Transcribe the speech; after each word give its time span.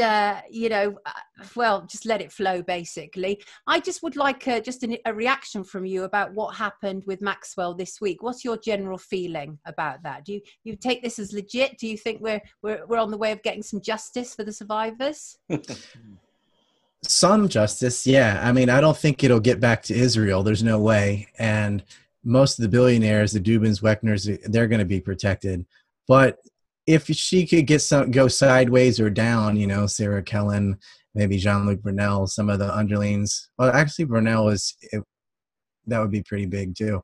uh, 0.00 0.40
you 0.50 0.68
know, 0.68 0.98
uh, 1.06 1.44
well, 1.54 1.82
just 1.82 2.06
let 2.06 2.20
it 2.20 2.32
flow. 2.32 2.62
Basically, 2.62 3.42
I 3.66 3.80
just 3.80 4.02
would 4.02 4.16
like 4.16 4.46
a, 4.46 4.60
just 4.60 4.82
a, 4.84 4.98
a 5.06 5.14
reaction 5.14 5.64
from 5.64 5.86
you 5.86 6.04
about 6.04 6.32
what 6.34 6.54
happened 6.54 7.02
with 7.06 7.20
Maxwell 7.20 7.74
this 7.74 8.00
week. 8.00 8.22
What's 8.22 8.44
your 8.44 8.56
general 8.56 8.98
feeling 8.98 9.58
about 9.64 10.02
that? 10.02 10.24
Do 10.24 10.34
you 10.34 10.40
you 10.64 10.76
take 10.76 11.02
this 11.02 11.18
as 11.18 11.32
legit? 11.32 11.78
Do 11.78 11.86
you 11.86 11.96
think 11.96 12.20
we're 12.20 12.40
we're 12.62 12.86
we're 12.86 12.98
on 12.98 13.10
the 13.10 13.18
way 13.18 13.32
of 13.32 13.42
getting 13.42 13.62
some 13.62 13.80
justice 13.80 14.34
for 14.34 14.44
the 14.44 14.52
survivors? 14.52 15.38
some 17.02 17.48
justice, 17.48 18.06
yeah. 18.06 18.40
I 18.42 18.52
mean, 18.52 18.70
I 18.70 18.80
don't 18.80 18.96
think 18.96 19.22
it'll 19.22 19.40
get 19.40 19.60
back 19.60 19.82
to 19.84 19.94
Israel. 19.94 20.42
There's 20.42 20.62
no 20.62 20.78
way, 20.78 21.28
and 21.38 21.82
most 22.24 22.58
of 22.58 22.62
the 22.62 22.68
billionaires, 22.68 23.32
the 23.32 23.40
Dubins, 23.40 23.80
Wexners, 23.80 24.38
they're 24.44 24.68
going 24.68 24.80
to 24.80 24.84
be 24.84 25.00
protected. 25.00 25.64
But 26.06 26.38
if 26.88 27.06
she 27.08 27.46
could 27.46 27.66
get 27.66 27.82
some 27.82 28.10
go 28.10 28.28
sideways 28.28 28.98
or 28.98 29.10
down, 29.10 29.58
you 29.58 29.66
know, 29.66 29.86
Sarah 29.86 30.22
Kellen, 30.22 30.78
maybe 31.14 31.36
Jean 31.36 31.66
Luc 31.66 31.82
Brunel, 31.82 32.26
some 32.26 32.48
of 32.48 32.58
the 32.58 32.74
underlings. 32.74 33.50
Well, 33.58 33.70
actually, 33.70 34.06
Brunel 34.06 34.48
is 34.48 34.74
it, 34.80 35.04
that 35.86 36.00
would 36.00 36.10
be 36.10 36.22
pretty 36.22 36.46
big 36.46 36.74
too. 36.74 37.02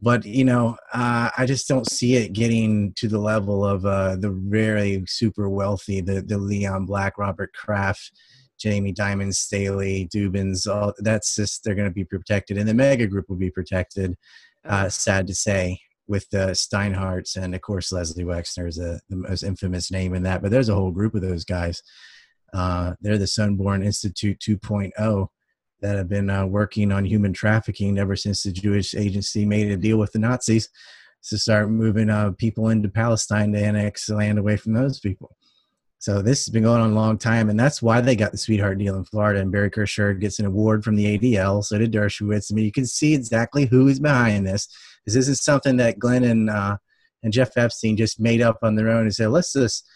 But 0.00 0.24
you 0.24 0.44
know, 0.44 0.78
uh, 0.94 1.28
I 1.36 1.44
just 1.44 1.68
don't 1.68 1.90
see 1.90 2.16
it 2.16 2.32
getting 2.32 2.94
to 2.94 3.06
the 3.06 3.18
level 3.18 3.66
of 3.66 3.84
uh, 3.84 4.16
the 4.16 4.30
really 4.30 5.04
super 5.06 5.50
wealthy, 5.50 6.00
the 6.00 6.22
the 6.22 6.38
Leon 6.38 6.86
Black, 6.86 7.18
Robert 7.18 7.52
Kraft, 7.52 8.10
Jamie 8.58 8.94
Dimon, 8.94 9.34
Staley, 9.34 10.08
Dubins. 10.10 10.66
All 10.66 10.94
that's 11.00 11.36
just 11.36 11.64
they're 11.64 11.74
going 11.74 11.88
to 11.88 11.94
be 11.94 12.04
protected, 12.04 12.56
and 12.56 12.66
the 12.66 12.72
mega 12.72 13.06
group 13.06 13.28
will 13.28 13.36
be 13.36 13.50
protected. 13.50 14.16
Uh, 14.64 14.88
sad 14.88 15.26
to 15.26 15.34
say, 15.34 15.78
with 16.08 16.28
the 16.30 16.48
Steinhardts 16.52 17.36
and 17.36 17.54
of 17.54 17.60
course 17.60 17.92
Leslie 17.92 18.24
Wexner 18.24 18.66
is 18.66 18.78
a, 18.78 19.00
the 19.08 19.16
most 19.16 19.42
infamous 19.42 19.90
name 19.90 20.14
in 20.14 20.22
that. 20.24 20.42
But 20.42 20.50
there's 20.50 20.70
a 20.70 20.74
whole 20.74 20.90
group 20.90 21.14
of 21.14 21.22
those 21.22 21.44
guys. 21.44 21.82
Uh, 22.52 22.94
they're 23.00 23.18
the 23.18 23.26
Sonneborn 23.26 23.84
Institute 23.84 24.38
2.0 24.40 25.28
that 25.80 25.96
have 25.96 26.08
been 26.08 26.30
uh, 26.30 26.46
working 26.46 26.90
on 26.90 27.04
human 27.04 27.32
trafficking 27.32 27.98
ever 27.98 28.16
since 28.16 28.42
the 28.42 28.50
Jewish 28.50 28.94
Agency 28.94 29.44
made 29.44 29.70
a 29.70 29.76
deal 29.76 29.98
with 29.98 30.12
the 30.12 30.18
Nazis 30.18 30.68
to 31.28 31.38
start 31.38 31.70
moving 31.70 32.10
uh, 32.10 32.32
people 32.32 32.70
into 32.70 32.88
Palestine 32.88 33.52
to 33.52 33.58
annex 33.58 34.06
the 34.06 34.16
land 34.16 34.38
away 34.38 34.56
from 34.56 34.72
those 34.72 34.98
people. 34.98 35.36
So 36.00 36.22
this 36.22 36.46
has 36.46 36.52
been 36.52 36.62
going 36.62 36.80
on 36.80 36.92
a 36.92 36.94
long 36.94 37.18
time, 37.18 37.50
and 37.50 37.58
that's 37.58 37.82
why 37.82 38.00
they 38.00 38.14
got 38.14 38.30
the 38.30 38.38
sweetheart 38.38 38.78
deal 38.78 38.96
in 38.96 39.04
Florida. 39.04 39.40
And 39.40 39.50
Barry 39.50 39.70
Krischer 39.70 40.18
gets 40.18 40.38
an 40.38 40.46
award 40.46 40.84
from 40.84 40.94
the 40.94 41.18
ADL, 41.18 41.64
so 41.64 41.76
did 41.76 41.92
Dershowitz. 41.92 42.52
I 42.52 42.54
mean, 42.54 42.64
you 42.64 42.72
can 42.72 42.86
see 42.86 43.14
exactly 43.14 43.66
who 43.66 43.88
is 43.88 43.98
behind 43.98 44.46
this. 44.46 44.68
This 45.14 45.28
is 45.28 45.42
something 45.42 45.76
that 45.76 45.98
Glenn 45.98 46.24
and 46.24 46.50
uh, 46.50 46.78
and 47.22 47.32
Jeff 47.32 47.56
Epstein 47.56 47.96
just 47.96 48.20
made 48.20 48.40
up 48.40 48.58
on 48.62 48.74
their 48.74 48.88
own 48.88 49.02
and 49.02 49.14
said, 49.14 49.30
let's 49.30 49.52
just 49.52 49.86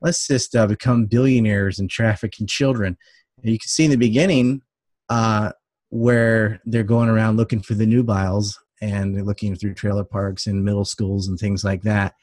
let's 0.00 0.26
just 0.26 0.54
uh, 0.56 0.66
become 0.66 1.06
billionaires 1.06 1.78
and 1.78 1.88
trafficking 1.88 2.46
children. 2.46 2.96
And 3.42 3.52
you 3.52 3.58
can 3.58 3.68
see 3.68 3.84
in 3.84 3.90
the 3.90 3.96
beginning 3.96 4.62
uh, 5.08 5.52
where 5.90 6.60
they're 6.64 6.82
going 6.82 7.08
around 7.08 7.36
looking 7.36 7.60
for 7.60 7.74
the 7.74 7.86
nubiles 7.86 8.58
and 8.80 9.14
they're 9.14 9.22
looking 9.22 9.54
through 9.54 9.74
trailer 9.74 10.04
parks 10.04 10.46
and 10.46 10.64
middle 10.64 10.84
schools 10.84 11.28
and 11.28 11.38
things 11.38 11.64
like 11.64 11.82
that 11.82 12.14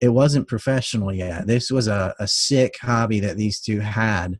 it 0.00 0.08
wasn't 0.08 0.48
professional 0.48 1.12
yet. 1.12 1.46
This 1.46 1.70
was 1.70 1.88
a, 1.88 2.14
a 2.18 2.28
sick 2.28 2.76
hobby 2.80 3.20
that 3.20 3.36
these 3.36 3.60
two 3.60 3.80
had. 3.80 4.38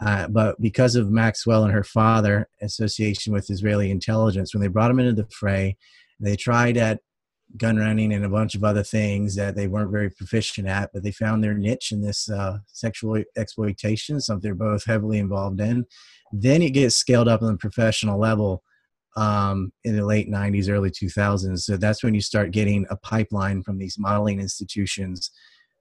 Uh, 0.00 0.28
but 0.28 0.60
because 0.60 0.96
of 0.96 1.10
Maxwell 1.10 1.64
and 1.64 1.72
her 1.72 1.84
father, 1.84 2.48
association 2.62 3.32
with 3.32 3.50
Israeli 3.50 3.90
intelligence, 3.90 4.54
when 4.54 4.60
they 4.60 4.68
brought 4.68 4.90
him 4.90 4.98
into 4.98 5.12
the 5.12 5.28
fray, 5.30 5.76
they 6.20 6.36
tried 6.36 6.76
at 6.76 7.00
gun 7.56 7.76
running 7.76 8.12
and 8.12 8.24
a 8.24 8.28
bunch 8.28 8.54
of 8.54 8.64
other 8.64 8.82
things 8.82 9.36
that 9.36 9.54
they 9.54 9.68
weren't 9.68 9.92
very 9.92 10.10
proficient 10.10 10.66
at, 10.66 10.90
but 10.92 11.02
they 11.02 11.12
found 11.12 11.42
their 11.42 11.54
niche 11.54 11.92
in 11.92 12.00
this 12.00 12.28
uh, 12.28 12.58
sexual 12.66 13.22
exploitation, 13.36 14.20
something 14.20 14.42
they're 14.42 14.54
both 14.54 14.84
heavily 14.84 15.18
involved 15.18 15.60
in. 15.60 15.84
Then 16.32 16.62
it 16.62 16.70
gets 16.70 16.96
scaled 16.96 17.28
up 17.28 17.42
on 17.42 17.52
the 17.52 17.58
professional 17.58 18.18
level 18.18 18.62
um, 19.16 19.72
in 19.84 19.96
the 19.96 20.04
late 20.04 20.28
90s, 20.28 20.68
early 20.68 20.90
2000s. 20.90 21.60
So 21.60 21.76
that's 21.76 22.02
when 22.02 22.14
you 22.14 22.20
start 22.20 22.50
getting 22.50 22.86
a 22.90 22.96
pipeline 22.96 23.62
from 23.62 23.78
these 23.78 23.98
modeling 23.98 24.40
institutions 24.40 25.30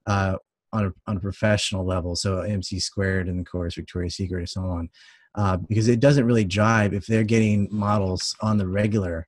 uh, 0.05 0.35
on, 0.71 0.85
a, 0.85 0.93
on 1.07 1.17
a 1.17 1.21
professional 1.21 1.85
level. 1.85 2.15
So 2.15 2.41
MC 2.41 2.79
squared 2.79 3.27
and 3.27 3.39
of 3.39 3.51
course 3.51 3.75
Victoria's 3.75 4.15
Secret 4.15 4.39
and 4.39 4.49
so 4.49 4.61
on. 4.61 4.89
Uh, 5.35 5.57
because 5.57 5.87
it 5.87 5.99
doesn't 5.99 6.25
really 6.25 6.45
jive 6.45 6.93
if 6.93 7.07
they're 7.07 7.23
getting 7.23 7.67
models 7.71 8.35
on 8.41 8.59
the 8.59 8.67
regular 8.67 9.27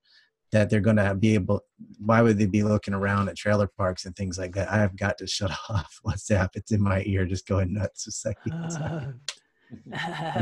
that 0.51 0.69
they're 0.69 0.79
going 0.79 0.95
to 0.95 1.15
be 1.15 1.33
able 1.33 1.63
why 1.99 2.21
would 2.21 2.37
they 2.37 2.45
be 2.45 2.63
looking 2.63 2.93
around 2.93 3.27
at 3.27 3.35
trailer 3.35 3.67
parks 3.67 4.05
and 4.05 4.15
things 4.15 4.37
like 4.37 4.53
that 4.53 4.71
i 4.71 4.77
have 4.77 4.95
got 4.97 5.17
to 5.17 5.27
shut 5.27 5.51
off 5.69 5.99
whatsapp 6.05 6.49
it's 6.53 6.71
in 6.71 6.81
my 6.81 7.03
ear 7.05 7.25
just 7.25 7.47
going 7.47 7.73
nuts 7.73 8.07
a 8.07 8.11
second, 8.11 8.71
second. 8.71 9.19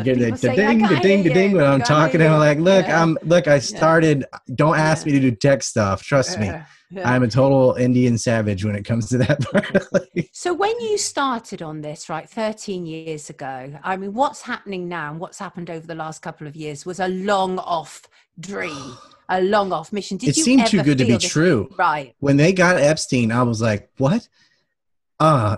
Get 0.03 0.19
the, 0.19 0.31
the 0.31 0.53
ding, 0.55 0.81
the 0.81 0.99
ding, 1.01 1.23
the 1.23 1.33
ding 1.33 1.53
when 1.53 1.65
I'm 1.65 1.81
talking 1.81 2.21
and 2.21 2.33
I'm 2.33 2.39
like, 2.39 2.59
look, 2.59 2.85
yeah. 2.85 3.01
I'm 3.01 3.17
look, 3.23 3.47
I 3.47 3.59
started. 3.59 4.25
Don't 4.53 4.77
ask 4.77 5.05
yeah. 5.05 5.13
me 5.13 5.19
to 5.19 5.31
do 5.31 5.35
tech 5.35 5.63
stuff. 5.63 6.03
Trust 6.03 6.39
me. 6.39 6.47
Yeah. 6.47 6.65
I'm 7.09 7.23
a 7.23 7.27
total 7.27 7.73
Indian 7.73 8.17
savage 8.17 8.63
when 8.63 8.75
it 8.75 8.83
comes 8.83 9.09
to 9.09 9.17
that 9.19 9.41
part. 9.51 10.27
so 10.31 10.53
when 10.53 10.79
you 10.79 10.97
started 10.97 11.61
on 11.61 11.81
this, 11.81 12.09
right, 12.09 12.29
13 12.29 12.85
years 12.85 13.29
ago, 13.29 13.73
I 13.81 13.97
mean, 13.97 14.13
what's 14.13 14.41
happening 14.41 14.87
now 14.87 15.11
and 15.11 15.19
what's 15.19 15.39
happened 15.39 15.69
over 15.69 15.87
the 15.87 15.95
last 15.95 16.21
couple 16.21 16.45
of 16.45 16.55
years 16.55 16.85
was 16.85 16.99
a 16.99 17.07
long 17.07 17.57
off 17.59 18.03
dream, 18.39 18.97
a 19.29 19.41
long 19.41 19.71
off 19.71 19.93
mission. 19.93 20.17
Did 20.17 20.29
it 20.29 20.35
seemed 20.35 20.67
too 20.67 20.83
good 20.83 20.97
to 20.97 21.05
be 21.05 21.13
this? 21.13 21.29
true. 21.29 21.69
Right. 21.77 22.15
When 22.19 22.37
they 22.37 22.53
got 22.53 22.77
Epstein, 22.77 23.31
I 23.31 23.43
was 23.43 23.61
like, 23.61 23.89
what? 23.97 24.27
Uh, 25.19 25.57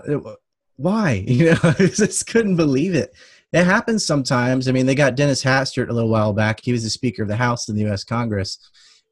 why? 0.76 1.24
You 1.26 1.52
know, 1.52 1.58
I 1.62 1.86
just 1.86 2.26
couldn't 2.26 2.56
believe 2.56 2.94
it 2.94 3.14
it 3.52 3.64
happens 3.64 4.04
sometimes. 4.04 4.68
I 4.68 4.72
mean, 4.72 4.86
they 4.86 4.94
got 4.94 5.14
Dennis 5.14 5.42
Hastert 5.42 5.88
a 5.88 5.92
little 5.92 6.10
while 6.10 6.32
back. 6.32 6.60
He 6.62 6.72
was 6.72 6.82
the 6.82 6.90
Speaker 6.90 7.22
of 7.22 7.28
the 7.28 7.36
House 7.36 7.68
in 7.68 7.76
the 7.76 7.82
U.S. 7.82 8.04
Congress. 8.04 8.58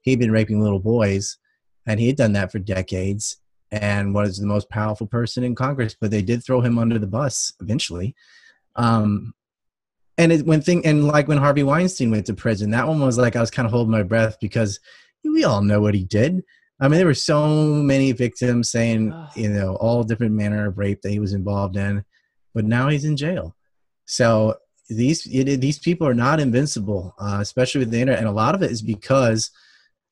He'd 0.02 0.18
been 0.18 0.32
raping 0.32 0.60
little 0.60 0.80
boys, 0.80 1.38
and 1.86 2.00
he 2.00 2.06
had 2.06 2.16
done 2.16 2.32
that 2.32 2.52
for 2.52 2.58
decades 2.58 3.38
and 3.70 4.14
was 4.14 4.38
the 4.38 4.46
most 4.46 4.68
powerful 4.68 5.06
person 5.06 5.44
in 5.44 5.54
Congress. 5.54 5.96
But 5.98 6.10
they 6.10 6.22
did 6.22 6.44
throw 6.44 6.60
him 6.60 6.78
under 6.78 6.98
the 6.98 7.06
bus 7.06 7.52
eventually. 7.60 8.14
Um, 8.76 9.34
and 10.18 10.32
it, 10.32 10.46
when 10.46 10.60
thing 10.60 10.84
and 10.86 11.06
like 11.06 11.28
when 11.28 11.38
Harvey 11.38 11.62
Weinstein 11.62 12.10
went 12.10 12.26
to 12.26 12.34
prison, 12.34 12.70
that 12.70 12.86
one 12.86 13.00
was 13.00 13.18
like 13.18 13.36
I 13.36 13.40
was 13.40 13.50
kind 13.50 13.66
of 13.66 13.72
holding 13.72 13.92
my 13.92 14.02
breath 14.02 14.36
because 14.40 14.80
we 15.24 15.44
all 15.44 15.62
know 15.62 15.80
what 15.80 15.94
he 15.94 16.04
did. 16.04 16.42
I 16.80 16.88
mean, 16.88 16.98
there 16.98 17.06
were 17.06 17.14
so 17.14 17.64
many 17.64 18.12
victims 18.12 18.70
saying, 18.70 19.14
you 19.36 19.48
know, 19.48 19.76
all 19.76 20.02
different 20.02 20.34
manner 20.34 20.66
of 20.66 20.76
rape 20.76 21.02
that 21.02 21.10
he 21.10 21.20
was 21.20 21.32
involved 21.32 21.76
in, 21.76 22.04
but 22.52 22.64
now 22.64 22.88
he's 22.88 23.04
in 23.04 23.16
jail. 23.16 23.54
So 24.06 24.56
these 24.88 25.26
it, 25.26 25.60
these 25.60 25.78
people 25.78 26.06
are 26.06 26.14
not 26.14 26.40
invincible, 26.40 27.14
uh, 27.18 27.38
especially 27.40 27.80
with 27.80 27.90
the 27.90 28.00
internet, 28.00 28.20
and 28.20 28.28
a 28.28 28.32
lot 28.32 28.54
of 28.54 28.62
it 28.62 28.70
is 28.70 28.82
because 28.82 29.50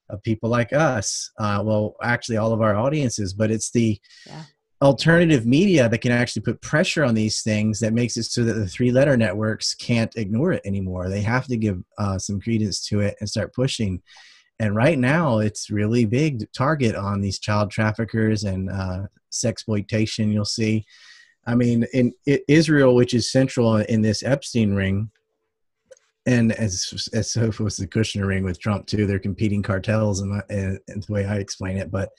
of 0.08 0.22
people 0.22 0.50
like 0.50 0.72
us. 0.72 1.30
Uh, 1.38 1.62
well, 1.64 1.96
actually, 2.02 2.36
all 2.36 2.52
of 2.52 2.62
our 2.62 2.74
audiences, 2.74 3.34
but 3.34 3.50
it's 3.50 3.70
the 3.70 4.00
yeah. 4.26 4.44
Alternative 4.82 5.46
media 5.46 5.88
that 5.88 5.98
can 5.98 6.12
actually 6.12 6.42
put 6.42 6.60
pressure 6.60 7.04
on 7.04 7.14
these 7.14 7.42
things 7.42 7.78
that 7.80 7.92
makes 7.92 8.16
it 8.16 8.24
so 8.24 8.44
that 8.44 8.54
the 8.54 8.66
three-letter 8.66 9.16
networks 9.16 9.74
can't 9.74 10.14
ignore 10.16 10.52
it 10.52 10.62
anymore. 10.64 11.08
They 11.08 11.22
have 11.22 11.46
to 11.46 11.56
give 11.56 11.82
uh, 11.98 12.18
some 12.18 12.40
credence 12.40 12.84
to 12.88 13.00
it 13.00 13.16
and 13.20 13.28
start 13.28 13.54
pushing. 13.54 14.02
And 14.58 14.74
right 14.74 14.98
now, 14.98 15.38
it's 15.38 15.70
really 15.70 16.04
big 16.04 16.50
target 16.52 16.94
on 16.96 17.20
these 17.20 17.38
child 17.38 17.70
traffickers 17.70 18.44
and 18.44 18.70
uh, 18.70 19.06
sexploitation. 19.30 20.32
You'll 20.32 20.44
see 20.44 20.84
I 21.46 21.54
mean, 21.54 21.84
in 21.92 22.12
Israel, 22.26 22.94
which 22.94 23.14
is 23.14 23.32
central 23.32 23.76
in 23.76 24.00
this 24.00 24.22
Epstein 24.22 24.74
ring, 24.74 25.10
and 26.24 26.52
as 26.52 27.10
as 27.12 27.32
so 27.32 27.50
was 27.58 27.76
the 27.76 27.86
Kushner 27.86 28.26
ring 28.26 28.44
with 28.44 28.60
Trump 28.60 28.86
too, 28.86 29.06
they're 29.06 29.18
competing 29.18 29.62
cartels, 29.62 30.20
and 30.20 30.40
the 30.48 31.06
way 31.08 31.26
I 31.26 31.36
explain 31.38 31.78
it. 31.78 31.90
But 31.90 32.10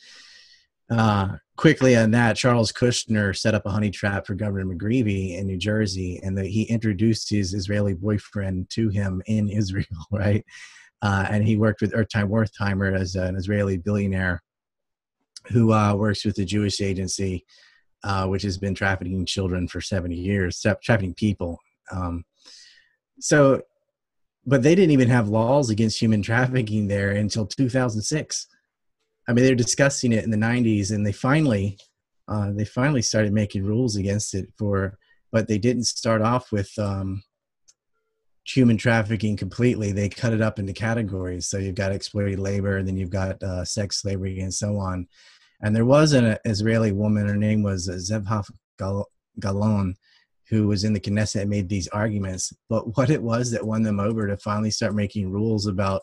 uh, 0.94 1.38
quickly 1.58 1.96
on 1.96 2.12
that, 2.12 2.36
Charles 2.36 2.72
Kushner 2.72 3.36
set 3.36 3.54
up 3.56 3.66
a 3.66 3.72
honey 3.72 3.92
trap 3.92 4.26
for 4.26 4.36
Governor 4.36 4.74
McGreevey 4.74 5.38
in 5.38 5.48
New 5.48 5.58
Jersey, 5.58 6.20
and 6.24 6.38
the, 6.38 6.46
he 6.46 6.64
introduced 6.64 7.30
his 7.30 7.54
Israeli 7.54 7.94
boyfriend 7.94 8.70
to 8.72 8.90
him 8.90 9.22
in 9.26 9.50
Israel, 9.50 9.86
right? 10.12 10.46
Uh, 11.02 11.28
and 11.30 11.46
he 11.46 11.58
worked 11.58 11.82
with 11.82 11.94
Ertime 11.94 12.30
Wertheimer 12.30 12.98
as 12.98 13.16
an 13.16 13.36
Israeli 13.36 13.78
billionaire 13.78 14.42
who 15.52 15.74
uh, 15.74 15.94
works 15.94 16.24
with 16.24 16.36
the 16.36 16.46
Jewish 16.46 16.80
agency 16.80 17.46
uh, 18.04 18.28
which 18.28 18.44
has 18.44 18.58
been 18.58 18.76
trafficking 18.76 19.26
children 19.26 19.68
for 19.68 19.82
70 19.82 20.16
years, 20.16 20.62
trafficking 20.84 21.14
people. 21.14 21.60
Um, 21.92 22.26
so, 23.20 23.62
but 24.46 24.62
they 24.62 24.76
didn't 24.76 24.92
even 24.92 25.08
have 25.08 25.30
laws 25.30 25.70
against 25.70 26.02
human 26.02 26.22
trafficking 26.22 26.88
there 26.88 27.12
until 27.12 27.46
2006. 27.46 28.48
I 29.28 29.34
mean, 29.34 29.46
they 29.46 29.52
were 29.52 29.56
discussing 29.56 30.12
it 30.12 30.24
in 30.24 30.32
the 30.32 30.38
90s, 30.38 30.92
and 30.92 31.06
they 31.06 31.12
finally, 31.12 31.78
uh, 32.28 32.52
they 32.52 32.66
finally 32.66 33.02
started 33.02 33.34
making 33.34 33.64
rules 33.64 33.96
against 33.96 34.34
it 34.34 34.50
for, 34.58 34.98
but 35.32 35.48
they 35.48 35.58
didn't 35.58 35.86
start 35.86 36.22
off 36.22 36.52
with 36.52 36.72
um, 36.78 37.24
human 38.46 38.78
trafficking 38.78 39.38
completely. 39.38 39.92
They 39.92 40.10
cut 40.10 40.34
it 40.34 40.42
up 40.42 40.60
into 40.60 40.74
categories. 40.74 41.48
So 41.48 41.58
you've 41.58 41.76
got 41.76 41.92
exploited 41.92 42.40
labor, 42.40 42.78
and 42.78 42.88
then 42.88 42.98
you've 42.98 43.10
got 43.10 43.42
uh, 43.42 43.64
sex 43.64 44.02
slavery, 44.02 44.40
and 44.42 44.54
so 44.54 44.78
on. 44.78 45.08
And 45.62 45.74
there 45.74 45.86
was 45.86 46.12
an 46.12 46.38
Israeli 46.44 46.92
woman, 46.92 47.28
her 47.28 47.38
name 47.38 47.64
was 47.64 47.88
Zehava 47.88 48.52
Galon, 49.40 49.94
who 50.50 50.68
was 50.68 50.84
in 50.84 50.92
the 50.92 51.00
Knesset 51.00 51.42
and 51.42 51.50
made 51.50 51.70
these 51.70 51.88
arguments. 51.90 52.52
But 52.70 52.98
what 52.98 53.10
it 53.10 53.24
was 53.24 53.52
that 53.52 53.66
won 53.66 53.84
them 53.84 54.02
over 54.02 54.28
to 54.28 54.38
finally 54.38 54.72
start 54.72 54.94
making 54.94 55.32
rules 55.32 55.68
about 55.68 56.02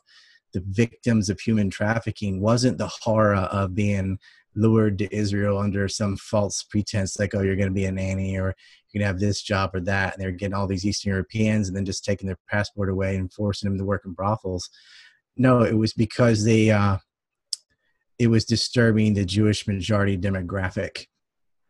the 0.53 0.63
victims 0.67 1.31
of 1.31 1.41
human 1.41 1.71
trafficking 1.71 2.41
wasn't 2.41 2.79
the 2.79 2.89
horror 2.89 3.35
of 3.35 3.75
being 3.75 4.19
lured 4.55 4.99
to 4.99 5.15
Israel 5.15 5.59
under 5.59 5.89
some 5.89 6.17
false 6.17 6.63
pretense, 6.63 7.19
like, 7.19 7.35
oh, 7.35 7.43
you're 7.43 7.57
going 7.57 7.69
to 7.69 7.75
be 7.75 7.85
a 7.85 7.93
nanny 7.93 8.37
or 8.37 8.55
you're 8.91 9.01
going 9.01 9.01
to 9.01 9.07
have 9.07 9.21
this 9.21 9.43
job 9.43 9.71
or 9.75 9.81
that. 9.81 10.15
And 10.15 10.23
they're 10.23 10.33
getting 10.33 10.55
all 10.55 10.67
these 10.67 10.85
Eastern 10.85 11.11
Europeans 11.11 11.69
and 11.69 11.77
then 11.77 11.85
just 11.85 12.05
taking 12.05 12.27
their 12.27 12.39
passport 12.49 12.91
away 12.91 13.17
and 13.17 13.33
forcing 13.33 13.71
them 13.71 13.79
to 13.79 13.85
work 13.85 14.03
in 14.05 14.13
brothels. 14.13 14.69
No, 15.37 15.63
it 15.63 15.77
was 15.77 15.93
because 15.93 16.45
they, 16.45 16.71
uh, 16.71 16.99
it 18.19 18.27
was 18.27 18.45
disturbing 18.45 19.15
the 19.15 19.25
Jewish 19.25 19.67
majority 19.67 20.19
demographic 20.19 21.07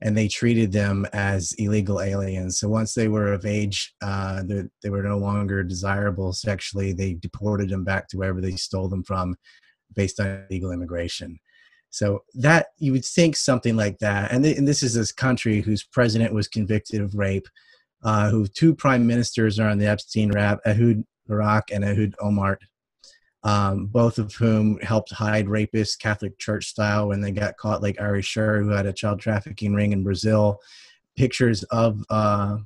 and 0.02 0.16
they 0.16 0.28
treated 0.28 0.72
them 0.72 1.06
as 1.12 1.52
illegal 1.58 2.00
aliens. 2.00 2.58
So 2.58 2.68
once 2.68 2.94
they 2.94 3.08
were 3.08 3.32
of 3.32 3.44
age, 3.44 3.94
uh, 4.02 4.42
they, 4.42 4.64
they 4.82 4.90
were 4.90 5.02
no 5.02 5.18
longer 5.18 5.62
desirable 5.62 6.32
sexually. 6.32 6.92
They 6.92 7.14
deported 7.14 7.68
them 7.68 7.84
back 7.84 8.08
to 8.08 8.16
wherever 8.16 8.40
they 8.40 8.56
stole 8.56 8.88
them 8.88 9.04
from 9.04 9.36
based 9.94 10.18
on 10.20 10.46
illegal 10.48 10.72
immigration. 10.72 11.38
So 11.90 12.22
that 12.34 12.68
you 12.78 12.92
would 12.92 13.04
think 13.04 13.36
something 13.36 13.76
like 13.76 13.98
that, 13.98 14.32
and, 14.32 14.44
th- 14.44 14.56
and 14.56 14.66
this 14.66 14.82
is 14.82 14.94
this 14.94 15.12
country 15.12 15.60
whose 15.60 15.82
president 15.82 16.32
was 16.32 16.48
convicted 16.48 17.00
of 17.00 17.16
rape, 17.16 17.48
uh, 18.04 18.30
who 18.30 18.46
two 18.46 18.74
prime 18.74 19.06
ministers 19.06 19.58
are 19.58 19.68
on 19.68 19.78
the 19.78 19.88
Epstein 19.88 20.30
rap, 20.30 20.60
Ehud 20.64 21.04
Barak 21.26 21.70
and 21.72 21.84
Ehud 21.84 22.14
Olmert, 22.20 22.58
um, 23.42 23.86
both 23.86 24.18
of 24.18 24.34
whom 24.34 24.78
helped 24.80 25.12
hide 25.12 25.46
rapists 25.46 25.98
Catholic 25.98 26.38
Church 26.38 26.66
style 26.66 27.08
when 27.08 27.20
they 27.20 27.30
got 27.30 27.56
caught, 27.56 27.82
like 27.82 28.00
Ari 28.00 28.22
Sher, 28.22 28.62
who 28.62 28.70
had 28.70 28.86
a 28.86 28.92
child 28.92 29.20
trafficking 29.20 29.74
ring 29.74 29.92
in 29.92 30.02
Brazil. 30.02 30.60
Pictures 31.16 31.62
of 31.64 32.02
uh, 32.10 32.58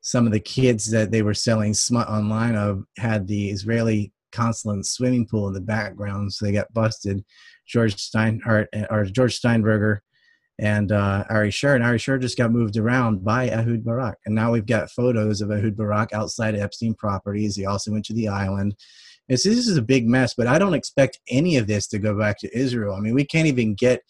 some 0.00 0.26
of 0.26 0.32
the 0.32 0.40
kids 0.40 0.90
that 0.90 1.10
they 1.10 1.22
were 1.22 1.34
selling 1.34 1.74
smut 1.74 2.08
online 2.08 2.54
of 2.54 2.84
had 2.98 3.26
the 3.26 3.50
Israeli 3.50 4.12
consulate 4.32 4.86
swimming 4.86 5.26
pool 5.26 5.48
in 5.48 5.54
the 5.54 5.60
background, 5.60 6.32
so 6.32 6.44
they 6.44 6.52
got 6.52 6.72
busted. 6.72 7.24
George 7.66 7.96
Steinhardt 7.96 8.66
or 8.90 9.04
George 9.04 9.36
Steinberger 9.36 10.02
and 10.58 10.92
uh, 10.92 11.24
Ari 11.30 11.50
Sher. 11.50 11.74
And 11.74 11.84
Ari 11.84 11.98
Sher 11.98 12.18
just 12.18 12.36
got 12.36 12.52
moved 12.52 12.76
around 12.76 13.24
by 13.24 13.48
Ehud 13.48 13.84
Barak. 13.84 14.18
And 14.26 14.34
now 14.34 14.52
we've 14.52 14.66
got 14.66 14.90
photos 14.90 15.40
of 15.40 15.50
Ehud 15.50 15.76
Barak 15.76 16.12
outside 16.12 16.54
Epstein 16.54 16.94
properties. 16.94 17.56
He 17.56 17.66
also 17.66 17.92
went 17.92 18.04
to 18.06 18.14
the 18.14 18.28
island. 18.28 18.76
And 19.28 19.38
so 19.38 19.48
this 19.48 19.68
is 19.68 19.76
a 19.76 19.82
big 19.82 20.06
mess, 20.06 20.34
but 20.34 20.46
I 20.46 20.58
don't 20.58 20.74
expect 20.74 21.20
any 21.28 21.56
of 21.56 21.66
this 21.66 21.86
to 21.88 21.98
go 21.98 22.18
back 22.18 22.38
to 22.40 22.56
Israel. 22.56 22.94
I 22.94 23.00
mean, 23.00 23.14
we 23.14 23.24
can't 23.24 23.46
even 23.46 23.74
get, 23.74 24.02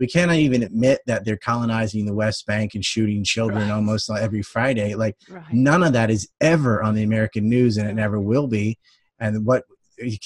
we 0.00 0.06
cannot 0.06 0.36
even 0.36 0.62
admit 0.62 1.00
that 1.06 1.24
they're 1.24 1.36
colonizing 1.36 2.06
the 2.06 2.14
West 2.14 2.46
Bank 2.46 2.74
and 2.74 2.84
shooting 2.84 3.22
children 3.22 3.68
right. 3.68 3.70
almost 3.70 4.10
every 4.10 4.42
Friday. 4.42 4.94
Like, 4.94 5.16
right. 5.28 5.44
none 5.52 5.82
of 5.82 5.92
that 5.92 6.10
is 6.10 6.28
ever 6.40 6.82
on 6.82 6.94
the 6.94 7.02
American 7.02 7.48
news, 7.48 7.76
and 7.76 7.88
it 7.88 7.94
never 7.94 8.18
will 8.18 8.48
be. 8.48 8.78
And 9.20 9.46
what 9.46 9.64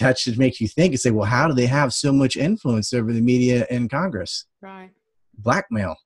that 0.00 0.18
should 0.18 0.38
make 0.38 0.60
you 0.60 0.68
think 0.68 0.92
and 0.92 1.00
say, 1.00 1.10
well, 1.10 1.26
how 1.26 1.48
do 1.48 1.54
they 1.54 1.66
have 1.66 1.92
so 1.92 2.12
much 2.12 2.36
influence 2.36 2.92
over 2.94 3.12
the 3.12 3.20
media 3.20 3.66
in 3.70 3.88
Congress? 3.88 4.46
Right. 4.62 4.90
Blackmail. 5.36 5.96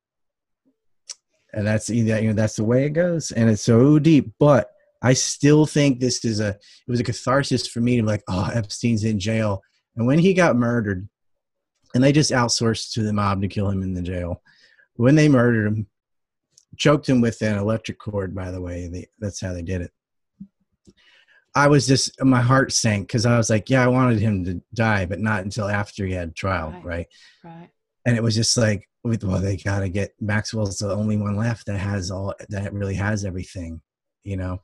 And 1.55 1.67
that's 1.67 1.91
you 1.91 2.03
know 2.05 2.33
that's 2.33 2.57
the 2.57 2.65
way 2.65 2.87
it 2.87 2.91
goes, 2.95 3.31
and 3.31 3.51
it's 3.51 3.63
so 3.63 3.99
deep. 3.99 4.33
But 4.39 4.71
I 5.03 5.13
still 5.15 5.67
think 5.67 5.99
this 5.99 6.25
is 6.25 6.41
a 6.41 6.51
it 6.51 6.89
was 6.89 7.01
a 7.01 7.05
catharsis 7.05 7.67
for 7.67 7.81
me 7.81 7.97
to 7.97 8.03
be 8.03 8.07
like, 8.07 8.23
oh, 8.29 8.51
Epstein's 8.53 9.05
in 9.05 9.19
jail, 9.19 9.63
and 9.97 10.07
when 10.07 10.19
he 10.19 10.33
got 10.33 10.57
murdered, 10.57 11.09
and 11.95 12.03
they 12.03 12.13
just 12.13 12.31
outsourced 12.31 12.93
to 12.93 13.03
the 13.03 13.13
mob 13.13 13.43
to 13.43 13.49
kill 13.49 13.69
him 13.69 13.83
in 13.83 13.95
the 13.95 14.03
jail. 14.03 14.43
When 14.95 15.15
they 15.15 15.29
murdered 15.29 15.67
him, 15.67 15.87
choked 16.77 17.09
him 17.09 17.21
with 17.21 17.41
an 17.43 17.59
electric 17.59 17.99
cord. 17.99 18.35
By 18.35 18.51
the 18.51 18.61
way, 18.61 18.89
they, 18.89 19.07
that's 19.19 19.41
how 19.41 19.53
they 19.53 19.63
did 19.63 19.83
it. 19.83 19.93
I 21.55 21.69
was 21.69 21.87
just 21.87 22.23
my 22.25 22.41
heart 22.41 22.73
sank 22.73 23.09
because 23.09 23.27
I 23.27 23.37
was 23.37 23.51
like, 23.51 23.69
yeah, 23.69 23.85
I 23.85 23.89
wanted 23.89 24.21
him 24.21 24.45
to 24.45 24.63
die, 24.73 25.05
but 25.05 25.21
not 25.21 25.45
until 25.45 25.69
after 25.69 26.07
he 26.07 26.15
had 26.15 26.35
trial, 26.35 26.71
right? 26.83 26.83
Right. 26.83 27.09
right. 27.45 27.71
And 28.07 28.17
it 28.17 28.23
was 28.23 28.35
just 28.35 28.57
like, 28.57 28.89
well, 29.05 29.41
they 29.41 29.57
got 29.57 29.81
to 29.81 29.89
get 29.89 30.15
Maxwell's 30.21 30.79
the 30.79 30.95
only 30.95 31.17
one 31.17 31.37
left 31.37 31.67
that 31.67 31.79
has 31.79 32.11
all 32.11 32.35
that 32.49 32.73
really 32.73 32.95
has 32.95 33.25
everything, 33.25 33.81
you 34.25 34.37
know. 34.37 34.61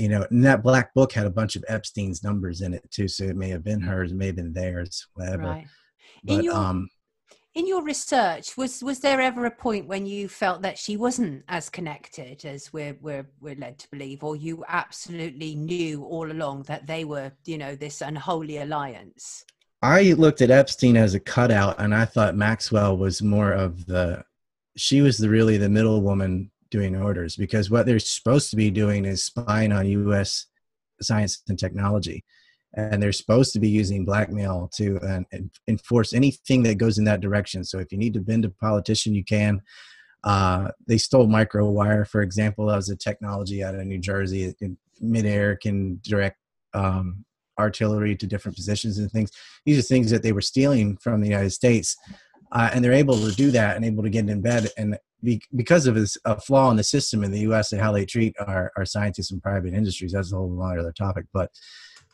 You 0.00 0.08
know, 0.08 0.26
and 0.30 0.44
that 0.44 0.62
black 0.62 0.94
book 0.94 1.12
had 1.12 1.26
a 1.26 1.30
bunch 1.30 1.56
of 1.56 1.64
Epstein's 1.68 2.24
numbers 2.24 2.62
in 2.62 2.72
it 2.72 2.90
too, 2.90 3.06
so 3.06 3.24
it 3.24 3.36
may 3.36 3.50
have 3.50 3.62
been 3.62 3.80
hers, 3.80 4.12
it 4.12 4.16
may 4.16 4.26
have 4.26 4.36
been 4.36 4.52
theirs, 4.52 5.06
whatever. 5.14 5.42
Right. 5.42 5.66
But 6.24 6.44
your, 6.44 6.54
um, 6.54 6.88
in 7.54 7.66
your 7.66 7.82
research 7.82 8.56
was 8.56 8.82
was 8.82 9.00
there 9.00 9.20
ever 9.20 9.46
a 9.46 9.50
point 9.50 9.88
when 9.88 10.06
you 10.06 10.28
felt 10.28 10.62
that 10.62 10.78
she 10.78 10.96
wasn't 10.96 11.42
as 11.48 11.68
connected 11.68 12.44
as 12.44 12.72
we're 12.72 12.96
we're 13.00 13.26
we're 13.40 13.56
led 13.56 13.78
to 13.78 13.88
believe 13.90 14.22
or 14.22 14.36
you 14.36 14.64
absolutely 14.68 15.54
knew 15.54 16.04
all 16.04 16.30
along 16.30 16.62
that 16.62 16.86
they 16.86 17.04
were 17.04 17.32
you 17.44 17.58
know 17.58 17.74
this 17.74 18.02
unholy 18.02 18.58
alliance 18.58 19.44
i 19.82 20.12
looked 20.12 20.42
at 20.42 20.50
epstein 20.50 20.96
as 20.96 21.14
a 21.14 21.20
cutout 21.20 21.74
and 21.80 21.92
i 21.92 22.04
thought 22.04 22.36
maxwell 22.36 22.96
was 22.96 23.20
more 23.20 23.50
of 23.50 23.84
the 23.86 24.22
she 24.76 25.00
was 25.00 25.18
the 25.18 25.28
really 25.28 25.56
the 25.56 25.68
middle 25.68 26.00
woman 26.02 26.50
doing 26.70 26.96
orders 26.96 27.36
because 27.36 27.70
what 27.70 27.86
they're 27.86 27.98
supposed 27.98 28.50
to 28.50 28.56
be 28.56 28.70
doing 28.70 29.04
is 29.04 29.24
spying 29.24 29.72
on 29.72 29.86
us 29.86 30.46
science 31.00 31.42
and 31.48 31.58
technology 31.58 32.24
and 32.74 33.02
they're 33.02 33.12
supposed 33.12 33.52
to 33.52 33.58
be 33.58 33.68
using 33.68 34.04
blackmail 34.04 34.70
to 34.74 34.98
uh, 35.00 35.20
enforce 35.66 36.12
anything 36.12 36.62
that 36.62 36.78
goes 36.78 36.98
in 36.98 37.04
that 37.04 37.20
direction. 37.20 37.64
So 37.64 37.78
if 37.78 37.90
you 37.90 37.98
need 37.98 38.14
to 38.14 38.20
bend 38.20 38.44
a 38.44 38.50
politician, 38.50 39.14
you 39.14 39.24
can. 39.24 39.60
Uh, 40.22 40.68
they 40.86 40.98
stole 40.98 41.26
microwire, 41.26 42.06
for 42.06 42.22
example. 42.22 42.66
Was 42.66 42.88
a 42.88 42.96
technology 42.96 43.64
out 43.64 43.74
of 43.74 43.84
New 43.86 43.98
Jersey. 43.98 44.54
Midair 45.00 45.56
can 45.56 45.98
direct 46.04 46.36
um, 46.74 47.24
artillery 47.58 48.14
to 48.16 48.26
different 48.26 48.56
positions 48.56 48.98
and 48.98 49.10
things. 49.10 49.30
These 49.64 49.78
are 49.78 49.82
things 49.82 50.10
that 50.10 50.22
they 50.22 50.32
were 50.32 50.40
stealing 50.40 50.96
from 50.98 51.20
the 51.20 51.28
United 51.28 51.50
States, 51.50 51.96
uh, 52.52 52.70
and 52.72 52.84
they're 52.84 52.92
able 52.92 53.16
to 53.16 53.32
do 53.32 53.50
that 53.50 53.76
and 53.76 53.84
able 53.84 54.02
to 54.02 54.10
get 54.10 54.28
in 54.28 54.42
bed. 54.42 54.68
And 54.76 54.96
be, 55.22 55.42
because 55.54 55.86
of 55.86 55.94
this, 55.94 56.16
a 56.24 56.40
flaw 56.40 56.70
in 56.70 56.76
the 56.76 56.84
system 56.84 57.24
in 57.24 57.30
the 57.30 57.40
U.S. 57.40 57.72
and 57.72 57.80
how 57.80 57.92
they 57.92 58.04
treat 58.04 58.34
our, 58.38 58.72
our 58.76 58.84
scientists 58.84 59.30
and 59.30 59.42
private 59.42 59.74
industries, 59.74 60.12
that's 60.12 60.32
a 60.32 60.36
whole 60.36 60.62
other 60.62 60.92
topic. 60.92 61.26
But 61.32 61.50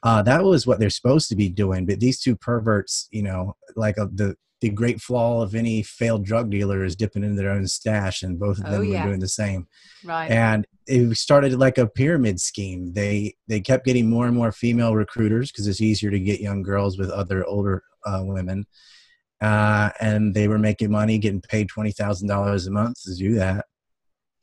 uh, 0.03 0.23
that 0.23 0.45
was 0.45 0.67
what 0.67 0.79
they're 0.79 0.91
supposed 0.91 1.29
to 1.29 1.37
be 1.37 1.49
doing. 1.49 1.87
But 1.87 2.01
these 2.01 2.21
two 2.21 2.37
perverts, 2.37 3.09
you 3.11 3.23
know, 3.23 3.57
like 3.75 3.99
uh, 3.99 4.07
the 4.13 4.37
the 4.61 4.71
great 4.71 5.01
flaw 5.01 5.43
of 5.43 5.55
any 5.55 5.83
failed 5.83 6.25
drug 6.25 6.51
dealer 6.51 6.83
is 6.83 6.97
dipping 6.97 7.23
into 7.23 7.37
their 7.37 7.51
own 7.51 7.67
stash, 7.67 8.23
and 8.23 8.39
both 8.39 8.59
of 8.59 8.65
them 8.65 8.81
oh, 8.81 8.83
yeah. 8.83 9.03
were 9.03 9.11
doing 9.11 9.21
the 9.21 9.29
same. 9.29 9.67
Right. 10.05 10.31
And 10.31 10.67
it 10.87 11.15
started 11.17 11.59
like 11.59 11.77
a 11.79 11.87
pyramid 11.87 12.41
scheme. 12.41 12.93
They 12.93 13.35
they 13.49 13.61
kept 13.61 13.85
getting 13.85 14.09
more 14.09 14.27
and 14.27 14.37
more 14.37 14.53
female 14.53 14.95
recruiters 14.95 15.51
because 15.51 15.67
it's 15.67 15.81
easier 15.81 16.11
to 16.11 16.21
get 16.21 16.41
young 16.41 16.63
girls 16.63 16.99
with 16.99 17.11
other 17.11 17.45
older 17.45 17.83
uh, 18.07 18.23
women. 18.23 18.67
Uh, 19.41 19.91
and 20.01 20.35
they 20.35 20.49
were 20.49 20.59
making 20.59 20.91
money, 20.91 21.19
getting 21.19 21.43
paid 21.43 21.69
twenty 21.69 21.93
thousand 21.93 22.29
dollars 22.29 22.67
a 22.67 22.71
month 22.71 23.03
to 23.03 23.15
do 23.15 23.35
that. 23.35 23.67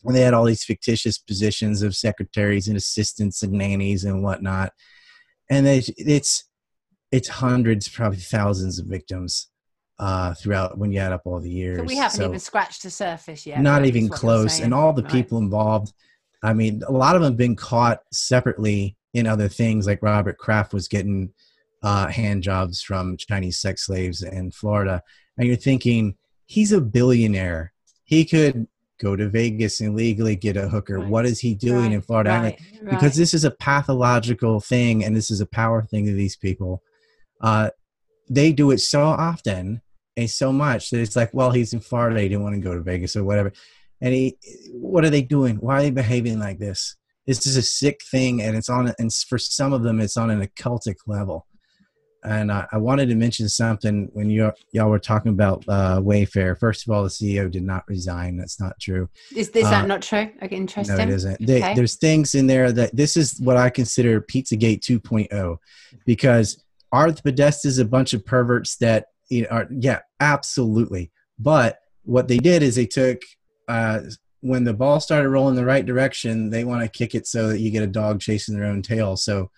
And 0.06 0.16
they 0.16 0.22
had 0.22 0.34
all 0.34 0.46
these 0.46 0.64
fictitious 0.64 1.18
positions 1.18 1.82
of 1.82 1.96
secretaries 1.96 2.68
and 2.68 2.78
assistants 2.78 3.42
and 3.42 3.54
nannies 3.54 4.04
and 4.04 4.22
whatnot 4.22 4.72
and 5.50 5.68
it's 5.68 5.90
it's 5.98 6.46
it's 7.12 7.28
hundreds, 7.28 7.88
probably 7.88 8.18
thousands 8.18 8.80
of 8.80 8.88
victims 8.88 9.50
uh, 10.00 10.34
throughout 10.34 10.78
when 10.78 10.92
you 10.92 11.00
add 11.00 11.14
up 11.14 11.22
all 11.26 11.40
the 11.40 11.50
years. 11.50 11.78
So 11.78 11.84
we 11.84 11.96
haven't 11.96 12.18
so 12.18 12.26
even 12.26 12.40
scratched 12.40 12.84
the 12.84 12.90
surface 12.90 13.46
yet. 13.46 13.62
Not 13.62 13.86
even 13.86 14.10
close, 14.10 14.60
and 14.60 14.74
all 14.74 14.94
the 14.94 15.04
right. 15.04 15.12
people 15.12 15.38
involved. 15.38 15.94
I 16.42 16.54
mean, 16.54 16.82
a 16.88 16.92
lot 16.92 17.16
of 17.16 17.22
them 17.22 17.34
have 17.34 17.38
been 17.38 17.56
caught 17.56 18.00
separately 18.12 18.98
in 19.14 19.28
other 19.28 19.48
things, 19.48 19.86
like 19.86 20.02
Robert 20.02 20.38
Kraft 20.38 20.74
was 20.74 20.88
getting 20.88 21.32
uh, 21.84 22.08
hand 22.08 22.44
jobs 22.44 22.82
from 22.82 23.18
Chinese 23.18 23.60
sex 23.60 23.86
slaves 23.86 24.24
in 24.24 24.52
Florida, 24.52 25.02
and 25.38 25.48
you're 25.48 25.58
thinking 25.58 26.16
he's 26.46 26.72
a 26.72 26.82
billionaire. 26.82 27.74
He 28.06 28.26
could 28.26 28.68
go 29.02 29.16
to 29.16 29.30
Vegas 29.30 29.82
and 29.82 29.96
legally 29.96 30.36
get 30.36 30.56
a 30.56 30.70
hooker. 30.70 31.00
Right. 31.00 31.10
What 31.10 31.26
is 31.26 31.40
he 31.40 31.56
doing 31.56 31.88
right. 31.88 31.94
in 31.94 32.02
Florida 32.02 32.30
right. 32.30 32.60
Because 32.90 33.16
this 33.16 33.34
is 33.34 33.44
a 33.44 33.52
pathological 33.52 34.62
thing 34.62 35.04
and 35.04 35.16
this 35.16 35.30
is 35.30 35.42
a 35.42 35.46
power 35.46 35.84
thing 35.84 36.06
to 36.06 36.14
these 36.14 36.38
people. 36.38 36.82
Uh, 37.42 37.70
they 38.30 38.54
do 38.54 38.72
it 38.72 38.80
so 38.80 39.04
often 39.04 39.82
and 40.16 40.30
so 40.30 40.54
much 40.54 40.90
that 40.90 41.02
it's 41.02 41.16
like, 41.16 41.34
well, 41.34 41.52
he's 41.52 41.74
in 41.74 41.82
Florida. 41.82 42.22
He 42.22 42.30
didn't 42.30 42.44
want 42.44 42.56
to 42.56 42.62
go 42.62 42.74
to 42.74 42.82
Vegas 42.82 43.16
or 43.16 43.24
whatever. 43.24 43.52
And 44.00 44.14
he, 44.14 44.38
what 44.72 45.04
are 45.04 45.10
they 45.10 45.22
doing? 45.22 45.58
Why 45.58 45.80
are 45.80 45.82
they 45.82 45.92
behaving 45.92 46.40
like 46.40 46.60
this? 46.60 46.96
This 47.26 47.48
is 47.48 47.56
a 47.56 47.62
sick 47.62 48.02
thing, 48.12 48.42
and 48.42 48.58
it's 48.58 48.68
on. 48.68 48.94
And 49.00 49.14
for 49.14 49.38
some 49.38 49.72
of 49.72 49.82
them, 49.82 50.02
it's 50.02 50.18
on 50.18 50.30
an 50.30 50.46
occultic 50.46 50.98
level 51.08 51.48
and 52.24 52.52
I, 52.52 52.68
I, 52.72 52.78
wanted 52.78 53.10
to 53.10 53.16
mention 53.16 53.50
something 53.50 54.10
when 54.14 54.30
you 54.30 54.52
y'all 54.72 54.90
were 54.90 55.00
talking 55.00 55.32
about 55.32 55.64
uh, 55.68 56.00
Wayfair. 56.00 56.58
First 56.58 56.88
of 56.88 56.94
all, 56.94 57.04
the 57.04 57.10
CEO 57.10 57.50
did 57.50 57.64
not 57.64 57.84
resign. 57.88 58.38
That's 58.38 58.60
not 58.60 58.80
true. 58.80 59.10
Is, 59.36 59.50
is 59.50 59.66
uh, 59.66 59.70
that 59.70 59.88
not 59.88 60.02
true? 60.02 60.30
Okay, 60.42 60.56
interesting. 60.56 60.98
No, 60.98 61.04
it 61.04 61.10
isn't. 61.10 61.42
Okay. 61.42 61.74
There's 61.74 61.96
things 61.96 62.36
in 62.36 62.48
there 62.48 62.72
that 62.72 62.96
this 62.96 63.18
is 63.18 63.40
what 63.40 63.58
I 63.58 63.70
consider 63.70 64.22
Pizzagate 64.22 64.82
2.0, 64.82 65.58
because 66.06 66.64
are 66.92 67.12
the 67.12 67.22
Podestas 67.22 67.80
a 67.80 67.86
bunch 67.86 68.14
of 68.14 68.26
perverts 68.26 68.78
that 68.78 69.08
you 69.30 69.44
know, 69.44 69.50
are? 69.50 69.68
Yeah, 69.72 70.00
absolutely. 70.20 71.12
But 71.40 71.80
what 72.04 72.28
they 72.28 72.38
did 72.38 72.64
is 72.64 72.76
they 72.76 72.86
took 72.86 73.22
uh, 73.68 74.02
when 74.42 74.66
the 74.66 74.74
ball 74.74 75.00
started 75.00 75.30
rolling 75.30 75.56
the 75.56 75.66
right 75.66 75.86
direction, 75.86 76.50
they 76.50 76.66
want 76.66 76.84
to 76.84 76.90
kick 76.90 77.16
it 77.16 77.26
so 77.26 77.48
that 77.48 77.60
you 77.60 77.72
get 77.72 77.82
a 77.82 77.88
dog 77.88 78.20
chasing 78.20 78.56
their 78.56 78.66
own 78.66 78.82
tail. 78.82 79.16
So 79.16 79.50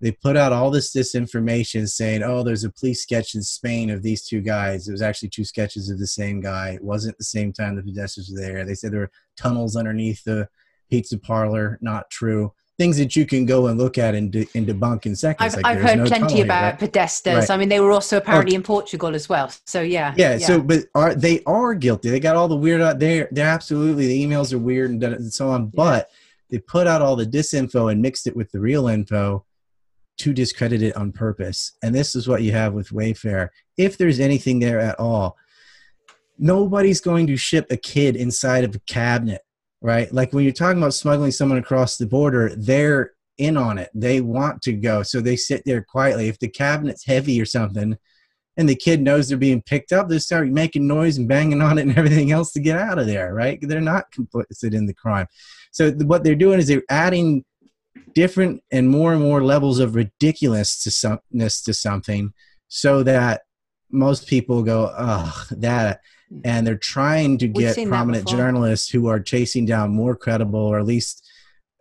they 0.00 0.12
put 0.12 0.36
out 0.36 0.52
all 0.52 0.70
this 0.70 0.94
disinformation 0.94 1.88
saying, 1.88 2.22
oh, 2.22 2.42
there's 2.42 2.64
a 2.64 2.70
police 2.72 3.02
sketch 3.02 3.34
in 3.34 3.42
Spain 3.42 3.90
of 3.90 4.02
these 4.02 4.26
two 4.26 4.40
guys. 4.42 4.88
It 4.88 4.92
was 4.92 5.02
actually 5.02 5.30
two 5.30 5.44
sketches 5.44 5.88
of 5.88 5.98
the 5.98 6.06
same 6.06 6.40
guy. 6.40 6.70
It 6.70 6.84
wasn't 6.84 7.16
the 7.16 7.24
same 7.24 7.52
time 7.52 7.76
the 7.76 7.82
pedestrians 7.82 8.30
were 8.30 8.40
there. 8.40 8.64
They 8.64 8.74
said 8.74 8.92
there 8.92 9.00
were 9.00 9.10
tunnels 9.36 9.74
underneath 9.74 10.22
the 10.24 10.48
pizza 10.90 11.18
parlor. 11.18 11.78
Not 11.80 12.10
true. 12.10 12.52
Things 12.78 12.98
that 12.98 13.16
you 13.16 13.24
can 13.24 13.46
go 13.46 13.68
and 13.68 13.78
look 13.78 13.96
at 13.96 14.14
and, 14.14 14.30
de- 14.30 14.46
and 14.54 14.66
debunk 14.66 15.06
in 15.06 15.16
seconds. 15.16 15.54
I've, 15.54 15.62
like 15.62 15.78
I've 15.78 15.82
heard 15.82 15.98
no 15.98 16.04
plenty 16.04 16.42
about 16.42 16.78
right? 16.78 16.92
Podestas. 16.92 17.34
Right. 17.38 17.50
I 17.50 17.56
mean, 17.56 17.70
they 17.70 17.80
were 17.80 17.90
also 17.90 18.18
apparently 18.18 18.54
Oh. 18.54 18.56
in 18.56 18.62
Portugal 18.62 19.14
as 19.14 19.30
well. 19.30 19.50
So 19.64 19.80
yeah. 19.80 20.12
yeah, 20.18 20.36
so 20.36 20.60
but 20.60 20.80
are 20.94 21.14
they 21.14 21.42
are 21.46 21.72
guilty 21.72 22.10
they 22.10 22.20
got 22.20 22.36
all 22.36 22.48
the 22.48 22.56
weird 22.56 22.82
uh, 22.82 22.88
out 22.88 22.98
there 22.98 23.28
they're 23.32 23.48
absolutely 23.48 24.06
the 24.08 24.26
emails 24.26 24.52
are 24.52 24.58
weird 24.58 24.90
and, 24.90 25.02
and 25.02 25.32
so 25.32 25.48
on 25.48 25.68
but 25.68 26.10
they 26.50 26.58
put 26.58 26.86
out 26.86 27.00
all 27.00 27.16
the 27.16 27.24
disinfo 27.24 27.90
and 27.90 28.02
mixed 28.02 28.26
it 28.26 28.36
with 28.36 28.52
the 28.52 28.60
real 28.60 28.88
info 28.88 29.42
to 30.18 30.32
discredit 30.32 30.82
it 30.82 30.96
on 30.96 31.12
purpose. 31.12 31.72
And 31.82 31.94
this 31.94 32.14
is 32.14 32.26
what 32.28 32.42
you 32.42 32.52
have 32.52 32.72
with 32.72 32.90
wayfair. 32.90 33.48
If 33.76 33.98
there's 33.98 34.20
anything 34.20 34.58
there 34.58 34.80
at 34.80 34.98
all 34.98 35.36
nobody's 36.38 37.00
going 37.00 37.26
to 37.26 37.34
ship 37.34 37.66
a 37.70 37.76
kid 37.78 38.14
inside 38.14 38.62
of 38.62 38.74
a 38.74 38.80
cabinet 38.80 39.40
right? 39.80 40.12
Like 40.12 40.32
when 40.32 40.44
you're 40.44 40.52
talking 40.52 40.78
about 40.78 40.92
smuggling 40.94 41.30
someone 41.30 41.56
across 41.56 41.96
the 41.96 42.06
border 42.06 42.54
they're 42.54 43.12
in 43.38 43.56
on 43.56 43.78
it. 43.78 43.90
They 43.94 44.20
want 44.20 44.62
to 44.62 44.72
go. 44.72 45.02
So 45.02 45.20
they 45.20 45.36
sit 45.36 45.62
there 45.64 45.82
quietly. 45.82 46.28
If 46.28 46.38
the 46.38 46.48
cabinet's 46.48 47.04
heavy 47.04 47.40
or 47.40 47.44
something 47.44 47.96
and 48.56 48.68
the 48.68 48.74
kid 48.74 49.02
knows 49.02 49.28
they're 49.28 49.38
being 49.38 49.62
picked 49.62 49.92
up, 49.92 50.08
they 50.08 50.18
start 50.18 50.48
making 50.48 50.86
noise 50.86 51.18
and 51.18 51.28
banging 51.28 51.60
on 51.60 51.78
it 51.78 51.82
and 51.82 51.98
everything 51.98 52.32
else 52.32 52.52
to 52.52 52.60
get 52.60 52.78
out 52.78 52.98
of 52.98 53.06
there, 53.06 53.34
right? 53.34 53.58
They're 53.60 53.80
not 53.80 54.10
complicit 54.12 54.74
in 54.74 54.86
the 54.86 54.94
crime. 54.94 55.26
So 55.72 55.90
what 55.92 56.24
they're 56.24 56.34
doing 56.34 56.58
is 56.58 56.68
they're 56.68 56.82
adding 56.88 57.44
different 58.14 58.62
and 58.70 58.88
more 58.88 59.12
and 59.12 59.22
more 59.22 59.42
levels 59.42 59.78
of 59.78 59.94
ridiculousness 59.94 61.62
to 61.62 61.74
something, 61.74 62.32
so 62.68 63.02
that 63.02 63.42
most 63.90 64.26
people 64.26 64.62
go, 64.62 64.92
"Oh, 64.96 65.44
that," 65.52 66.00
and 66.44 66.66
they're 66.66 66.76
trying 66.76 67.38
to 67.38 67.48
get 67.48 67.76
prominent 67.88 68.26
journalists 68.26 68.88
who 68.88 69.06
are 69.08 69.20
chasing 69.20 69.66
down 69.66 69.90
more 69.90 70.16
credible 70.16 70.60
or 70.60 70.78
at 70.78 70.86
least 70.86 71.22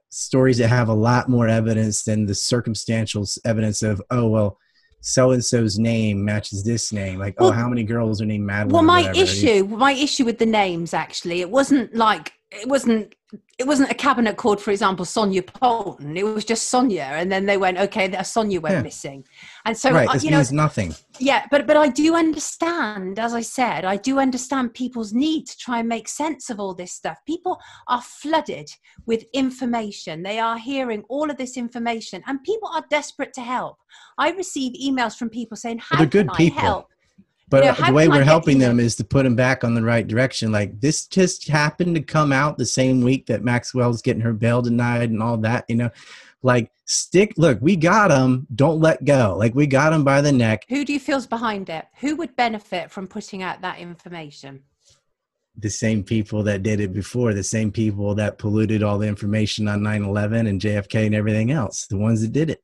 stories 0.10 0.58
that 0.60 0.70
have 0.70 0.88
a 0.88 0.94
lot 0.94 1.28
more 1.30 1.48
evidence 1.48 2.04
than 2.04 2.26
the 2.26 2.36
circumstantial 2.36 3.26
evidence 3.44 3.84
of, 3.84 4.02
oh 4.12 4.28
well 4.28 4.58
so 5.02 5.32
and 5.32 5.46
so's 5.46 5.78
name 5.78 6.26
matches 6.26 6.64
this 6.64 6.92
name. 6.92 7.20
Like, 7.20 7.36
oh, 7.38 7.46
Well- 7.46 7.50
oh, 7.52 7.56
how 7.56 7.70
many 7.70 7.84
girls 7.84 8.22
are 8.22 8.26
named 8.26 8.46
Madeline? 8.46 8.74
Well, 8.74 8.82
my 8.84 9.12
issue, 9.14 9.66
my 9.66 9.92
issue 9.92 10.26
with 10.26 10.40
the 10.40 10.48
names 10.48 10.94
actually, 10.96 11.42
it 11.42 11.50
wasn't 11.52 11.94
like 11.94 12.34
it 12.52 12.68
wasn't 12.68 13.16
it 13.58 13.66
wasn't 13.68 13.90
a 13.92 13.96
cabinet 13.96 14.38
called, 14.38 14.62
for 14.62 14.72
example, 14.72 15.04
Sonia 15.04 15.42
Polton. 15.42 16.16
It 16.16 16.24
was 16.24 16.46
just 16.46 16.70
Sonia, 16.70 17.04
and 17.04 17.30
then 17.32 17.46
they 17.46 17.58
went, 17.58 17.78
okay, 17.78 18.08
that 18.08 18.28
Sonia 18.28 18.62
went 18.62 18.76
Yeah. 18.76 18.82
missing, 18.82 19.26
and 19.66 19.76
so 19.78 19.92
right, 19.92 20.10
this 20.12 20.24
you 20.24 20.32
know, 20.32 20.44
nothing. 20.52 20.94
yeah, 21.20 21.46
but 21.52 21.66
but 21.68 21.76
I 21.76 21.88
do 21.90 22.16
understand, 22.16 23.18
as 23.20 23.34
I 23.34 23.42
said, 23.42 23.84
I 23.84 23.98
do 23.98 24.20
understand 24.20 24.74
people's 24.74 25.12
need 25.12 25.48
to 25.48 25.58
try 25.58 25.80
and 25.80 25.90
make 25.90 26.08
sense 26.08 26.50
of 26.50 26.60
all 26.60 26.74
this 26.76 26.94
stuff. 26.94 27.18
People 27.26 27.60
are 27.88 28.02
flooded 28.02 28.70
with 29.06 29.26
information. 29.34 30.24
They 30.24 30.40
are 30.40 30.58
hearing 30.58 31.04
all 31.10 31.30
of 31.30 31.38
this 31.38 31.58
information, 31.58 32.24
and 32.28 32.44
people 32.44 32.70
are 32.70 32.86
desperate 32.90 33.34
to 33.34 33.42
help. 33.42 33.78
I 34.18 34.32
receive 34.32 34.74
emails 34.74 35.18
from 35.18 35.30
people 35.30 35.58
saying, 35.58 35.80
"How 35.80 36.06
can 36.06 36.30
people. 36.30 36.58
I 36.58 36.62
help?" 36.62 36.88
But 37.48 37.64
know, 37.64 37.72
uh, 37.72 37.88
the 37.88 37.94
way 37.94 38.08
we're 38.08 38.24
helping 38.24 38.58
them 38.58 38.80
is 38.80 38.96
to 38.96 39.04
put 39.04 39.24
them 39.24 39.36
back 39.36 39.64
on 39.64 39.76
the 39.76 39.84
right 39.84 40.08
direction. 40.08 40.52
Like 40.52 40.80
this 40.82 41.06
just 41.06 41.48
happened 41.48 41.96
to 41.96 42.02
come 42.02 42.32
out 42.32 42.58
the 42.58 42.66
same 42.66 43.02
week 43.02 43.28
that 43.28 43.44
Maxwell's 43.44 44.02
getting 44.02 44.22
her 44.22 44.34
bail 44.34 44.62
denied 44.62 45.12
and 45.12 45.22
all 45.22 45.38
that. 45.38 45.66
You 45.68 45.76
know, 45.76 45.90
like 46.42 46.72
stick. 46.86 47.34
Look, 47.38 47.60
we 47.62 47.76
got 47.76 48.08
them. 48.08 48.48
Don't 48.56 48.80
let 48.80 49.06
go. 49.06 49.36
Like 49.38 49.54
we 49.54 49.68
got 49.68 49.92
them 49.92 50.04
by 50.04 50.22
the 50.22 50.32
neck. 50.32 50.66
Who 50.70 50.84
do 50.86 50.94
you 50.94 51.00
feel's 51.00 51.28
behind 51.28 51.70
it? 51.70 51.86
Who 52.00 52.16
would 52.16 52.36
benefit 52.36 52.90
from 52.90 53.08
putting 53.08 53.44
out 53.44 53.62
that 53.62 53.80
information? 53.80 54.64
The 55.58 55.70
same 55.70 56.04
people 56.04 56.44
that 56.44 56.64
did 56.64 56.80
it 56.80 56.94
before. 56.94 57.34
The 57.34 57.44
same 57.44 57.72
people 57.72 58.16
that 58.16 58.40
polluted 58.40 58.82
all 58.82 58.98
the 58.98 59.08
information 59.08 59.68
on 59.68 59.82
9/11 59.82 60.48
and 60.48 60.60
JFK 60.60 61.06
and 61.06 61.16
everything 61.16 61.52
else. 61.52 61.86
The 61.86 61.98
ones 61.98 62.22
that 62.22 62.34
did 62.34 62.50
it. 62.50 62.64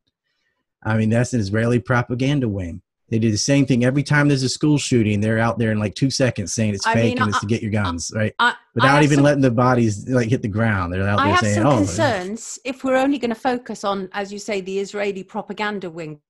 I 0.84 0.98
mean, 0.98 1.12
that's 1.12 1.34
an 1.34 1.40
Israeli 1.40 1.80
propaganda 1.80 2.50
wing. 2.50 2.82
They 3.12 3.20
do 3.20 3.30
the 3.30 3.38
same 3.38 3.66
thing 3.66 3.84
every 3.84 4.04
time 4.04 4.30
there's 4.30 4.42
a 4.42 4.50
school 4.50 4.78
shooting. 4.78 5.20
They're 5.20 5.38
out 5.38 5.60
there 5.60 5.72
in 5.74 5.80
like 5.80 5.96
two 5.96 6.10
seconds 6.10 6.54
saying 6.54 6.74
it's 6.76 6.88
I 6.88 6.94
fake 6.94 7.04
mean, 7.16 7.18
and 7.22 7.28
it's 7.28 7.38
I- 7.38 7.42
to 7.42 7.46
get 7.46 7.62
your 7.62 7.70
guns, 7.72 8.10
right? 8.16 8.34
I, 8.40 8.52
I 8.52 8.56
Without 8.74 8.94
have 8.96 9.04
even 9.04 9.16
some- 9.18 9.26
letting 9.26 9.42
the 9.42 9.52
bodies 9.52 10.08
like 10.08 10.30
hit 10.30 10.42
the 10.42 10.48
ground. 10.48 10.94
They're 10.94 11.06
out 11.08 11.20
I 11.20 11.24
there 11.26 11.32
have 11.34 11.40
saying, 11.42 11.56
some 11.56 11.68
"Oh, 11.68 11.76
concerns 11.76 12.58
if 12.64 12.86
we're 12.86 12.96
only 12.96 13.18
going 13.18 13.30
to 13.30 13.36
focus 13.36 13.84
on, 13.84 14.08
as 14.14 14.32
you 14.32 14.40
say, 14.40 14.62
the 14.62 14.80
Israeli 14.80 15.24
propaganda 15.24 15.90
wing, 15.90 16.22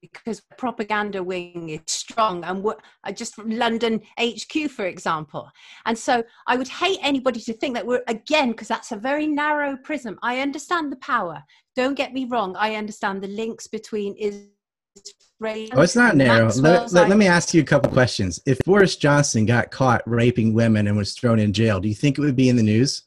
because 0.00 0.40
propaganda 0.56 1.24
wing 1.24 1.70
is 1.70 1.80
strong, 1.88 2.44
and 2.44 2.64
uh, 2.64 3.10
just 3.12 3.34
from 3.34 3.50
London 3.50 4.00
HQ, 4.16 4.70
for 4.70 4.86
example. 4.86 5.50
And 5.86 5.98
so, 5.98 6.22
I 6.46 6.56
would 6.56 6.68
hate 6.68 7.00
anybody 7.02 7.40
to 7.40 7.52
think 7.52 7.74
that 7.74 7.84
we're 7.84 8.04
again, 8.06 8.52
because 8.52 8.68
that's 8.68 8.92
a 8.92 8.96
very 8.96 9.26
narrow 9.26 9.76
prism. 9.76 10.20
I 10.22 10.38
understand 10.38 10.92
the 10.92 10.96
power. 10.98 11.42
Don't 11.74 11.94
get 11.94 12.12
me 12.12 12.26
wrong. 12.26 12.54
I 12.56 12.76
understand 12.76 13.22
the 13.22 13.28
links 13.28 13.66
between 13.66 14.14
Israel. 14.14 14.52
Oh, 15.40 15.82
it's 15.82 15.94
not 15.94 16.16
narrow. 16.16 16.50
Let, 16.52 16.92
let, 16.92 17.08
let 17.08 17.16
me 17.16 17.28
ask 17.28 17.54
you 17.54 17.62
a 17.62 17.64
couple 17.64 17.92
questions. 17.92 18.40
If 18.44 18.58
Boris 18.64 18.96
Johnson 18.96 19.46
got 19.46 19.70
caught 19.70 20.02
raping 20.04 20.52
women 20.52 20.88
and 20.88 20.96
was 20.96 21.14
thrown 21.14 21.38
in 21.38 21.52
jail, 21.52 21.78
do 21.78 21.88
you 21.88 21.94
think 21.94 22.18
it 22.18 22.22
would 22.22 22.34
be 22.34 22.48
in 22.48 22.56
the 22.56 22.62
news? 22.62 23.02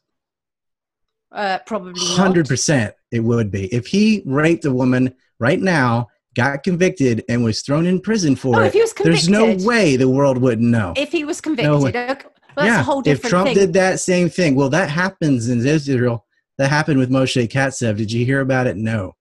Uh, 1.31 1.59
probably. 1.65 1.93
Hundred 2.15 2.47
percent, 2.47 2.93
it 3.11 3.19
would 3.19 3.51
be. 3.51 3.65
If 3.73 3.87
he 3.87 4.23
raped 4.25 4.63
a 4.65 4.71
woman 4.71 5.13
right 5.39 5.59
now, 5.59 6.07
got 6.35 6.63
convicted, 6.63 7.23
and 7.27 7.43
was 7.43 7.61
thrown 7.61 7.85
in 7.85 7.99
prison 7.99 8.35
for 8.35 8.55
Oh, 8.55 8.59
it, 8.59 8.67
if 8.67 8.73
he 8.73 8.81
was 8.81 8.93
convicted, 8.93 9.33
there's 9.33 9.59
no 9.59 9.67
way 9.67 9.97
the 9.97 10.09
world 10.09 10.37
wouldn't 10.37 10.67
know. 10.69 10.93
If 10.95 11.11
he 11.11 11.25
was 11.25 11.41
convicted, 11.41 11.81
way. 11.81 11.89
okay, 11.89 12.07
well, 12.07 12.33
that's 12.55 12.67
yeah, 12.67 12.79
a 12.79 12.83
whole 12.83 13.01
if 13.05 13.21
Trump 13.21 13.47
thing. 13.47 13.55
did 13.55 13.73
that 13.73 13.99
same 13.99 14.29
thing, 14.29 14.55
well, 14.55 14.69
that 14.69 14.89
happens 14.89 15.49
in 15.49 15.65
Israel. 15.65 16.25
That 16.57 16.69
happened 16.69 16.99
with 16.99 17.09
Moshe 17.09 17.47
Katsav. 17.49 17.97
Did 17.97 18.11
you 18.11 18.25
hear 18.25 18.39
about 18.39 18.67
it? 18.67 18.77
No. 18.77 19.15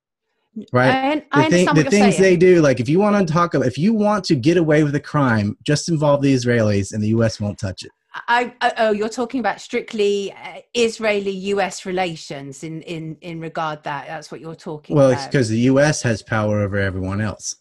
Right. 0.73 0.91
I, 0.91 1.41
I 1.43 1.45
the, 1.45 1.51
thing, 1.51 1.69
understand 1.69 1.77
the 1.79 1.91
things 1.91 2.19
they 2.19 2.37
do, 2.37 2.61
like 2.61 2.81
if 2.81 2.89
you 2.89 2.99
want 2.99 3.27
to 3.27 3.33
talk 3.33 3.55
about, 3.55 3.67
if 3.67 3.79
you 3.79 3.95
want 3.95 4.25
to 4.25 4.35
get 4.35 4.57
away 4.57 4.83
with 4.83 4.95
a 4.95 5.01
crime, 5.01 5.57
just 5.63 5.89
involve 5.89 6.23
the 6.23 6.35
Israelis, 6.35 6.93
and 6.93 7.03
the 7.03 7.09
U.S. 7.09 7.41
won't 7.41 7.59
touch 7.59 7.85
it. 7.85 7.93
I, 8.13 8.53
I, 8.61 8.73
oh, 8.79 8.91
you're 8.91 9.09
talking 9.09 9.39
about 9.39 9.61
strictly 9.61 10.33
uh, 10.33 10.61
Israeli-U.S. 10.75 11.87
relations 11.87 12.65
in 12.65 12.83
in 12.83 13.17
in 13.21 13.41
regard 13.41 13.85
that. 13.85 14.09
That's 14.09 14.33
what 14.33 14.41
you're 14.41 14.57
talking 14.57 14.97
about. 14.97 15.03
Well, 15.03 15.11
it's 15.11 15.27
because 15.27 15.49
the 15.49 15.59
U.S. 15.61 16.03
has 16.03 16.23
power 16.23 16.61
over 16.61 16.77
everyone 16.77 17.21
else. 17.21 17.57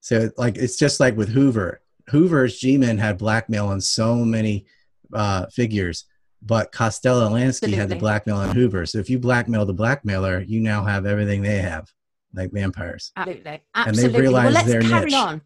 So, 0.00 0.30
like, 0.36 0.56
it's 0.56 0.78
just 0.78 1.00
like 1.00 1.16
with 1.16 1.30
Hoover. 1.30 1.80
Hoover's 2.08 2.58
G-men 2.58 2.98
had 2.98 3.18
blackmail 3.18 3.68
on 3.68 3.80
so 3.80 4.16
many 4.16 4.66
uh, 5.12 5.46
figures, 5.46 6.06
but 6.42 6.72
Costello 6.72 7.28
Lansky 7.30 7.74
had 7.74 7.88
the 7.88 7.96
blackmail 7.96 8.36
on 8.36 8.54
Hoover. 8.54 8.84
So, 8.84 8.98
if 8.98 9.08
you 9.08 9.18
blackmail 9.18 9.64
the 9.64 9.74
blackmailer, 9.74 10.40
you 10.40 10.60
now 10.60 10.84
have 10.84 11.06
everything 11.06 11.42
they 11.42 11.58
have, 11.58 11.90
like 12.34 12.52
vampires. 12.52 13.12
Absolutely, 13.16 13.60
absolutely. 13.74 14.12
well, 14.12 14.20
realized 14.20 14.54
let's 14.54 14.68
their 14.68 14.82
carry 14.82 15.10
niche. 15.10 15.14
on. 15.14 15.42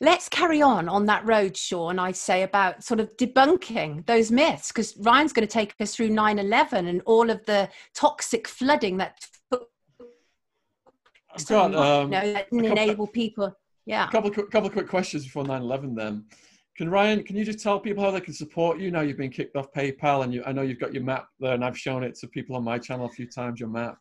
Let's 0.00 0.28
carry 0.28 0.60
on 0.60 0.88
on 0.88 1.06
that 1.06 1.24
road, 1.26 1.56
Sean. 1.56 1.98
I 1.98 2.12
say 2.12 2.42
about 2.42 2.84
sort 2.84 3.00
of 3.00 3.16
debunking 3.16 4.04
those 4.06 4.30
myths 4.30 4.68
because 4.68 4.94
Ryan's 4.98 5.32
going 5.32 5.46
to 5.46 5.52
take 5.52 5.74
us 5.80 5.94
through 5.94 6.10
9/11 6.10 6.88
and 6.88 7.00
all 7.06 7.30
of 7.30 7.44
the 7.46 7.68
toxic 7.94 8.46
flooding 8.46 8.98
that 8.98 9.18
took 9.50 9.68
I've 11.36 11.50
you 11.50 11.78
um, 11.78 12.10
know, 12.10 12.32
that 12.32 12.50
couple- 12.50 12.66
enable 12.66 13.06
people. 13.06 13.56
Yeah. 13.84 14.08
a 14.08 14.10
couple 14.10 14.30
of, 14.30 14.36
couple 14.50 14.66
of 14.66 14.72
quick 14.72 14.88
questions 14.88 15.24
before 15.24 15.44
9/11. 15.44 15.94
Then, 15.96 16.24
can 16.76 16.90
Ryan, 16.90 17.22
can 17.22 17.36
you 17.36 17.44
just 17.44 17.60
tell 17.60 17.78
people 17.78 18.02
how 18.02 18.10
they 18.10 18.20
can 18.20 18.34
support 18.34 18.78
you 18.78 18.90
now? 18.90 19.00
You've 19.00 19.16
been 19.16 19.30
kicked 19.30 19.56
off 19.56 19.72
PayPal, 19.72 20.24
and 20.24 20.34
you, 20.34 20.42
I 20.44 20.52
know 20.52 20.62
you've 20.62 20.80
got 20.80 20.92
your 20.92 21.04
map 21.04 21.28
there, 21.38 21.54
and 21.54 21.64
I've 21.64 21.78
shown 21.78 22.02
it 22.02 22.16
to 22.16 22.28
people 22.28 22.56
on 22.56 22.64
my 22.64 22.78
channel 22.78 23.06
a 23.06 23.10
few 23.10 23.26
times. 23.26 23.60
Your 23.60 23.68
map. 23.68 23.96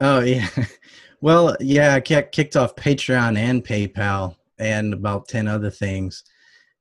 Oh 0.00 0.20
yeah, 0.20 0.48
well 1.20 1.56
yeah, 1.60 1.94
I 1.94 2.00
kicked 2.00 2.56
off 2.56 2.74
Patreon 2.76 3.36
and 3.36 3.62
PayPal 3.64 4.36
and 4.58 4.94
about 4.94 5.28
ten 5.28 5.46
other 5.46 5.70
things, 5.70 6.24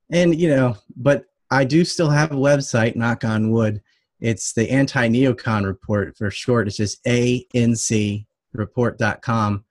and 0.10 0.40
you 0.40 0.48
know, 0.50 0.78
but 0.96 1.26
I 1.52 1.66
do 1.66 1.84
still 1.84 2.10
have 2.10 2.32
a 2.32 2.36
website. 2.36 2.96
Knock 2.96 3.26
on 3.26 3.52
wood. 3.52 3.82
It's 4.20 4.54
the 4.54 4.70
Anti 4.70 5.10
Neocon 5.10 5.66
Report 5.66 6.16
for 6.18 6.30
short. 6.32 6.68
It's 6.68 6.78
just 6.78 7.04
ancreport.com, 7.06 9.66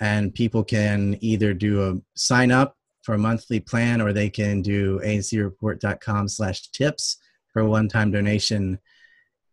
and 0.00 0.34
people 0.34 0.64
can 0.64 1.16
either 1.20 1.54
do 1.54 1.88
a 1.88 1.94
sign 2.14 2.50
up 2.50 2.76
for 3.02 3.14
a 3.14 3.18
monthly 3.18 3.60
plan, 3.60 4.02
or 4.02 4.12
they 4.12 4.28
can 4.28 4.60
do 4.62 4.98
ancreport.com/tips 5.00 7.16
for 7.52 7.60
a 7.60 7.68
one-time 7.68 8.10
donation 8.10 8.80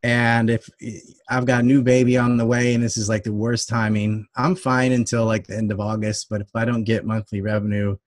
and 0.03 0.49
if 0.49 0.69
eh, 0.81 0.99
I've 1.29 1.45
got 1.45 1.61
a 1.61 1.65
new 1.65 1.81
baby 1.81 2.17
on 2.17 2.37
the 2.37 2.45
way 2.45 2.73
and 2.73 2.83
this 2.83 2.97
is 2.97 3.09
like 3.09 3.23
the 3.23 3.33
worst 3.33 3.69
timing, 3.69 4.27
I'm 4.35 4.55
fine 4.55 4.91
until 4.91 5.25
like 5.25 5.47
the 5.47 5.57
end 5.57 5.71
of 5.71 5.79
August. 5.79 6.27
But 6.29 6.41
if 6.41 6.49
I 6.55 6.65
don't 6.65 6.83
get 6.83 7.05
monthly 7.05 7.41
revenue, 7.41 7.97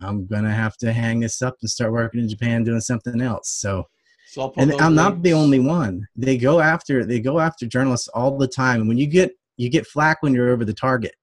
I'm 0.00 0.26
gonna 0.26 0.54
have 0.54 0.76
to 0.78 0.92
hang 0.92 1.20
this 1.20 1.42
up 1.42 1.56
and 1.60 1.70
start 1.70 1.92
working 1.92 2.20
in 2.20 2.28
Japan 2.28 2.64
doing 2.64 2.80
something 2.80 3.20
else. 3.20 3.50
So 3.50 3.86
So 4.28 4.52
and 4.56 4.72
I'm 4.74 4.94
not 4.94 5.22
the 5.22 5.32
only 5.32 5.60
one. 5.60 6.06
They 6.16 6.36
go 6.36 6.60
after 6.60 7.04
they 7.04 7.20
go 7.20 7.38
after 7.38 7.66
journalists 7.66 8.08
all 8.08 8.36
the 8.38 8.48
time. 8.48 8.80
And 8.80 8.88
when 8.88 8.98
you 8.98 9.06
get 9.06 9.32
you 9.56 9.70
get 9.70 9.86
flack 9.86 10.22
when 10.22 10.34
you're 10.34 10.50
over 10.50 10.64
the 10.64 10.74
target. 10.74 11.14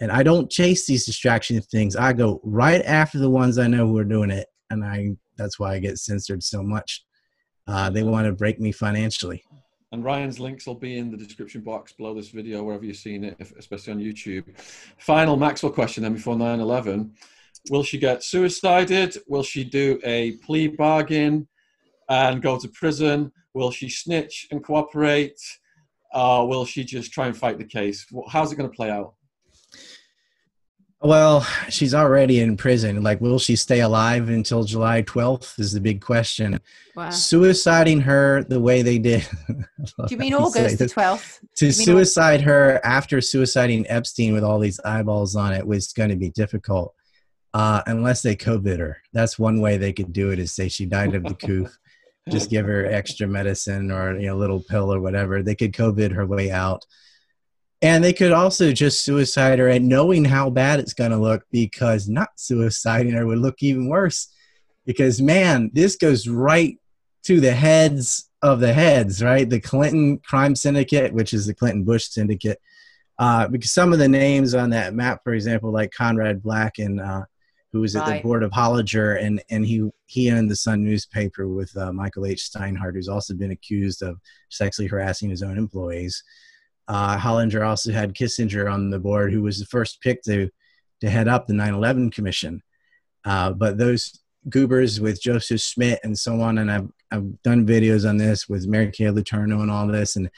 And 0.00 0.10
I 0.10 0.22
don't 0.22 0.50
chase 0.50 0.86
these 0.86 1.06
distraction 1.06 1.60
things. 1.62 1.96
I 1.96 2.12
go 2.12 2.40
right 2.42 2.82
after 2.82 3.18
the 3.18 3.30
ones 3.30 3.58
I 3.58 3.68
know 3.68 3.86
who 3.86 3.96
are 3.98 4.04
doing 4.04 4.30
it, 4.30 4.48
and 4.70 4.84
I 4.84 5.10
that's 5.36 5.58
why 5.58 5.74
I 5.74 5.78
get 5.78 5.98
censored 5.98 6.42
so 6.42 6.62
much. 6.62 7.04
Uh, 7.66 7.90
they 7.90 8.02
want 8.02 8.26
to 8.26 8.32
break 8.32 8.60
me 8.60 8.72
financially. 8.72 9.42
And 9.92 10.02
Ryan's 10.02 10.40
links 10.40 10.66
will 10.66 10.74
be 10.74 10.98
in 10.98 11.10
the 11.10 11.16
description 11.16 11.60
box 11.60 11.92
below 11.92 12.14
this 12.14 12.28
video, 12.28 12.62
wherever 12.64 12.84
you've 12.84 12.96
seen 12.96 13.24
it, 13.24 13.36
especially 13.56 13.92
on 13.92 14.00
YouTube. 14.00 14.44
Final 14.98 15.36
Maxwell 15.36 15.72
question 15.72 16.02
then 16.02 16.14
before 16.14 16.36
9 16.36 16.60
11. 16.60 17.12
Will 17.70 17.82
she 17.82 17.98
get 17.98 18.22
suicided? 18.22 19.16
Will 19.28 19.42
she 19.42 19.64
do 19.64 20.00
a 20.04 20.32
plea 20.38 20.68
bargain 20.68 21.48
and 22.08 22.42
go 22.42 22.58
to 22.58 22.68
prison? 22.68 23.32
Will 23.54 23.70
she 23.70 23.88
snitch 23.88 24.48
and 24.50 24.62
cooperate? 24.62 25.40
Or 26.12 26.48
will 26.48 26.64
she 26.64 26.84
just 26.84 27.12
try 27.12 27.26
and 27.26 27.36
fight 27.36 27.58
the 27.58 27.64
case? 27.64 28.04
How's 28.28 28.52
it 28.52 28.56
going 28.56 28.68
to 28.68 28.76
play 28.76 28.90
out? 28.90 29.14
Well, 31.04 31.46
she's 31.68 31.92
already 31.92 32.40
in 32.40 32.56
prison. 32.56 33.02
Like, 33.02 33.20
will 33.20 33.38
she 33.38 33.56
stay 33.56 33.80
alive 33.80 34.30
until 34.30 34.64
July 34.64 35.02
12th? 35.02 35.60
Is 35.60 35.72
the 35.74 35.80
big 35.80 36.00
question. 36.00 36.58
Wow. 36.96 37.10
Suiciding 37.10 38.00
her 38.04 38.42
the 38.44 38.58
way 38.58 38.80
they 38.80 38.98
did. 38.98 39.28
Do 39.48 39.84
you 40.08 40.16
mean 40.18 40.32
August 40.32 40.78
the 40.78 40.86
12th? 40.86 41.40
To 41.56 41.72
suicide 41.72 42.40
her 42.40 42.80
after 42.84 43.18
suiciding 43.18 43.84
Epstein 43.86 44.32
with 44.32 44.44
all 44.44 44.58
these 44.58 44.80
eyeballs 44.80 45.36
on 45.36 45.52
it 45.52 45.66
was 45.66 45.92
going 45.92 46.08
to 46.08 46.16
be 46.16 46.30
difficult. 46.30 46.94
Uh, 47.52 47.82
unless 47.86 48.22
they 48.22 48.34
COVID 48.34 48.78
her. 48.78 48.96
That's 49.12 49.38
one 49.38 49.60
way 49.60 49.76
they 49.76 49.92
could 49.92 50.12
do 50.12 50.30
it 50.30 50.38
is 50.38 50.52
say 50.52 50.68
she 50.68 50.86
died 50.86 51.14
of 51.14 51.24
the 51.24 51.34
coup. 51.46 51.68
Just 52.30 52.48
give 52.48 52.64
her 52.64 52.86
extra 52.86 53.28
medicine 53.28 53.90
or 53.92 54.18
you 54.18 54.28
know, 54.28 54.36
a 54.36 54.40
little 54.40 54.60
pill 54.60 54.92
or 54.92 55.00
whatever. 55.00 55.42
They 55.42 55.54
could 55.54 55.74
COVID 55.74 56.12
her 56.12 56.24
way 56.24 56.50
out 56.50 56.86
and 57.84 58.02
they 58.02 58.14
could 58.14 58.32
also 58.32 58.72
just 58.72 59.04
suicide 59.04 59.58
her 59.58 59.68
and 59.68 59.86
knowing 59.86 60.24
how 60.24 60.48
bad 60.48 60.80
it's 60.80 60.94
going 60.94 61.10
to 61.10 61.18
look 61.18 61.44
because 61.52 62.08
not 62.08 62.34
suiciding 62.38 63.12
her 63.12 63.26
would 63.26 63.40
look 63.40 63.62
even 63.62 63.90
worse. 63.90 64.28
Because, 64.86 65.20
man, 65.20 65.70
this 65.74 65.96
goes 65.96 66.26
right 66.26 66.78
to 67.24 67.40
the 67.40 67.52
heads 67.52 68.30
of 68.40 68.60
the 68.60 68.72
heads, 68.72 69.22
right? 69.22 69.48
The 69.48 69.60
Clinton 69.60 70.16
crime 70.16 70.56
syndicate, 70.56 71.12
which 71.12 71.34
is 71.34 71.44
the 71.44 71.52
Clinton 71.52 71.84
Bush 71.84 72.08
syndicate. 72.08 72.58
Uh, 73.18 73.48
because 73.48 73.74
some 73.74 73.92
of 73.92 73.98
the 73.98 74.08
names 74.08 74.54
on 74.54 74.70
that 74.70 74.94
map, 74.94 75.20
for 75.22 75.34
example, 75.34 75.70
like 75.70 75.92
Conrad 75.92 76.42
Black 76.42 76.78
and 76.78 76.98
uh, 77.02 77.26
who 77.74 77.82
was 77.82 77.94
at 77.96 78.06
right. 78.06 78.16
the 78.16 78.22
board 78.22 78.42
of 78.42 78.50
Hollinger, 78.50 79.22
and 79.22 79.42
and 79.50 79.64
he 79.66 79.88
he 80.06 80.30
owned 80.30 80.50
the 80.50 80.56
Sun 80.56 80.84
newspaper 80.84 81.48
with 81.48 81.76
uh, 81.76 81.92
Michael 81.92 82.24
H. 82.24 82.50
Steinhardt, 82.50 82.94
who's 82.94 83.08
also 83.08 83.34
been 83.34 83.50
accused 83.50 84.02
of 84.02 84.18
sexually 84.48 84.88
harassing 84.88 85.28
his 85.28 85.42
own 85.42 85.58
employees. 85.58 86.22
Uh, 86.88 87.16
Hollinger 87.16 87.66
also 87.66 87.92
had 87.92 88.14
Kissinger 88.14 88.70
on 88.70 88.90
the 88.90 88.98
board, 88.98 89.32
who 89.32 89.42
was 89.42 89.58
the 89.58 89.66
first 89.66 90.00
pick 90.00 90.22
to 90.22 90.48
to 91.00 91.10
head 91.10 91.28
up 91.28 91.46
the 91.46 91.54
9/11 91.54 92.12
Commission. 92.12 92.62
Uh, 93.24 93.50
but 93.50 93.78
those 93.78 94.20
goobers 94.48 95.00
with 95.00 95.20
Joseph 95.20 95.60
Schmidt 95.60 96.00
and 96.04 96.18
so 96.18 96.40
on, 96.40 96.58
and 96.58 96.70
I've 96.70 96.88
I've 97.10 97.42
done 97.42 97.66
videos 97.66 98.08
on 98.08 98.16
this 98.16 98.48
with 98.48 98.66
Mary 98.66 98.90
Kay 98.90 99.06
Letourneau 99.06 99.62
and 99.62 99.70
all 99.70 99.86
this, 99.86 100.16
and 100.16 100.30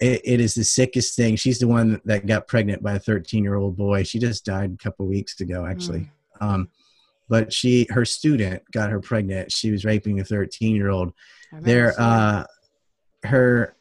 it, 0.00 0.20
it 0.24 0.40
is 0.40 0.54
the 0.54 0.64
sickest 0.64 1.16
thing. 1.16 1.36
She's 1.36 1.58
the 1.58 1.68
one 1.68 2.00
that 2.04 2.26
got 2.26 2.46
pregnant 2.46 2.82
by 2.82 2.94
a 2.94 2.98
13 2.98 3.42
year 3.42 3.56
old 3.56 3.76
boy. 3.76 4.04
She 4.04 4.18
just 4.18 4.44
died 4.44 4.72
a 4.74 4.82
couple 4.82 5.06
weeks 5.06 5.40
ago, 5.40 5.66
actually. 5.66 6.10
Mm. 6.40 6.46
Um, 6.46 6.68
but 7.28 7.52
she, 7.52 7.86
her 7.90 8.04
student, 8.04 8.62
got 8.72 8.90
her 8.90 9.00
pregnant. 9.00 9.52
She 9.52 9.70
was 9.70 9.84
raping 9.84 10.20
a 10.20 10.24
13 10.24 10.74
year 10.74 10.88
old. 10.88 11.12
There, 11.52 11.94
uh, 11.98 12.44
her 13.24 13.74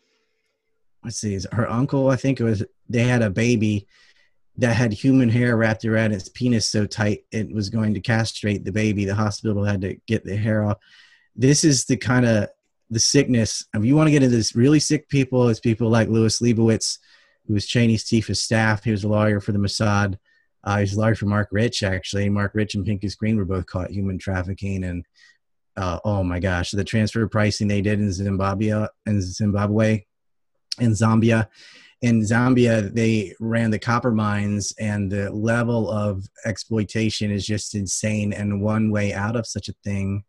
let's 1.03 1.17
see, 1.17 1.39
her 1.51 1.69
uncle, 1.69 2.09
I 2.09 2.15
think 2.15 2.39
it 2.39 2.43
was, 2.43 2.63
they 2.89 3.03
had 3.03 3.21
a 3.21 3.29
baby 3.29 3.87
that 4.57 4.75
had 4.75 4.91
human 4.91 5.29
hair 5.29 5.55
wrapped 5.55 5.85
around 5.85 6.11
its 6.11 6.29
penis 6.29 6.69
so 6.69 6.85
tight 6.85 7.25
it 7.31 7.51
was 7.51 7.69
going 7.69 7.93
to 7.93 7.99
castrate 7.99 8.65
the 8.65 8.71
baby. 8.71 9.05
The 9.05 9.15
hospital 9.15 9.63
had 9.63 9.81
to 9.81 9.97
get 10.07 10.23
the 10.25 10.35
hair 10.35 10.63
off. 10.63 10.77
This 11.35 11.63
is 11.63 11.85
the 11.85 11.97
kind 11.97 12.25
of 12.25 12.49
the 12.89 12.99
sickness. 12.99 13.63
If 13.75 13.85
you 13.85 13.95
want 13.95 14.07
to 14.07 14.11
get 14.11 14.23
into 14.23 14.35
this 14.35 14.55
really 14.55 14.79
sick 14.79 15.07
people, 15.09 15.47
it's 15.49 15.59
people 15.59 15.89
like 15.89 16.07
Louis 16.07 16.41
Leibowitz, 16.41 16.97
who 17.45 17.53
was 17.53 17.67
Cheney's 17.67 18.05
chief 18.05 18.29
of 18.29 18.37
staff. 18.37 18.83
He 18.83 18.91
was 18.91 19.03
a 19.03 19.09
lawyer 19.09 19.39
for 19.39 19.51
the 19.51 19.59
Mossad. 19.59 20.17
Uh, 20.63 20.77
he 20.77 20.81
was 20.81 20.93
a 20.93 20.99
lawyer 20.99 21.15
for 21.15 21.27
Marc 21.27 21.49
Rich, 21.51 21.83
actually. 21.83 22.27
Marc 22.29 22.55
Rich 22.55 22.75
and 22.75 22.85
Pincus 22.85 23.15
Green 23.15 23.37
were 23.37 23.45
both 23.45 23.67
caught 23.67 23.91
human 23.91 24.17
trafficking. 24.17 24.83
And 24.83 25.05
uh, 25.77 25.99
oh 26.03 26.23
my 26.23 26.39
gosh, 26.39 26.71
the 26.71 26.83
transfer 26.83 27.27
pricing 27.27 27.67
they 27.67 27.81
did 27.81 27.99
in 27.99 28.11
Zimbabwe, 28.11 28.87
in 29.05 29.21
Zimbabwe 29.21 30.03
in 30.79 30.91
Zambia. 30.91 31.47
In 32.01 32.21
Zambia, 32.21 32.93
they 32.93 33.33
ran 33.39 33.71
the 33.71 33.79
copper 33.79 34.11
mines, 34.11 34.73
and 34.79 35.11
the 35.11 35.31
level 35.31 35.89
of 35.89 36.23
exploitation 36.45 37.31
is 37.31 37.45
just 37.45 37.73
insane. 37.73 38.33
And 38.33 38.61
one 38.61 38.91
way 38.91 39.13
out 39.13 39.35
of 39.35 39.47
such 39.47 39.67
a 39.67 39.75
thing 39.83 40.23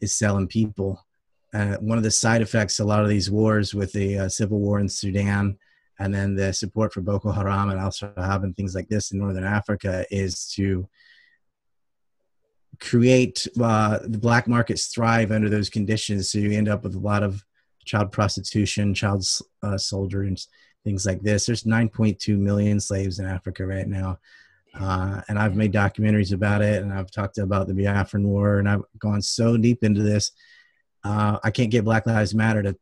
is 0.00 0.14
selling 0.14 0.48
people. 0.48 1.06
Uh, 1.54 1.76
one 1.76 1.96
of 1.96 2.04
the 2.04 2.10
side 2.10 2.42
effects 2.42 2.80
a 2.80 2.84
lot 2.84 3.02
of 3.02 3.08
these 3.08 3.30
wars 3.30 3.74
with 3.74 3.92
the 3.92 4.18
uh, 4.18 4.28
civil 4.28 4.58
war 4.60 4.78
in 4.78 4.88
Sudan 4.88 5.56
and 5.98 6.14
then 6.14 6.34
the 6.34 6.52
support 6.52 6.92
for 6.92 7.00
Boko 7.00 7.30
Haram 7.30 7.70
and 7.70 7.80
Al 7.80 7.90
Shabaab 7.90 8.44
and 8.44 8.54
things 8.54 8.74
like 8.74 8.88
this 8.88 9.12
in 9.12 9.18
Northern 9.18 9.44
Africa 9.44 10.04
is 10.10 10.46
to 10.56 10.88
create 12.80 13.46
uh, 13.60 14.00
the 14.02 14.18
black 14.18 14.46
markets 14.46 14.88
thrive 14.88 15.32
under 15.32 15.48
those 15.48 15.70
conditions. 15.70 16.30
So 16.30 16.38
you 16.38 16.52
end 16.52 16.68
up 16.68 16.84
with 16.84 16.94
a 16.94 16.98
lot 16.98 17.22
of 17.22 17.42
child 17.86 18.12
prostitution, 18.12 18.92
child 18.92 19.24
uh, 19.62 19.78
soldiers, 19.78 20.48
things 20.84 21.06
like 21.06 21.22
this. 21.22 21.46
There's 21.46 21.64
9.2 21.64 22.36
million 22.38 22.78
slaves 22.80 23.18
in 23.18 23.26
Africa 23.26 23.64
right 23.66 23.88
now. 23.88 24.18
Uh, 24.78 25.22
and 25.28 25.38
I've 25.38 25.56
made 25.56 25.72
documentaries 25.72 26.34
about 26.34 26.60
it, 26.60 26.82
and 26.82 26.92
I've 26.92 27.10
talked 27.10 27.38
about 27.38 27.66
the 27.66 27.72
Biafran 27.72 28.24
War, 28.24 28.58
and 28.58 28.68
I've 28.68 28.82
gone 28.98 29.22
so 29.22 29.56
deep 29.56 29.82
into 29.82 30.02
this. 30.02 30.32
Uh, 31.02 31.38
I 31.42 31.50
can't 31.50 31.70
get 31.70 31.84
Black 31.84 32.06
Lives 32.06 32.34
Matter 32.34 32.62
to 32.62 32.76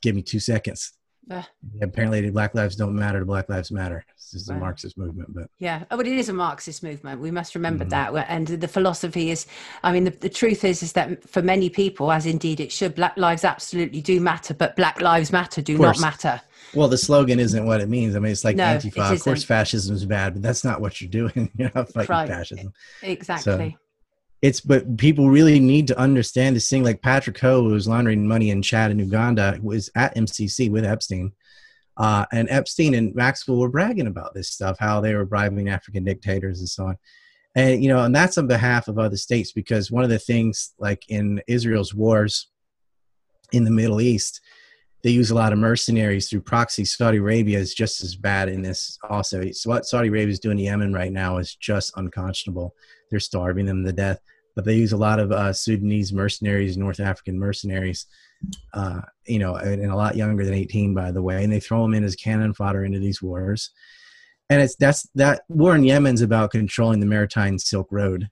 give 0.00 0.14
me 0.14 0.22
two 0.22 0.40
seconds. 0.40 0.92
Uh, 1.30 1.42
Apparently, 1.80 2.28
Black 2.30 2.54
Lives 2.54 2.76
don't 2.76 2.94
matter 2.94 3.20
to 3.20 3.24
Black 3.24 3.48
Lives 3.48 3.70
Matter. 3.70 4.04
This 4.16 4.42
is 4.42 4.48
a 4.48 4.54
Marxist 4.54 4.98
movement, 4.98 5.34
but 5.34 5.48
yeah, 5.58 5.84
oh, 5.90 5.96
but 5.96 6.06
it 6.06 6.16
is 6.16 6.28
a 6.28 6.32
Marxist 6.32 6.82
movement. 6.82 7.20
We 7.20 7.30
must 7.30 7.54
remember 7.54 7.84
mm-hmm. 7.84 8.14
that. 8.14 8.26
And 8.28 8.46
the 8.46 8.68
philosophy 8.68 9.30
is, 9.30 9.46
I 9.82 9.92
mean, 9.92 10.04
the, 10.04 10.10
the, 10.10 10.28
truth 10.28 10.64
is, 10.64 10.82
is 10.82 10.92
that 10.92 11.26
for 11.28 11.40
many 11.40 11.70
people, 11.70 12.12
as 12.12 12.26
indeed 12.26 12.60
it 12.60 12.70
should, 12.70 12.94
Black 12.94 13.16
lives 13.16 13.44
absolutely 13.44 14.02
do 14.02 14.20
matter, 14.20 14.54
but 14.54 14.76
Black 14.76 15.00
Lives 15.00 15.32
Matter 15.32 15.62
do 15.62 15.78
not 15.78 16.00
matter. 16.00 16.40
Well, 16.74 16.88
the 16.88 16.98
slogan 16.98 17.38
isn't 17.38 17.64
what 17.64 17.80
it 17.80 17.88
means. 17.88 18.16
I 18.16 18.18
mean, 18.18 18.32
it's 18.32 18.44
like 18.44 18.56
no, 18.56 18.64
Antifa. 18.64 19.12
It 19.12 19.14
of 19.14 19.22
course, 19.22 19.44
fascism 19.44 19.94
is 19.94 20.04
bad, 20.04 20.34
but 20.34 20.42
that's 20.42 20.64
not 20.64 20.80
what 20.80 21.00
you're 21.00 21.10
doing. 21.10 21.50
You're 21.56 21.70
not 21.74 21.92
fighting 21.92 22.10
right. 22.10 22.28
fascism. 22.28 22.72
Exactly. 23.02 23.70
So, 23.70 23.83
it's 24.44 24.60
but 24.60 24.96
people 24.98 25.30
really 25.30 25.58
need 25.58 25.86
to 25.88 25.98
understand 25.98 26.54
this 26.54 26.68
thing. 26.68 26.84
Like 26.84 27.02
Patrick 27.02 27.38
Ho, 27.40 27.62
who 27.62 27.74
was 27.74 27.88
laundering 27.88 28.28
money 28.28 28.50
in 28.50 28.62
Chad 28.62 28.90
and 28.90 29.00
Uganda, 29.00 29.58
was 29.62 29.90
at 29.96 30.14
MCC 30.14 30.70
with 30.70 30.84
Epstein 30.84 31.32
uh, 31.96 32.26
and 32.32 32.48
Epstein 32.50 32.94
and 32.94 33.14
Maxwell 33.14 33.58
were 33.58 33.68
bragging 33.68 34.06
about 34.06 34.34
this 34.34 34.50
stuff, 34.50 34.78
how 34.78 35.00
they 35.00 35.14
were 35.14 35.24
bribing 35.24 35.68
African 35.68 36.04
dictators 36.04 36.58
and 36.58 36.68
so 36.68 36.86
on. 36.86 36.98
And, 37.54 37.82
you 37.82 37.88
know, 37.88 38.02
and 38.02 38.14
that's 38.14 38.36
on 38.36 38.48
behalf 38.48 38.88
of 38.88 38.98
other 38.98 39.16
states 39.16 39.52
because 39.52 39.90
one 39.90 40.02
of 40.02 40.10
the 40.10 40.18
things, 40.18 40.74
like 40.78 41.04
in 41.08 41.40
Israel's 41.46 41.94
wars 41.94 42.48
in 43.52 43.64
the 43.64 43.70
Middle 43.70 44.00
East, 44.00 44.40
they 45.04 45.10
use 45.10 45.30
a 45.30 45.34
lot 45.34 45.52
of 45.52 45.58
mercenaries 45.58 46.28
through 46.28 46.40
proxy. 46.40 46.84
Saudi 46.84 47.18
Arabia 47.18 47.58
is 47.58 47.74
just 47.74 48.02
as 48.02 48.16
bad 48.16 48.48
in 48.48 48.62
this 48.62 48.98
also. 49.08 49.48
So 49.52 49.70
what 49.70 49.86
Saudi 49.86 50.08
Arabia 50.08 50.32
is 50.32 50.40
doing 50.40 50.56
to 50.56 50.64
Yemen 50.64 50.92
right 50.92 51.12
now 51.12 51.36
is 51.36 51.54
just 51.54 51.92
unconscionable. 51.96 52.74
They're 53.10 53.20
starving 53.20 53.66
them 53.66 53.84
to 53.84 53.92
death. 53.92 54.18
But 54.54 54.64
they 54.64 54.76
use 54.76 54.92
a 54.92 54.96
lot 54.96 55.18
of 55.18 55.32
uh, 55.32 55.52
Sudanese 55.52 56.12
mercenaries, 56.12 56.76
North 56.76 57.00
African 57.00 57.38
mercenaries, 57.38 58.06
uh, 58.72 59.00
you 59.26 59.38
know, 59.38 59.56
and, 59.56 59.84
a 59.90 59.96
lot 59.96 60.16
younger 60.16 60.44
than 60.44 60.54
18, 60.54 60.94
by 60.94 61.10
the 61.10 61.22
way, 61.22 61.42
and 61.42 61.52
they 61.52 61.60
throw 61.60 61.82
them 61.82 61.94
in 61.94 62.04
as 62.04 62.14
cannon 62.14 62.54
fodder 62.54 62.84
into 62.84 62.98
these 62.98 63.20
wars. 63.20 63.70
And 64.50 64.60
it's 64.60 64.76
that's 64.76 65.08
that 65.14 65.42
war 65.48 65.74
in 65.74 65.84
Yemen's 65.84 66.20
about 66.20 66.50
controlling 66.50 67.00
the 67.00 67.06
maritime 67.06 67.58
Silk 67.58 67.88
Road, 67.90 68.28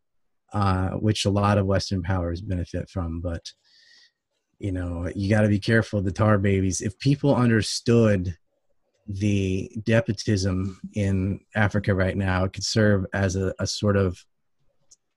uh, 0.53 0.91
which 0.91 1.25
a 1.25 1.31
lot 1.31 1.59
of 1.59 1.67
Western 1.67 2.03
powers 2.03 2.41
benefit 2.41 2.91
from. 2.91 3.21
But 3.21 3.51
you 4.59 4.71
know, 4.71 5.11
you 5.17 5.29
got 5.29 5.41
to 5.41 5.49
be 5.49 5.59
careful 5.59 5.99
of 5.99 6.05
the 6.05 6.13
tar 6.13 6.39
babies. 6.39 6.81
If 6.81 6.99
people 6.99 7.35
understood 7.35 8.37
the 9.09 9.71
despotism 9.83 10.79
in 10.95 11.41
Africa 11.57 11.95
right 11.95 12.17
now, 12.17 12.45
it 12.45 12.53
could 12.53 12.65
serve 12.65 13.07
as 13.13 13.35
a, 13.35 13.53
a 13.59 13.67
sort 13.67 13.97
of 13.97 14.25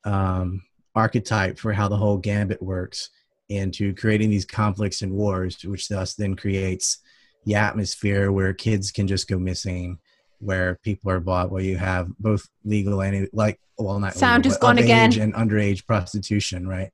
um, 0.03 0.63
archetype 0.95 1.59
for 1.59 1.73
how 1.73 1.87
the 1.87 1.97
whole 1.97 2.17
gambit 2.17 2.61
works 2.61 3.09
into 3.49 3.93
creating 3.93 4.29
these 4.29 4.45
conflicts 4.45 5.01
and 5.01 5.11
wars, 5.11 5.63
which 5.63 5.87
thus 5.87 6.15
then 6.15 6.35
creates 6.35 6.99
the 7.45 7.55
atmosphere 7.55 8.31
where 8.31 8.53
kids 8.53 8.91
can 8.91 9.07
just 9.07 9.27
go 9.27 9.37
missing, 9.37 9.99
where 10.39 10.79
people 10.83 11.11
are 11.11 11.19
bought, 11.19 11.51
where 11.51 11.61
you 11.61 11.77
have 11.77 12.07
both 12.17 12.47
legal 12.63 13.01
and 13.01 13.29
like 13.33 13.59
well 13.77 13.99
not 13.99 14.15
sound 14.15 14.45
legal, 14.45 14.55
is 14.55 14.57
gone 14.57 14.77
again 14.79 15.19
and 15.19 15.33
underage 15.33 15.85
prostitution, 15.85 16.67
right? 16.67 16.91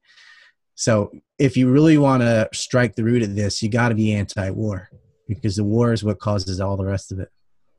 So 0.76 1.12
if 1.38 1.56
you 1.56 1.72
really 1.72 1.98
want 1.98 2.22
to 2.22 2.50
strike 2.54 2.96
the 2.96 3.04
root 3.04 3.24
of 3.24 3.36
this, 3.36 3.62
you 3.62 3.70
got 3.70 3.90
to 3.90 3.96
be 3.96 4.14
anti-war 4.14 4.90
because 5.28 5.56
the 5.56 5.64
war 5.64 5.94
is 5.94 6.04
what 6.04 6.20
causes 6.20 6.60
all 6.60 6.76
the 6.76 6.86
rest 6.86 7.12
of 7.12 7.20
it. 7.20 7.30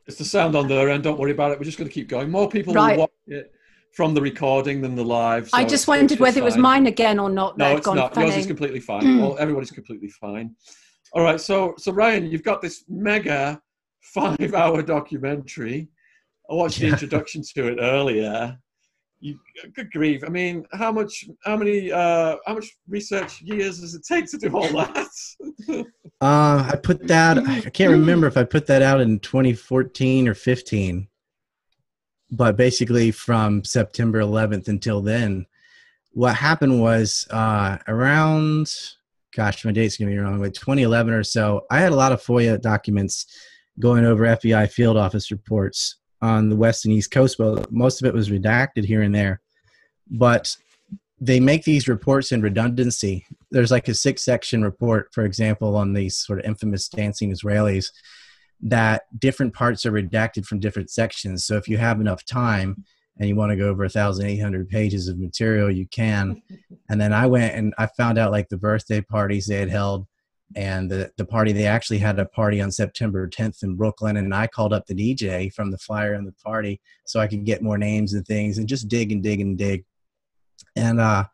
It's 0.06 0.16
the 0.16 0.24
sound 0.24 0.56
on 0.56 0.68
their 0.68 0.88
end. 0.88 1.02
Don't 1.02 1.18
worry 1.18 1.32
about 1.32 1.52
it. 1.52 1.58
We're 1.58 1.64
just 1.64 1.78
going 1.78 1.88
to 1.88 1.94
keep 1.94 2.08
going. 2.08 2.30
More 2.30 2.48
people 2.48 2.74
Right. 2.74 2.96
will 2.96 3.02
watch 3.02 3.10
it 3.26 3.52
from 3.92 4.14
the 4.14 4.20
recording 4.22 4.80
than 4.80 4.94
the 4.94 5.04
live. 5.04 5.50
I 5.52 5.64
just 5.64 5.86
wondered 5.86 6.12
it's 6.12 6.20
whether 6.20 6.40
it 6.40 6.44
was 6.44 6.56
mine 6.56 6.86
again 6.86 7.18
or 7.18 7.28
not. 7.28 7.58
No, 7.58 7.66
had 7.66 7.76
it's 7.78 7.86
gone 7.86 7.96
not. 7.96 8.16
Yours 8.16 8.36
is 8.36 8.46
completely 8.46 8.80
fine. 8.92 9.18
well, 9.20 9.36
everybody's 9.38 9.70
completely 9.70 10.08
fine. 10.08 10.54
All 11.12 11.22
right. 11.22 11.40
So, 11.40 11.74
so 11.78 11.92
Ryan, 11.92 12.30
you've 12.30 12.42
got 12.42 12.62
this 12.62 12.84
mega 12.88 13.60
five-hour 14.00 14.82
documentary. 14.82 15.88
I 16.50 16.54
watched 16.54 16.80
the 16.80 16.86
Yeah. 16.86 16.92
introduction 16.92 17.42
to 17.54 17.68
it 17.68 17.78
earlier. 17.80 18.58
You, 19.20 19.38
good 19.76 19.92
grief! 19.92 20.24
I 20.26 20.30
mean, 20.30 20.66
how 20.72 20.90
much, 20.90 21.24
how 21.44 21.56
many, 21.56 21.92
uh, 21.92 22.36
how 22.44 22.54
much 22.54 22.76
research 22.88 23.40
years 23.42 23.78
does 23.80 23.94
it 23.94 24.02
take 24.04 24.28
to 24.32 24.38
do 24.38 24.48
all 24.56 24.68
that? 24.68 25.06
Uh, 26.20 26.70
I 26.72 26.76
put 26.80 27.08
that. 27.08 27.36
I 27.38 27.62
can't 27.70 27.90
remember 27.90 28.28
if 28.28 28.36
I 28.36 28.44
put 28.44 28.68
that 28.68 28.80
out 28.80 29.00
in 29.00 29.18
2014 29.18 30.28
or 30.28 30.34
15, 30.34 31.08
but 32.32 32.56
basically 32.56 33.10
from 33.10 33.62
September 33.62 34.20
11th 34.20 34.68
until 34.68 35.00
then, 35.00 35.46
what 36.12 36.34
happened 36.34 36.80
was 36.80 37.26
uh, 37.30 37.78
around, 37.86 38.74
gosh, 39.34 39.64
my 39.64 39.72
date's 39.72 39.96
gonna 39.96 40.10
be 40.10 40.18
wrong, 40.18 40.40
but 40.40 40.54
2011 40.54 41.14
or 41.14 41.22
so. 41.22 41.64
I 41.70 41.78
had 41.78 41.92
a 41.92 41.96
lot 41.96 42.12
of 42.12 42.22
FOIA 42.22 42.60
documents 42.60 43.26
going 43.78 44.04
over 44.04 44.24
FBI 44.24 44.70
field 44.70 44.96
office 44.96 45.30
reports 45.30 45.96
on 46.20 46.48
the 46.48 46.56
west 46.56 46.84
and 46.84 46.94
east 46.94 47.10
coast, 47.10 47.38
but 47.38 47.70
most 47.70 48.02
of 48.02 48.06
it 48.06 48.14
was 48.14 48.30
redacted 48.30 48.84
here 48.84 49.02
and 49.02 49.14
there. 49.14 49.40
But 50.10 50.56
they 51.20 51.38
make 51.38 51.64
these 51.64 51.88
reports 51.88 52.32
in 52.32 52.42
redundancy 52.42 53.24
there's 53.52 53.70
like 53.70 53.86
a 53.88 53.94
six 53.94 54.22
section 54.22 54.64
report, 54.64 55.12
for 55.12 55.24
example, 55.24 55.76
on 55.76 55.92
these 55.92 56.16
sort 56.18 56.40
of 56.40 56.46
infamous 56.46 56.88
dancing 56.88 57.32
Israelis, 57.32 57.92
that 58.62 59.02
different 59.18 59.52
parts 59.52 59.84
are 59.84 59.92
redacted 59.92 60.46
from 60.46 60.60
different 60.60 60.90
sections. 60.90 61.44
So 61.44 61.56
if 61.56 61.68
you 61.68 61.78
have 61.78 62.00
enough 62.00 62.24
time 62.24 62.84
and 63.18 63.28
you 63.28 63.36
want 63.36 63.50
to 63.50 63.56
go 63.56 63.68
over 63.68 63.82
1,800 63.82 64.68
pages 64.68 65.08
of 65.08 65.18
material, 65.18 65.70
you 65.70 65.86
can. 65.86 66.42
And 66.88 67.00
then 67.00 67.14
I 67.14 67.24
went 67.24 67.54
and 67.54 67.72
I 67.78 67.86
found 67.86 68.18
out 68.18 68.32
like 68.32 68.50
the 68.50 68.58
birthday 68.58 69.00
parties 69.00 69.46
they 69.46 69.56
had 69.56 69.70
held 69.70 70.06
and 70.56 70.90
the, 70.90 71.10
the 71.16 71.24
party, 71.24 71.52
they 71.52 71.64
actually 71.64 71.98
had 71.98 72.18
a 72.18 72.26
party 72.26 72.60
on 72.60 72.70
September 72.70 73.26
10th 73.28 73.62
in 73.62 73.76
Brooklyn. 73.76 74.18
And 74.18 74.34
I 74.34 74.46
called 74.46 74.74
up 74.74 74.86
the 74.86 74.94
DJ 74.94 75.50
from 75.54 75.70
the 75.70 75.78
flyer 75.78 76.12
and 76.12 76.26
the 76.26 76.32
party 76.32 76.82
so 77.06 77.18
I 77.18 77.28
could 77.28 77.46
get 77.46 77.62
more 77.62 77.78
names 77.78 78.12
and 78.12 78.26
things 78.26 78.58
and 78.58 78.68
just 78.68 78.88
dig 78.88 79.10
and 79.10 79.22
dig 79.22 79.40
and 79.40 79.56
dig. 79.56 79.86
And, 80.76 81.00
uh, 81.00 81.24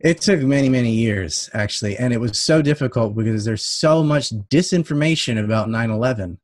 it 0.00 0.20
took 0.20 0.40
many, 0.40 0.68
many 0.68 0.92
years, 0.92 1.50
actually. 1.54 1.96
And 1.96 2.12
it 2.12 2.20
was 2.20 2.40
so 2.40 2.62
difficult 2.62 3.16
because 3.16 3.44
there's 3.44 3.64
so 3.64 4.02
much 4.02 4.30
disinformation 4.48 5.42
about 5.42 5.68
9 5.68 5.90
11 5.90 6.38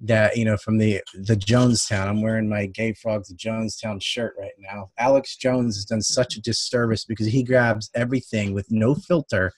that, 0.00 0.36
you 0.36 0.44
know, 0.44 0.58
from 0.58 0.76
the, 0.76 1.00
the 1.14 1.36
Jonestown, 1.36 2.08
I'm 2.08 2.20
wearing 2.20 2.48
my 2.48 2.66
Gay 2.66 2.92
Frogs 2.92 3.32
Jonestown 3.32 4.02
shirt 4.02 4.34
right 4.38 4.52
now. 4.58 4.90
Alex 4.98 5.36
Jones 5.36 5.76
has 5.76 5.86
done 5.86 6.02
such 6.02 6.36
a 6.36 6.42
disservice 6.42 7.06
because 7.06 7.26
he 7.26 7.42
grabs 7.42 7.90
everything 7.94 8.52
with 8.52 8.70
no 8.70 8.94
filter 8.94 9.52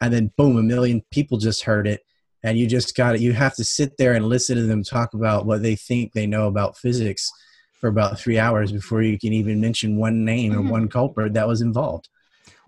and 0.00 0.12
then 0.12 0.32
boom, 0.36 0.56
a 0.56 0.62
million 0.62 1.02
people 1.10 1.38
just 1.38 1.62
heard 1.62 1.86
it. 1.86 2.02
And 2.42 2.56
you 2.56 2.66
just 2.66 2.96
got 2.96 3.16
it. 3.16 3.20
You 3.20 3.32
have 3.32 3.54
to 3.56 3.64
sit 3.64 3.96
there 3.98 4.14
and 4.14 4.26
listen 4.26 4.56
to 4.56 4.62
them 4.62 4.82
talk 4.82 5.12
about 5.12 5.44
what 5.44 5.62
they 5.62 5.76
think 5.76 6.12
they 6.12 6.26
know 6.26 6.46
about 6.46 6.78
physics 6.78 7.30
for 7.72 7.88
about 7.88 8.18
three 8.18 8.38
hours 8.38 8.72
before 8.72 9.02
you 9.02 9.18
can 9.18 9.32
even 9.32 9.60
mention 9.60 9.96
one 9.96 10.24
name 10.24 10.52
or 10.52 10.60
mm-hmm. 10.60 10.68
one 10.68 10.88
culprit 10.88 11.34
that 11.34 11.48
was 11.48 11.60
involved. 11.60 12.08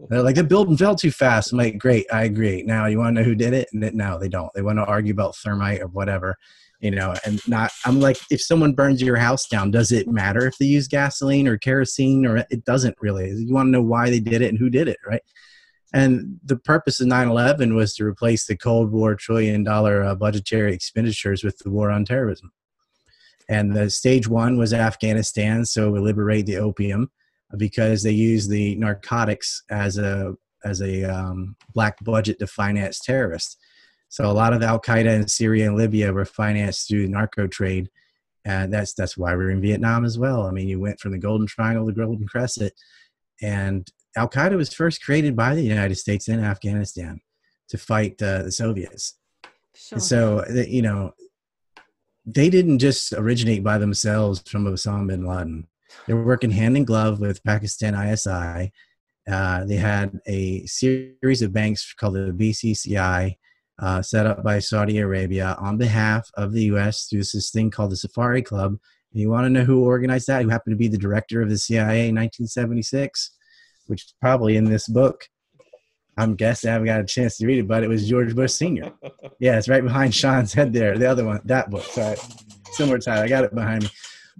They're 0.08 0.22
like, 0.22 0.34
the 0.34 0.44
building 0.44 0.76
fell 0.76 0.94
too 0.94 1.10
fast. 1.10 1.52
I'm 1.52 1.58
like, 1.58 1.78
great, 1.78 2.06
I 2.12 2.24
agree. 2.24 2.62
Now, 2.62 2.86
you 2.86 2.98
want 2.98 3.16
to 3.16 3.22
know 3.22 3.28
who 3.28 3.34
did 3.34 3.52
it? 3.54 3.68
And 3.72 3.82
it- 3.84 3.94
no, 3.94 4.18
they 4.18 4.28
don't. 4.28 4.52
They 4.54 4.62
want 4.62 4.78
to 4.78 4.84
argue 4.84 5.12
about 5.12 5.36
thermite 5.36 5.80
or 5.80 5.88
whatever, 5.88 6.36
you 6.80 6.90
know. 6.90 7.14
And 7.24 7.46
not, 7.48 7.70
I'm 7.84 8.00
like, 8.00 8.18
if 8.30 8.40
someone 8.42 8.72
burns 8.72 9.02
your 9.02 9.16
house 9.16 9.46
down, 9.46 9.70
does 9.70 9.92
it 9.92 10.08
matter 10.08 10.46
if 10.46 10.58
they 10.58 10.66
use 10.66 10.88
gasoline 10.88 11.46
or 11.46 11.56
kerosene 11.56 12.26
or 12.26 12.38
it 12.38 12.64
doesn't 12.64 12.96
really? 13.00 13.30
You 13.30 13.54
want 13.54 13.68
to 13.68 13.70
know 13.72 13.82
why 13.82 14.10
they 14.10 14.20
did 14.20 14.42
it 14.42 14.48
and 14.48 14.58
who 14.58 14.70
did 14.70 14.88
it, 14.88 14.98
right? 15.06 15.22
And 15.94 16.40
the 16.44 16.56
purpose 16.56 17.00
of 17.00 17.06
9 17.06 17.28
11 17.28 17.74
was 17.74 17.94
to 17.96 18.04
replace 18.04 18.46
the 18.46 18.56
Cold 18.56 18.90
War 18.90 19.14
trillion 19.14 19.62
dollar 19.62 20.02
uh, 20.02 20.14
budgetary 20.14 20.72
expenditures 20.72 21.44
with 21.44 21.58
the 21.58 21.70
war 21.70 21.90
on 21.90 22.04
terrorism. 22.04 22.50
And 23.48 23.74
the 23.76 23.90
stage 23.90 24.26
one 24.26 24.56
was 24.56 24.72
Afghanistan, 24.72 25.66
so 25.66 25.90
we 25.90 26.00
liberate 26.00 26.46
the 26.46 26.56
opium 26.56 27.10
because 27.56 28.02
they 28.02 28.12
use 28.12 28.48
the 28.48 28.74
narcotics 28.76 29.62
as 29.70 29.98
a 29.98 30.34
as 30.64 30.80
a 30.80 31.04
um, 31.04 31.56
black 31.74 32.02
budget 32.04 32.38
to 32.38 32.46
finance 32.46 33.00
terrorists. 33.00 33.56
So 34.08 34.30
a 34.30 34.32
lot 34.32 34.52
of 34.52 34.62
Al 34.62 34.80
Qaeda 34.80 35.16
in 35.16 35.26
Syria 35.26 35.66
and 35.66 35.76
Libya 35.76 36.12
were 36.12 36.24
financed 36.24 36.88
through 36.88 37.02
the 37.02 37.08
narco 37.08 37.46
trade, 37.46 37.90
and 38.44 38.72
that's 38.72 38.94
that's 38.94 39.16
why 39.16 39.34
we're 39.34 39.50
in 39.50 39.60
Vietnam 39.60 40.04
as 40.04 40.18
well. 40.18 40.46
I 40.46 40.50
mean, 40.50 40.68
you 40.68 40.78
went 40.80 41.00
from 41.00 41.12
the 41.12 41.18
Golden 41.18 41.46
Triangle 41.46 41.86
to 41.86 41.92
the 41.92 42.00
Golden 42.00 42.26
Crescent, 42.26 42.72
and 43.40 43.88
Al 44.16 44.28
Qaeda 44.28 44.56
was 44.56 44.72
first 44.72 45.02
created 45.02 45.34
by 45.34 45.54
the 45.54 45.62
United 45.62 45.96
States 45.96 46.28
in 46.28 46.44
Afghanistan 46.44 47.20
to 47.68 47.78
fight 47.78 48.22
uh, 48.22 48.42
the 48.42 48.52
Soviets. 48.52 49.14
Sure. 49.74 49.96
And 49.96 50.02
so, 50.02 50.44
you 50.68 50.82
know, 50.82 51.14
they 52.26 52.50
didn't 52.50 52.78
just 52.78 53.12
originate 53.14 53.64
by 53.64 53.78
themselves 53.78 54.42
from 54.46 54.66
Osama 54.66 55.08
bin 55.08 55.26
Laden. 55.26 55.66
They 56.06 56.14
were 56.14 56.24
working 56.24 56.50
hand 56.50 56.76
in 56.76 56.84
glove 56.84 57.20
with 57.20 57.42
Pakistan 57.44 57.94
ISI. 57.94 58.72
Uh, 59.30 59.64
they 59.64 59.76
had 59.76 60.18
a 60.26 60.66
series 60.66 61.42
of 61.42 61.52
banks 61.52 61.94
called 61.94 62.14
the 62.14 62.32
BCCI, 62.32 63.36
uh, 63.80 64.02
set 64.02 64.26
up 64.26 64.42
by 64.42 64.58
Saudi 64.58 64.98
Arabia 64.98 65.56
on 65.60 65.78
behalf 65.78 66.28
of 66.34 66.52
the 66.52 66.64
U.S. 66.64 67.06
through 67.06 67.20
this 67.20 67.50
thing 67.50 67.70
called 67.70 67.92
the 67.92 67.96
Safari 67.96 68.42
Club. 68.42 68.76
And 69.12 69.20
you 69.20 69.30
want 69.30 69.44
to 69.44 69.50
know 69.50 69.64
who 69.64 69.84
organized 69.84 70.26
that? 70.26 70.42
Who 70.42 70.48
happened 70.48 70.72
to 70.72 70.78
be 70.78 70.88
the 70.88 70.98
director 70.98 71.40
of 71.40 71.50
the 71.50 71.58
CIA 71.58 72.08
in 72.08 72.16
1976, 72.16 73.32
which 73.86 74.04
is 74.04 74.14
probably 74.20 74.56
in 74.56 74.64
this 74.64 74.88
book. 74.88 75.28
I'm 76.16 76.34
guessing 76.34 76.68
I 76.68 76.74
haven't 76.74 76.86
got 76.86 77.00
a 77.00 77.04
chance 77.04 77.38
to 77.38 77.46
read 77.46 77.58
it, 77.58 77.68
but 77.68 77.82
it 77.82 77.88
was 77.88 78.08
George 78.08 78.34
Bush 78.34 78.52
Sr. 78.52 78.92
Yeah, 79.40 79.58
it's 79.58 79.68
right 79.68 79.82
behind 79.82 80.14
Sean's 80.14 80.52
head 80.52 80.72
there. 80.72 80.96
The 80.96 81.10
other 81.10 81.24
one, 81.24 81.40
that 81.46 81.68
book. 81.68 81.82
Sorry, 81.82 82.16
similar 82.72 82.98
title. 82.98 83.24
I 83.24 83.28
got 83.28 83.42
it 83.42 83.52
behind 83.52 83.82
me. 83.82 83.90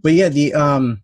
But 0.01 0.13
yeah, 0.13 0.29
the 0.29 0.55
um, 0.55 1.03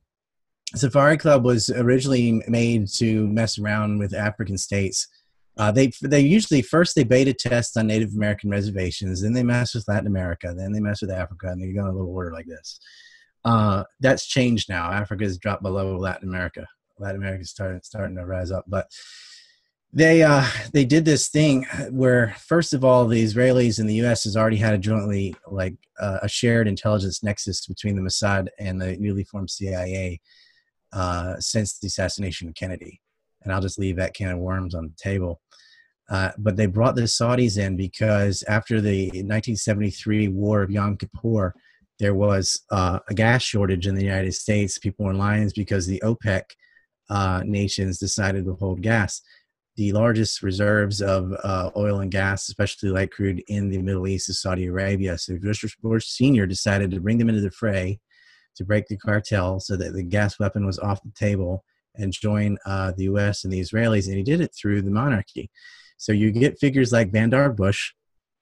Safari 0.75 1.17
Club 1.17 1.45
was 1.45 1.71
originally 1.71 2.43
made 2.47 2.89
to 2.95 3.27
mess 3.29 3.59
around 3.59 3.99
with 3.99 4.15
African 4.15 4.59
states. 4.59 5.09
Uh, 5.57 5.73
they 5.73 5.91
they 6.03 6.21
usually 6.21 6.63
first 6.63 6.95
they 6.95 7.05
beta 7.05 7.33
test 7.33 7.77
on 7.77 7.87
Native 7.89 8.15
American 8.15 8.51
reservations, 8.51 9.23
then 9.23 9.33
they 9.33 9.43
mess 9.43 9.75
with 9.75 9.89
Latin 9.89 10.07
America, 10.07 10.55
then 10.57 10.73
they 10.73 10.81
mess 10.81 11.01
with 11.01 11.11
Africa, 11.11 11.49
and 11.49 11.61
they 11.61 11.73
go 11.73 11.81
in 11.81 11.89
a 11.89 11.93
little 11.93 12.15
order 12.15 12.33
like 12.33 12.47
this. 12.47 12.79
Uh, 13.45 13.83
that's 14.01 14.27
changed 14.27 14.69
now. 14.69 14.93
Africa 14.93 15.25
has 15.25 15.39
dropped 15.39 15.63
below 15.63 15.97
Latin 15.97 16.29
America. 16.29 16.67
Latin 16.99 17.21
America 17.21 17.43
is 17.43 17.51
starting 17.51 17.81
starting 17.83 18.17
to 18.17 18.27
rise 18.27 18.53
up, 18.53 18.65
but 18.69 18.89
they 19.93 20.23
uh, 20.23 20.45
they 20.73 20.85
did 20.85 21.05
this 21.05 21.29
thing 21.29 21.65
where 21.91 22.37
first 22.39 22.75
of 22.75 22.85
all 22.85 23.07
the 23.07 23.25
Israelis 23.25 23.81
and 23.81 23.89
the 23.89 23.95
U.S. 23.95 24.25
has 24.25 24.37
already 24.37 24.59
had 24.59 24.75
a 24.75 24.79
jointly 24.79 25.35
like 25.51 25.75
uh, 25.99 26.19
a 26.23 26.29
shared 26.29 26.69
intelligence 26.69 27.23
nexus 27.23 27.67
between 27.67 27.97
the 27.97 28.03
Mossad 28.03 28.49
and 28.59 28.81
the 28.81 28.97
newly 28.99 29.25
formed 29.25 29.51
CIA 29.51 30.21
uh, 30.93 31.37
since 31.39 31.79
the 31.79 31.87
assassination 31.87 32.49
of 32.49 32.55
Kennedy, 32.55 33.01
and 33.43 33.53
I'll 33.53 33.61
just 33.61 33.79
leave 33.79 33.97
that 33.97 34.15
can 34.15 34.33
of 34.33 34.39
worms 34.39 34.75
on 34.75 34.85
the 34.85 34.95
table. 34.97 35.41
Uh, 36.11 36.31
but 36.39 36.57
they 36.57 36.67
brought 36.67 36.95
the 36.95 37.03
Saudis 37.03 37.59
in 37.59 37.77
because 37.77 38.43
after 38.49 38.81
the 38.81 39.09
1973 39.09 40.29
War 40.29 40.63
of 40.63 40.71
Yom 40.71 40.97
Kippur, 40.97 41.55
there 41.99 42.15
was 42.15 42.63
uh, 42.71 43.01
a 43.09 43.15
gas 43.15 43.43
shortage 43.43 43.87
in 43.87 43.95
the 43.95 44.05
United 44.05 44.33
States. 44.33 44.79
People 44.79 45.05
were 45.05 45.11
in 45.11 45.19
lines 45.19 45.53
because 45.53 45.87
the 45.87 46.03
OPEC 46.05 46.43
uh, 47.11 47.43
nations 47.45 47.99
decided 47.99 48.47
to 48.47 48.55
hold 48.55 48.81
gas 48.81 49.21
the 49.79 49.93
largest 49.93 50.43
reserves 50.43 51.01
of 51.01 51.33
uh, 51.45 51.71
oil 51.77 52.01
and 52.01 52.11
gas, 52.11 52.49
especially 52.49 52.91
light 52.91 53.13
crude, 53.13 53.41
in 53.47 53.71
the 53.71 53.79
Middle 53.79 54.09
East 54.09 54.29
is 54.29 54.43
Saudi 54.43 54.67
Arabia. 54.67 55.17
So 55.17 55.39
Bush, 55.39 55.65
Bush 55.81 56.05
Sr. 56.05 56.47
decided 56.47 56.91
to 56.91 57.01
bring 57.01 57.17
them 57.17 57.29
into 57.29 57.41
the 57.41 57.53
fray 57.53 58.01
to 58.59 58.65
break 58.65 58.87
the 58.89 58.97
cartel 58.97 59.61
so 59.61 59.77
that 59.77 59.95
the 59.95 60.03
gas 60.03 60.39
weapon 60.39 60.67
was 60.67 60.79
off 60.79 61.03
the 61.03 61.13
table 61.13 61.65
and 61.95 62.13
join 62.13 62.59
uh, 62.67 62.93
the 62.97 63.05
U.S. 63.05 63.45
and 63.45 63.53
the 63.53 63.61
Israelis. 63.61 64.07
And 64.07 64.17
he 64.17 64.23
did 64.23 64.41
it 64.41 64.55
through 64.55 64.83
the 64.83 64.91
monarchy. 64.91 65.51
So 65.97 66.13
you 66.13 66.31
get 66.31 66.59
figures 66.59 66.93
like 66.93 67.13
Bandar 67.13 67.51
Bush, 67.51 67.93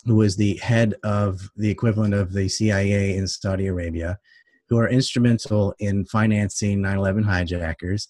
who 0.05 0.17
was 0.17 0.37
the 0.37 0.57
head 0.57 0.95
of 1.05 1.41
the 1.57 1.71
equivalent 1.71 2.15
of 2.15 2.33
the 2.33 2.49
CIA 2.49 3.17
in 3.17 3.27
Saudi 3.27 3.67
Arabia, 3.67 4.19
who 4.69 4.79
are 4.79 4.89
instrumental 4.89 5.75
in 5.79 6.05
financing 6.07 6.83
9 6.83 6.97
11 6.97 7.23
hijackers. 7.23 8.09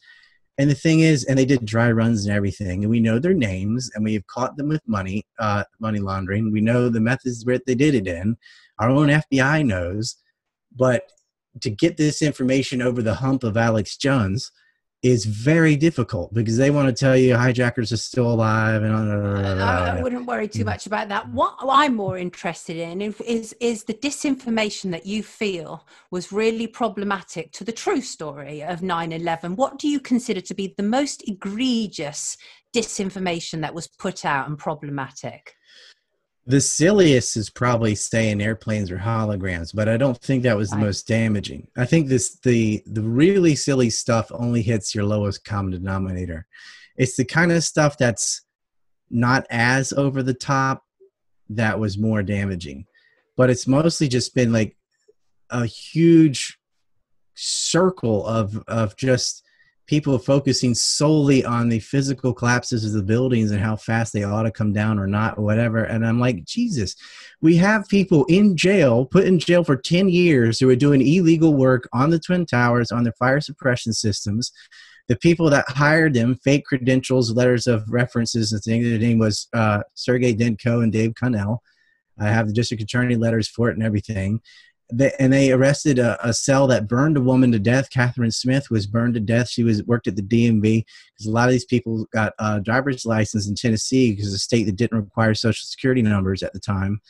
And 0.59 0.71
the 0.71 0.75
thing 0.75 1.01
is, 1.01 1.25
and 1.25 1.39
they 1.39 1.45
did 1.45 1.67
dry 1.67 1.93
runs 1.93 2.25
and 2.25 2.35
everything, 2.35 2.83
and 2.83 2.91
we 2.91 2.99
know 2.99 3.19
their 3.19 3.35
names, 3.35 3.91
and 3.95 4.03
we 4.03 4.15
have 4.15 4.27
caught 4.27 4.57
them 4.57 4.69
with 4.69 4.81
money, 4.87 5.27
uh, 5.39 5.65
money 5.81 5.99
laundering. 5.99 6.51
We 6.51 6.63
know 6.63 6.89
the 6.89 7.01
methods 7.01 7.45
where 7.45 7.61
they 7.67 7.75
did 7.75 7.95
it 7.95 8.07
in. 8.07 8.37
Our 8.79 8.89
own 8.89 9.09
FBI 9.09 9.67
knows, 9.67 10.17
but 10.75 11.03
to 11.61 11.71
get 11.71 11.97
this 11.97 12.23
information 12.23 12.83
over 12.83 13.03
the 13.03 13.15
hump 13.15 13.45
of 13.45 13.57
Alex 13.57 13.97
Jones, 13.97 14.51
is 15.03 15.25
very 15.25 15.77
difficult 15.77 16.33
because 16.33 16.57
they 16.57 16.71
want 16.71 16.89
to 16.89 16.93
tell 16.93 17.17
you 17.17 17.37
hijackers 17.37 17.93
are 17.93 17.99
still 17.99 18.33
alive 18.33 18.83
and 18.83 18.95
I, 19.63 19.99
I 19.99 20.03
wouldn't 20.03 20.27
worry 20.27 20.49
too 20.49 20.63
mm. 20.63 20.67
much 20.67 20.87
about 20.87 21.09
that. 21.11 21.29
What 21.29 21.55
i'm 21.69 21.95
more 21.95 22.19
interested 22.19 22.77
in 22.77 23.03
is 23.03 23.53
is 23.61 23.85
the 23.85 23.95
disinformation 23.95 24.91
that 24.91 25.07
you 25.07 25.23
feel 25.23 25.87
was 26.11 26.33
really 26.33 26.67
problematic 26.67 27.53
to 27.53 27.65
the 27.65 27.73
true 27.73 28.01
story 28.01 28.63
of 28.63 28.81
9-11 28.81 29.57
what 29.57 29.79
do 29.79 29.89
you 29.89 30.01
consider 30.01 30.41
to 30.41 30.55
be 30.55 30.75
the 30.77 30.83
most 30.83 31.29
egregious 31.29 32.37
disinformation 32.75 33.61
that 33.61 33.75
was 33.75 33.87
put 33.87 34.25
out 34.25 34.49
and 34.49 34.59
problematic 34.59 35.56
the 36.47 36.61
silliest 36.61 37.37
is 37.37 37.51
probably 37.51 37.97
saying 37.97 38.41
airplanes 38.41 38.91
are 38.93 38.99
holograms, 38.99 39.75
but 39.75 39.89
I 39.89 39.97
don't 39.97 40.17
think 40.19 40.45
that 40.45 40.57
was 40.57 40.71
the 40.71 40.77
most 40.77 41.09
damaging. 41.09 41.67
I 41.77 41.87
think 41.87 42.09
this 42.09 42.39
the 42.41 42.83
the 42.87 43.03
really 43.03 43.57
silly 43.57 43.91
stuff 43.91 44.31
only 44.33 44.63
hits 44.63 44.95
your 44.95 45.05
lowest 45.05 45.45
common 45.45 45.73
denominator. 45.73 46.47
It's 46.97 47.17
the 47.17 47.25
kind 47.25 47.51
of 47.51 47.65
stuff 47.65 47.99
that's 47.99 48.43
not 49.11 49.47
as 49.51 49.93
over 49.93 50.23
the 50.23 50.35
top 50.35 50.85
that 51.51 51.79
was 51.79 51.99
more 51.99 52.23
damaging. 52.23 52.87
But 53.37 53.51
it's 53.51 53.67
mostly 53.67 54.09
just 54.09 54.35
been 54.35 54.53
like 54.53 54.77
a 55.51 55.67
huge 55.67 56.59
circle 57.35 58.25
of 58.25 58.63
of 58.69 58.97
just 58.97 59.43
people 59.87 60.19
focusing 60.19 60.75
solely 60.75 61.45
on 61.45 61.69
the 61.69 61.79
physical 61.79 62.33
collapses 62.33 62.85
of 62.85 62.93
the 62.93 63.03
buildings 63.03 63.51
and 63.51 63.61
how 63.61 63.77
fast 63.77 64.13
they 64.13 64.25
ought 64.25 64.43
to 64.43 64.51
come 64.51 64.73
down 64.73 64.99
or 64.99 65.07
not 65.07 65.39
or 65.39 65.43
whatever. 65.43 65.85
And 65.85 66.07
i'm 66.07 66.21
like 66.21 66.45
jesus 66.45 66.97
we 67.41 67.57
have 67.57 67.89
people 67.89 68.25
in 68.27 68.57
jail 68.57 69.05
put 69.05 69.25
in 69.25 69.39
jail 69.39 69.63
for 69.63 69.77
10 69.77 70.09
years 70.09 70.59
who 70.59 70.69
are 70.71 70.77
doing 70.77 71.07
illegal 71.07 71.55
work 71.55 71.89
on 71.93 72.11
the 72.11 72.19
twin 72.19 72.47
towers 72.47 72.91
on 72.91 73.05
the 73.05 73.13
fire 73.13 73.41
suppression 73.41 73.93
systems. 73.93 74.53
The 75.09 75.17
people 75.17 75.51
that 75.51 75.69
hired 75.69 76.15
them 76.15 76.35
fake 76.37 76.65
credentials 76.65 77.31
letters 77.31 77.67
of 77.67 77.85
references 77.89 78.53
and 78.53 78.63
things 78.63 78.89
their 78.89 78.99
name 78.99 79.19
was 79.19 79.49
uh, 79.53 79.83
sergey 79.95 80.35
denko 80.35 80.83
and 80.83 80.93
dave 80.93 81.15
connell. 81.15 81.63
I 82.19 82.29
have 82.29 82.47
the 82.47 82.53
district 82.53 82.83
attorney 82.83 83.15
letters 83.15 83.47
for 83.47 83.69
it 83.69 83.75
and 83.75 83.85
everything 83.85 84.41
and 84.91 85.33
they 85.33 85.51
arrested 85.51 85.99
a, 85.99 86.17
a, 86.27 86.33
cell 86.33 86.67
that 86.69 86.87
burned 86.87 87.17
a 87.17 87.21
woman 87.21 87.51
to 87.53 87.59
death. 87.59 87.91
Catherine 87.91 88.31
Smith 88.31 88.71
was 88.71 88.87
burned 88.87 89.15
to 89.15 89.21
death. 89.21 89.49
She 89.49 89.65
was 89.65 89.83
worked 89.85 90.07
at 90.07 90.15
the 90.15 90.23
DMV 90.23 90.85
because 91.13 91.27
a 91.27 91.31
lot 91.31 91.49
of 91.49 91.53
these 91.53 91.65
people 91.65 92.07
got 92.13 92.35
a 92.39 92.61
driver's 92.61 93.05
license 93.05 93.49
in 93.49 93.57
Tennessee 93.57 94.13
because 94.13 94.33
a 94.33 94.39
state 94.39 94.65
that 94.65 94.77
didn't 94.77 94.99
require 95.01 95.35
social 95.35 95.65
security 95.65 96.03
numbers 96.03 96.43
at 96.43 96.53
the 96.53 96.61
time. 96.61 97.01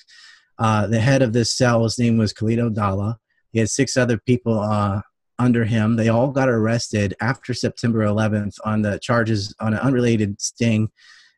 Uh, 0.59 0.87
the 0.87 1.01
head 1.01 1.21
of 1.21 1.35
this 1.35 1.55
cell, 1.55 1.85
his 1.85 1.99
name 1.99 2.17
was 2.17 2.33
Khalid 2.33 2.59
Abdallah. 2.59 3.19
He 3.53 3.59
had 3.59 3.69
six 3.69 3.97
other 3.97 4.17
people 4.17 4.59
uh, 4.59 5.03
under 5.39 5.65
him. 5.65 5.97
They 5.97 6.09
all 6.09 6.31
got 6.31 6.49
arrested 6.49 7.15
after 7.21 7.53
September 7.53 8.01
11th 8.01 8.55
on 8.65 8.83
the 8.83 8.99
charges 9.01 9.55
on 9.61 9.75
an 9.75 9.81
unrelated 9.81 10.41
sting. 10.41 10.91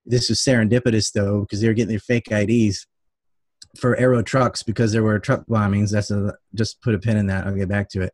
This 0.07 0.29
was 0.29 0.39
serendipitous 0.39 1.13
though 1.13 1.41
because 1.41 1.61
they 1.61 1.67
were 1.67 1.75
getting 1.75 1.91
their 1.91 1.99
fake 1.99 2.31
IDs 2.31 2.87
for 3.79 3.97
Aero 3.97 4.23
trucks 4.23 4.63
because 4.63 4.93
there 4.93 5.03
were 5.03 5.19
truck 5.19 5.47
bombings. 5.47 5.91
That's 5.91 6.11
a, 6.11 6.35
just 6.55 6.81
put 6.83 6.95
a 6.95 6.99
pin 6.99 7.17
in 7.17 7.27
that. 7.29 7.47
I'll 7.47 7.55
get 7.55 7.69
back 7.69 7.89
to 7.91 8.03
it. 8.03 8.13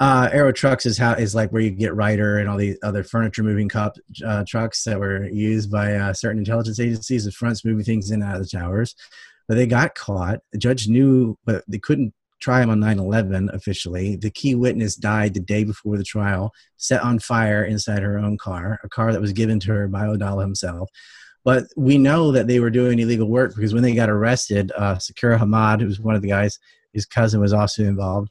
Uh, 0.00 0.28
Aero 0.32 0.52
trucks 0.52 0.86
is 0.86 0.98
how 0.98 1.12
is 1.12 1.34
like 1.34 1.50
where 1.50 1.62
you 1.62 1.70
get 1.70 1.94
Ryder 1.94 2.38
and 2.38 2.48
all 2.48 2.56
the 2.56 2.76
other 2.82 3.04
furniture 3.04 3.42
moving 3.42 3.68
cup 3.68 3.96
uh, 4.26 4.44
trucks 4.46 4.82
that 4.84 4.98
were 4.98 5.28
used 5.28 5.70
by 5.70 5.94
uh, 5.94 6.12
certain 6.12 6.40
intelligence 6.40 6.80
agencies. 6.80 7.24
The 7.24 7.32
fronts 7.32 7.64
moving 7.64 7.84
things 7.84 8.10
in 8.10 8.20
and 8.20 8.30
out 8.30 8.36
of 8.36 8.42
the 8.42 8.58
towers, 8.58 8.94
but 9.48 9.54
they 9.54 9.66
got 9.66 9.94
caught. 9.94 10.40
The 10.52 10.58
judge 10.58 10.88
knew, 10.88 11.38
but 11.44 11.64
they 11.68 11.78
couldn't 11.78 12.12
try 12.40 12.60
him 12.60 12.70
on 12.70 12.80
9/11 12.80 13.54
officially. 13.54 14.16
The 14.16 14.30
key 14.30 14.54
witness 14.54 14.96
died 14.96 15.32
the 15.32 15.40
day 15.40 15.64
before 15.64 15.96
the 15.96 16.04
trial, 16.04 16.52
set 16.76 17.00
on 17.00 17.20
fire 17.20 17.64
inside 17.64 18.02
her 18.02 18.18
own 18.18 18.36
car, 18.36 18.80
a 18.82 18.88
car 18.88 19.12
that 19.12 19.20
was 19.20 19.32
given 19.32 19.60
to 19.60 19.72
her 19.72 19.88
by 19.88 20.06
O'Donnell 20.06 20.40
himself. 20.40 20.90
But 21.44 21.64
we 21.76 21.98
know 21.98 22.32
that 22.32 22.46
they 22.46 22.58
were 22.58 22.70
doing 22.70 22.98
illegal 22.98 23.28
work 23.28 23.54
because 23.54 23.74
when 23.74 23.82
they 23.82 23.94
got 23.94 24.08
arrested, 24.08 24.72
uh, 24.76 24.94
Sakher 24.94 25.38
Hammad, 25.38 25.80
who 25.80 25.86
was 25.86 26.00
one 26.00 26.14
of 26.14 26.22
the 26.22 26.28
guys, 26.28 26.58
his 26.92 27.04
cousin 27.04 27.40
was 27.40 27.52
also 27.52 27.82
involved, 27.82 28.30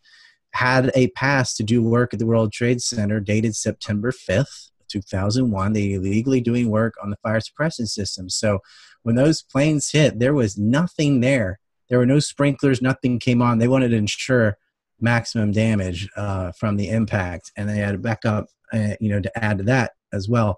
had 0.53 0.91
a 0.95 1.09
pass 1.09 1.53
to 1.55 1.63
do 1.63 1.83
work 1.83 2.13
at 2.13 2.19
the 2.19 2.25
World 2.25 2.51
Trade 2.51 2.81
Center 2.81 3.19
dated 3.19 3.55
September 3.55 4.11
5th, 4.11 4.71
2001. 4.89 5.73
They 5.73 5.93
illegally 5.93 6.41
doing 6.41 6.69
work 6.69 6.95
on 7.03 7.09
the 7.09 7.17
fire 7.17 7.39
suppression 7.39 7.85
system. 7.85 8.29
So 8.29 8.59
when 9.03 9.15
those 9.15 9.43
planes 9.43 9.91
hit, 9.91 10.19
there 10.19 10.33
was 10.33 10.57
nothing 10.57 11.19
there. 11.19 11.59
There 11.89 11.99
were 11.99 12.05
no 12.05 12.19
sprinklers, 12.19 12.81
nothing 12.81 13.19
came 13.19 13.41
on. 13.41 13.59
They 13.59 13.67
wanted 13.67 13.89
to 13.89 13.97
ensure 13.97 14.57
maximum 14.99 15.51
damage 15.51 16.09
uh, 16.15 16.51
from 16.53 16.77
the 16.77 16.89
impact, 16.89 17.51
and 17.57 17.69
they 17.69 17.77
had 17.77 17.91
to 17.91 17.97
back 17.97 18.25
up, 18.25 18.45
uh, 18.71 18.95
you 18.99 19.09
know, 19.09 19.19
to 19.19 19.43
add 19.43 19.57
to 19.59 19.63
that 19.65 19.91
as 20.13 20.29
well. 20.29 20.57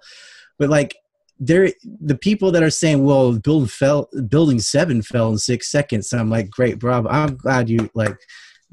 But 0.59 0.69
like 0.69 0.95
there 1.39 1.69
the 1.84 2.17
people 2.17 2.52
that 2.52 2.63
are 2.63 2.69
saying 2.69 3.04
well 3.04 3.34
build 3.38 3.71
fell 3.71 4.10
building 4.30 4.60
seven 4.60 5.02
fell 5.02 5.32
in 5.32 5.38
six 5.38 5.69
seconds. 5.69 6.13
I'm 6.13 6.30
like 6.30 6.50
great 6.50 6.80
bravo 6.80 7.10
i'm 7.10 7.36
glad 7.36 7.69
you 7.69 7.89
like 7.93 8.17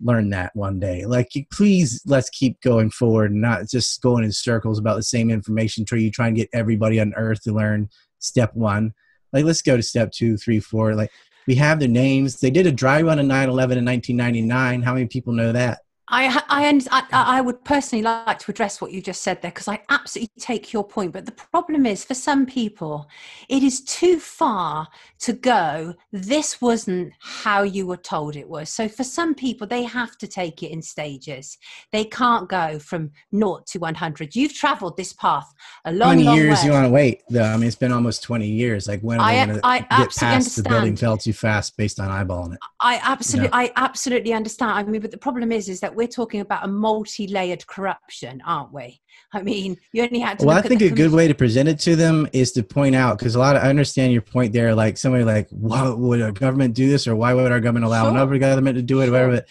learned 0.03 0.33
that 0.33 0.55
one 0.55 0.81
day. 0.81 1.05
Like 1.05 1.31
please 1.51 2.03
let's 2.07 2.31
keep 2.31 2.61
going 2.61 2.91
forward 2.91 3.31
and 3.31 3.41
not 3.41 3.69
just 3.69 4.01
going 4.03 4.25
in 4.25 4.33
circles 4.33 4.79
about 4.79 4.97
the 4.97 5.03
same 5.03 5.31
information 5.31 5.85
tree 5.85 6.03
you 6.03 6.11
try 6.11 6.29
and 6.29 6.37
get 6.37 6.49
everybody 6.53 7.01
on 7.01 7.15
earth 7.17 7.43
to 7.43 7.53
learn 7.53 7.89
step 8.19 8.55
one. 8.55 8.95
Like 9.33 9.45
let's 9.45 9.63
go 9.63 9.77
to 9.77 9.83
step 9.83 10.13
two 10.13 10.37
three 10.37 10.61
four. 10.61 10.95
Like 10.95 11.11
we 11.47 11.57
have 11.57 11.81
their 11.81 11.89
names. 11.89 12.39
They 12.39 12.51
did 12.51 12.67
a 12.67 12.73
dry 12.73 13.03
run 13.03 13.19
of 13.19 13.27
9-11 13.27 13.77
in 13.77 13.85
1999 13.85 14.83
how 14.83 14.95
many 14.95 15.07
people 15.07 15.33
know 15.33 15.53
that 15.53 15.81
I, 16.09 16.43
I, 16.49 16.81
I, 16.91 17.39
I 17.39 17.41
would 17.41 17.65
personally 17.65 18.03
like 18.03 18.39
to 18.41 18.51
address 18.51 18.81
what 18.81 18.91
you 18.91 19.01
just 19.01 19.23
said 19.23 19.41
there 19.41 19.53
because 19.53 19.69
I 19.69 19.81
absolutely 19.89 20.41
take 20.41 20.73
your 20.73 20.85
point. 20.85 21.13
But 21.13 21.27
the 21.27 21.33
problem 21.33 21.87
is, 21.87 22.05
for 22.05 22.15
some 22.15 22.45
people, 22.45 23.09
it 23.49 23.63
is 23.63 23.83
too 23.83 24.19
far 24.19 24.89
to 25.21 25.33
go. 25.33 25.95
This 26.13 26.61
wasn't 26.61 27.13
how 27.21 27.63
you 27.63 27.87
were 27.87 27.97
told 27.97 28.35
it 28.35 28.49
was. 28.49 28.69
So 28.69 28.89
for 28.89 29.05
some 29.05 29.35
people, 29.35 29.67
they 29.67 29.85
have 29.85 30.19
to 30.19 30.27
take 30.27 30.63
it 30.65 30.71
in 30.71 30.83
stages. 30.83 31.57
They 31.93 32.05
can't 32.05 32.49
go 32.49 32.81
from 32.81 33.13
naught 33.31 33.67
to 33.69 33.79
100. 33.79 34.35
You've 34.35 34.55
traveled 34.55 34.97
this 34.97 35.13
path 35.13 35.53
a 35.85 35.93
long, 35.93 36.15
20 36.15 36.25
long 36.25 36.37
years 36.37 36.59
way. 36.59 36.67
you 36.67 36.73
want 36.73 36.87
to 36.87 36.93
wait, 36.93 37.23
though. 37.31 37.45
I 37.45 37.57
mean, 37.57 37.69
it's 37.69 37.77
been 37.77 37.93
almost 37.93 38.25
20 38.25 38.47
years. 38.47 38.89
Like, 38.89 39.01
when 39.03 39.21
I, 39.21 39.47
they 39.47 39.53
going 39.53 39.63
to 39.63 39.63
get 39.63 39.89
past 39.89 40.23
understand. 40.23 40.65
the 40.65 40.69
building 40.69 40.97
fell 40.97 41.17
too 41.17 41.33
fast 41.33 41.77
based 41.77 42.01
on 42.01 42.09
eyeballing 42.09 42.55
it? 42.55 42.59
I 42.81 43.01
absolutely, 43.05 43.51
I 43.53 43.73
absolutely 43.77 44.33
understand. 44.33 44.73
I 44.73 44.83
mean, 44.83 45.01
but 45.01 45.13
the 45.13 45.19
problem 45.19 45.53
is, 45.53 45.69
is 45.69 45.79
that 45.81 45.92
we're 45.95 46.09
talking 46.09 46.41
about 46.41 46.65
a 46.65 46.69
multi-layered 46.69 47.67
corruption, 47.67 48.43
aren't 48.47 48.73
we? 48.73 49.01
I 49.33 49.43
mean, 49.43 49.77
you 49.93 50.03
only 50.03 50.19
had 50.19 50.39
to. 50.39 50.47
Well, 50.47 50.59
I 50.59 50.63
think 50.63 50.83
a 50.83 50.91
good 50.91 51.13
way 51.13 51.29
to 51.29 51.35
present 51.35 51.69
it 51.69 51.79
to 51.81 51.97
them 51.97 52.29
is 52.33 52.53
to 52.53 52.63
point 52.63 52.95
out 52.95 53.19
because 53.19 53.35
a 53.35 53.39
lot 53.39 53.57
of 53.57 53.63
I 53.63 53.69
understand 53.69 54.13
your 54.13 54.23
point 54.23 54.53
there. 54.53 54.75
Like 54.75 54.99
somebody 54.99 55.25
like, 55.25 55.49
why 55.51 55.89
would 55.89 56.21
our 56.21 56.33
government 56.33 56.75
do 56.75 56.89
this, 56.89 57.07
or 57.07 57.17
why 57.17 57.33
would 57.35 57.51
our 57.51 57.61
government 57.61 57.87
allow 57.87 58.05
sure. 58.05 58.11
another 58.11 58.39
government 58.39 58.77
to 58.77 58.83
do 58.83 59.01
it, 59.01 59.07
sure. 59.07 59.13
whatever. 59.13 59.45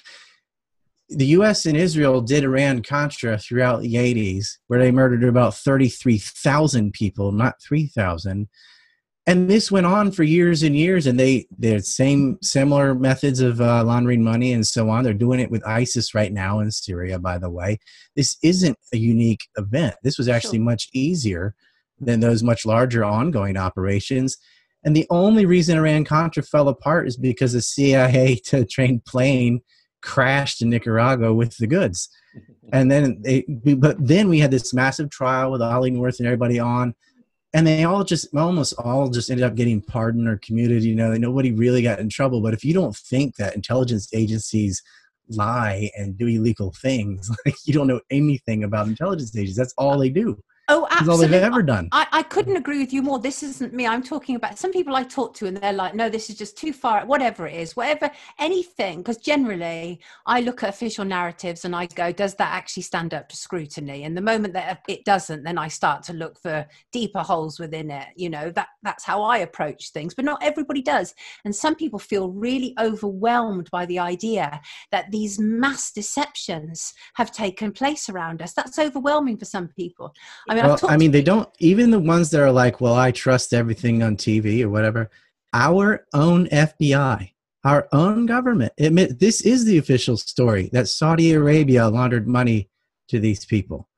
The 1.09 1.25
U.S. 1.25 1.65
and 1.65 1.75
Israel 1.75 2.21
did 2.21 2.45
Iran 2.45 2.83
Contra 2.83 3.37
throughout 3.37 3.81
the 3.81 3.95
80s, 3.95 4.57
where 4.67 4.79
they 4.79 4.91
murdered 4.91 5.25
about 5.25 5.55
33,000 5.55 6.93
people, 6.93 7.33
not 7.33 7.61
3,000 7.61 8.47
and 9.27 9.49
this 9.49 9.71
went 9.71 9.85
on 9.85 10.11
for 10.11 10.23
years 10.23 10.63
and 10.63 10.75
years 10.75 11.05
and 11.05 11.19
they 11.19 11.45
they're 11.57 11.79
same 11.79 12.37
similar 12.41 12.95
methods 12.95 13.39
of 13.39 13.61
uh, 13.61 13.83
laundering 13.83 14.23
money 14.23 14.51
and 14.51 14.65
so 14.65 14.89
on. 14.89 15.03
They're 15.03 15.13
doing 15.13 15.39
it 15.39 15.51
with 15.51 15.65
isis 15.65 16.15
right 16.15 16.31
now 16.31 16.59
in 16.59 16.71
syria 16.71 17.19
by 17.19 17.37
the 17.37 17.49
way. 17.49 17.79
This 18.15 18.37
isn't 18.43 18.77
a 18.93 18.97
unique 18.97 19.47
event. 19.57 19.95
This 20.03 20.17
was 20.17 20.27
actually 20.27 20.57
sure. 20.57 20.65
much 20.65 20.89
easier 20.93 21.53
than 21.99 22.19
those 22.19 22.41
much 22.41 22.65
larger 22.65 23.03
ongoing 23.03 23.57
operations. 23.57 24.37
And 24.83 24.95
the 24.95 25.05
only 25.11 25.45
reason 25.45 25.77
iran 25.77 26.03
contra 26.03 26.41
fell 26.41 26.67
apart 26.67 27.07
is 27.07 27.15
because 27.15 27.53
a 27.53 27.61
cia 27.61 28.35
to 28.45 28.65
trained 28.65 29.05
plane 29.05 29.61
crashed 30.01 30.63
in 30.63 30.69
nicaragua 30.69 31.33
with 31.33 31.57
the 31.57 31.67
goods. 31.67 32.09
And 32.73 32.89
then 32.89 33.21
they 33.21 33.41
but 33.75 33.97
then 33.99 34.29
we 34.29 34.39
had 34.39 34.51
this 34.51 34.73
massive 34.73 35.09
trial 35.09 35.51
with 35.51 35.61
ollie 35.61 35.91
north 35.91 36.19
and 36.19 36.25
everybody 36.25 36.57
on 36.57 36.95
and 37.53 37.67
they 37.67 37.83
all 37.83 38.03
just 38.03 38.33
almost 38.35 38.73
all 38.77 39.09
just 39.09 39.29
ended 39.29 39.45
up 39.45 39.55
getting 39.55 39.81
pardoned 39.81 40.27
or 40.27 40.37
commuted 40.37 40.83
you 40.83 40.95
know 40.95 41.13
nobody 41.13 41.51
really 41.51 41.81
got 41.81 41.99
in 41.99 42.09
trouble. 42.09 42.41
But 42.41 42.53
if 42.53 42.63
you 42.63 42.73
don't 42.73 42.95
think 42.95 43.35
that 43.35 43.55
intelligence 43.55 44.09
agencies 44.13 44.81
lie 45.29 45.89
and 45.97 46.17
do 46.17 46.27
illegal 46.27 46.73
things 46.81 47.29
like 47.45 47.55
you 47.65 47.73
don't 47.73 47.87
know 47.87 48.01
anything 48.09 48.63
about 48.63 48.87
intelligence 48.87 49.35
agencies. 49.35 49.55
That's 49.55 49.73
all 49.77 49.97
they 49.97 50.09
do 50.09 50.41
Oh, 50.71 50.87
That's 50.89 51.01
all 51.01 51.15
absolutely. 51.15 51.27
they've 51.27 51.43
ever 51.43 51.61
done. 51.61 51.89
I, 51.91 52.07
I 52.13 52.23
couldn't 52.23 52.55
agree 52.55 52.79
with 52.79 52.93
you 52.93 53.01
more. 53.01 53.19
This 53.19 53.43
isn't 53.43 53.73
me. 53.73 53.85
I'm 53.85 54.01
talking 54.01 54.37
about 54.37 54.57
some 54.57 54.71
people 54.71 54.95
I 54.95 55.03
talk 55.03 55.33
to, 55.35 55.47
and 55.47 55.57
they're 55.57 55.73
like, 55.73 55.95
no, 55.95 56.07
this 56.07 56.29
is 56.29 56.37
just 56.37 56.57
too 56.57 56.71
far, 56.71 57.05
whatever 57.05 57.45
it 57.45 57.55
is, 57.55 57.75
whatever, 57.75 58.09
anything. 58.39 58.99
Because 58.99 59.17
generally, 59.17 59.99
I 60.25 60.39
look 60.39 60.63
at 60.63 60.69
official 60.69 61.03
narratives 61.03 61.65
and 61.65 61.75
I 61.75 61.87
go, 61.87 62.13
does 62.13 62.35
that 62.35 62.53
actually 62.53 62.83
stand 62.83 63.13
up 63.13 63.27
to 63.29 63.35
scrutiny? 63.35 64.05
And 64.05 64.15
the 64.15 64.21
moment 64.21 64.53
that 64.53 64.83
it 64.87 65.03
doesn't, 65.03 65.43
then 65.43 65.57
I 65.57 65.67
start 65.67 66.03
to 66.03 66.13
look 66.13 66.39
for 66.39 66.65
deeper 66.93 67.19
holes 67.19 67.59
within 67.59 67.91
it. 67.91 68.07
You 68.15 68.29
know, 68.29 68.49
that 68.51 68.69
that's 68.81 69.03
how 69.03 69.23
I 69.23 69.39
approach 69.39 69.91
things, 69.91 70.13
but 70.13 70.23
not 70.23 70.41
everybody 70.41 70.81
does. 70.81 71.13
And 71.43 71.53
some 71.53 71.75
people 71.75 71.99
feel 71.99 72.29
really 72.29 72.73
overwhelmed 72.79 73.69
by 73.71 73.85
the 73.87 73.99
idea 73.99 74.61
that 74.91 75.11
these 75.11 75.37
mass 75.37 75.91
deceptions 75.91 76.93
have 77.15 77.31
taken 77.31 77.73
place 77.73 78.07
around 78.07 78.41
us. 78.41 78.53
That's 78.53 78.79
overwhelming 78.79 79.37
for 79.37 79.45
some 79.45 79.67
people. 79.67 80.13
I 80.49 80.55
mean, 80.55 80.60
I've 80.61 80.81
Well, 80.81 80.91
I 80.91 80.97
mean, 80.97 81.11
they 81.11 81.21
don't 81.21 81.49
even 81.59 81.91
the 81.91 81.99
ones 81.99 82.29
that 82.31 82.41
are 82.41 82.51
like, 82.51 82.81
"Well, 82.81 82.95
I 82.95 83.11
trust 83.11 83.53
everything 83.53 84.03
on 84.03 84.15
TV 84.15 84.63
or 84.63 84.69
whatever." 84.69 85.09
Our 85.53 86.05
own 86.13 86.47
FBI, 86.47 87.31
our 87.63 87.87
own 87.91 88.25
government, 88.25 88.73
admit 88.77 89.19
this 89.19 89.41
is 89.41 89.65
the 89.65 89.77
official 89.77 90.17
story 90.17 90.69
that 90.71 90.87
Saudi 90.87 91.33
Arabia 91.33 91.89
laundered 91.89 92.27
money 92.27 92.69
to 93.09 93.19
these 93.19 93.45
people. 93.45 93.89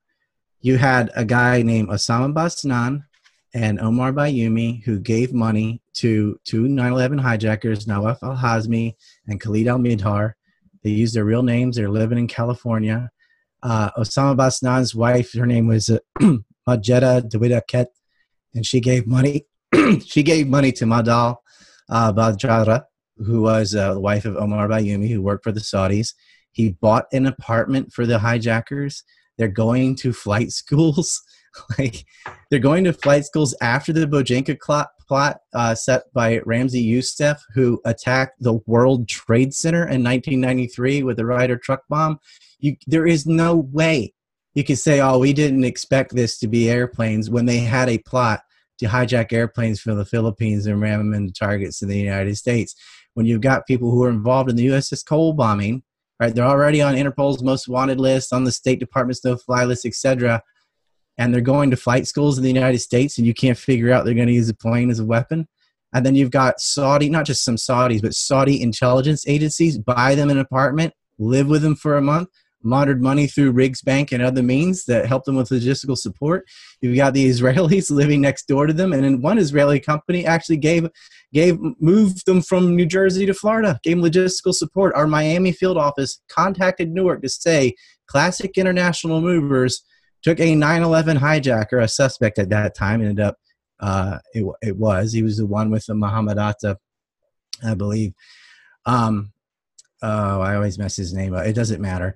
You 0.62 0.78
had 0.78 1.12
a 1.16 1.26
guy 1.26 1.62
named 1.62 1.90
Osama 1.90 2.34
Basnan 2.34 3.04
and 3.54 3.80
Omar 3.80 4.12
Bayumi 4.12 4.84
who 4.84 5.00
gave 5.00 5.34
money 5.34 5.82
to 5.96 6.40
two 6.44 6.64
9/11 6.68 7.20
hijackers, 7.20 7.86
Nawaf 7.88 8.24
Al 8.24 8.36
Hazmi 8.36 8.96
and 9.28 9.40
Khalid 9.40 9.68
Al 9.68 9.78
Mihdhar. 9.78 10.34
They 10.84 10.90
used 10.90 11.16
their 11.16 11.26
real 11.26 11.44
names. 11.44 11.76
They're 11.76 11.90
living 11.90 12.18
in 12.18 12.28
California. 12.28 13.12
Uh, 13.62 13.92
Osama 13.92 14.36
Basnan's 14.36 14.94
wife, 14.94 15.34
her 15.34 15.46
name 15.46 15.68
was 15.68 15.90
uh, 15.90 16.00
Majeda 16.68 17.30
Dawidaket, 17.30 17.88
and 18.54 18.66
she 18.66 18.80
gave 18.80 19.08
money. 19.08 19.46
she 20.06 20.24
gave 20.24 20.48
money 20.48 20.72
to 20.74 20.86
Madal 20.86 21.38
uh, 21.90 22.14
Bajara, 22.14 22.84
who 23.18 23.42
was 23.42 23.76
uh, 23.76 23.94
the 23.94 24.00
wife 24.00 24.26
of 24.26 24.38
Omar 24.38 24.68
Bayumi, 24.68 25.10
who 25.10 25.22
worked 25.22 25.44
for 25.44 25.52
the 25.52 25.60
Saudis. 25.60 26.14
He 26.52 26.72
bought 26.72 27.06
an 27.12 27.26
apartment 27.26 27.92
for 27.92 28.06
the 28.06 28.20
hijackers. 28.20 29.04
They're 29.38 29.48
going 29.48 29.96
to 29.98 30.14
flight 30.14 30.52
schools. 30.52 31.22
like 31.80 32.06
they're 32.50 32.60
going 32.60 32.84
to 32.84 32.94
flight 32.94 33.26
schools 33.26 33.56
after 33.62 33.94
the 33.94 34.08
Bojinka 34.08 34.60
plot, 34.60 34.90
plot 35.08 35.38
uh, 35.54 35.76
set 35.76 36.04
by 36.14 36.40
Ramzi 36.40 36.84
Youssef, 36.84 37.44
who 37.54 37.82
attacked 37.86 38.42
the 38.42 38.54
World 38.66 39.08
Trade 39.08 39.54
Center 39.54 39.84
in 39.84 40.04
1993 40.04 41.04
with 41.04 41.18
the 41.18 41.26
Ryder 41.26 41.58
truck 41.58 41.82
bomb. 41.90 42.20
You, 42.60 42.76
there 42.88 43.06
is 43.06 43.26
no 43.26 43.56
way 43.72 44.14
you 44.54 44.64
could 44.64 44.78
say, 44.78 45.02
"Oh, 45.02 45.20
we 45.20 45.34
didn't 45.34 45.64
expect 45.64 46.16
this 46.16 46.38
to 46.40 46.48
be 46.48 46.70
airplanes," 46.70 47.30
when 47.30 47.46
they 47.46 47.60
had 47.60 47.90
a 47.90 47.98
plot 48.00 48.42
to 48.80 48.88
hijack 48.88 49.32
airplanes 49.32 49.80
from 49.80 49.98
the 49.98 50.06
Philippines 50.06 50.66
and 50.66 50.82
ram 50.82 51.00
them 51.00 51.14
into 51.14 51.34
targets 51.34 51.82
in 51.82 51.90
the 51.90 51.98
United 51.98 52.36
States. 52.38 52.76
When 53.14 53.26
you've 53.26 53.42
got 53.42 53.68
people 53.68 53.92
who 53.92 54.04
are 54.04 54.10
involved 54.10 54.50
in 54.50 54.56
the 54.56 54.66
USS 54.66 55.04
Cole 55.04 55.34
bombing, 55.34 55.84
right? 56.20 56.34
They're 56.34 56.46
already 56.46 56.82
on 56.82 56.96
Interpol's 56.96 57.44
most 57.44 57.68
wanted 57.68 58.00
list, 58.00 58.34
on 58.34 58.44
the 58.44 58.52
State 58.52 58.80
Department's 58.80 59.24
no-fly 59.24 59.66
list, 59.66 59.86
etc. 59.86 60.42
And 61.18 61.34
they're 61.34 61.42
going 61.42 61.70
to 61.70 61.78
flight 61.78 62.08
schools 62.08 62.38
in 62.38 62.44
the 62.44 62.52
United 62.52 62.80
States, 62.80 63.18
and 63.18 63.28
you 63.28 63.34
can't 63.34 63.58
figure 63.58 63.92
out 63.92 64.06
they're 64.06 64.16
going 64.16 64.28
to 64.28 64.34
use 64.34 64.50
a 64.50 64.56
plane 64.56 64.90
as 64.90 65.00
a 65.00 65.06
weapon. 65.06 65.48
And 65.94 66.04
then 66.04 66.16
you've 66.16 66.32
got 66.32 66.60
Saudi, 66.60 67.08
not 67.08 67.26
just 67.26 67.44
some 67.44 67.56
Saudis, 67.56 68.02
but 68.02 68.16
Saudi 68.16 68.62
intelligence 68.62 69.28
agencies 69.28 69.78
buy 69.78 70.16
them 70.16 70.32
an 70.32 70.40
apartment, 70.40 70.94
live 71.20 71.48
with 71.48 71.62
them 71.62 71.76
for 71.76 71.98
a 71.98 72.02
month, 72.02 72.30
laundered 72.64 73.02
money 73.02 73.28
through 73.28 73.52
Riggs 73.52 73.82
Bank 73.82 74.12
and 74.12 74.24
other 74.24 74.42
means 74.42 74.86
that 74.86 75.06
help 75.06 75.26
them 75.26 75.36
with 75.36 75.50
logistical 75.50 75.98
support. 75.98 76.48
You've 76.82 76.96
got 76.96 77.14
the 77.14 77.30
Israelis 77.30 77.92
living 77.96 78.22
next 78.22 78.48
door 78.48 78.68
to 78.68 78.74
them, 78.74 78.94
and 78.94 79.04
then 79.04 79.22
one 79.22 79.38
Israeli 79.38 79.80
company 79.80 80.26
actually 80.26 80.58
gave 80.58 80.88
gave 81.34 81.58
moved 81.80 82.26
them 82.26 82.42
from 82.42 82.76
New 82.76 82.86
Jersey 82.86 83.26
to 83.26 83.34
Florida, 83.34 83.80
gave 83.84 83.98
logistical 83.98 84.54
support. 84.54 84.94
Our 84.96 85.08
Miami 85.08 85.52
field 85.52 85.78
office 85.78 86.22
contacted 86.30 86.92
Newark 86.92 87.22
to 87.22 87.30
say 87.30 87.76
Classic 88.08 88.58
International 88.58 89.22
Movers 89.22 89.84
took 90.22 90.40
a 90.40 90.56
9/11 90.56 91.18
hijacker, 91.18 91.82
a 91.82 91.88
suspect 91.88 92.40
at 92.40 92.50
that 92.50 92.76
time, 92.76 93.02
ended 93.02 93.20
up 93.20 93.38
uh, 93.80 94.20
it, 94.34 94.46
it 94.62 94.78
was 94.78 95.12
he 95.12 95.24
was 95.24 95.38
the 95.38 95.46
one 95.46 95.70
with 95.70 95.86
the 95.86 95.96
Muhammad 95.96 96.38
Atta, 96.38 96.78
I 97.64 97.74
believe. 97.74 98.14
Um, 98.86 99.34
oh, 100.02 100.42
I 100.42 100.56
always 100.56 100.78
mess 100.78 100.96
his 100.96 101.14
name 101.14 101.34
up. 101.34 101.46
It 101.46 101.54
doesn't 101.54 101.82
matter 101.82 102.16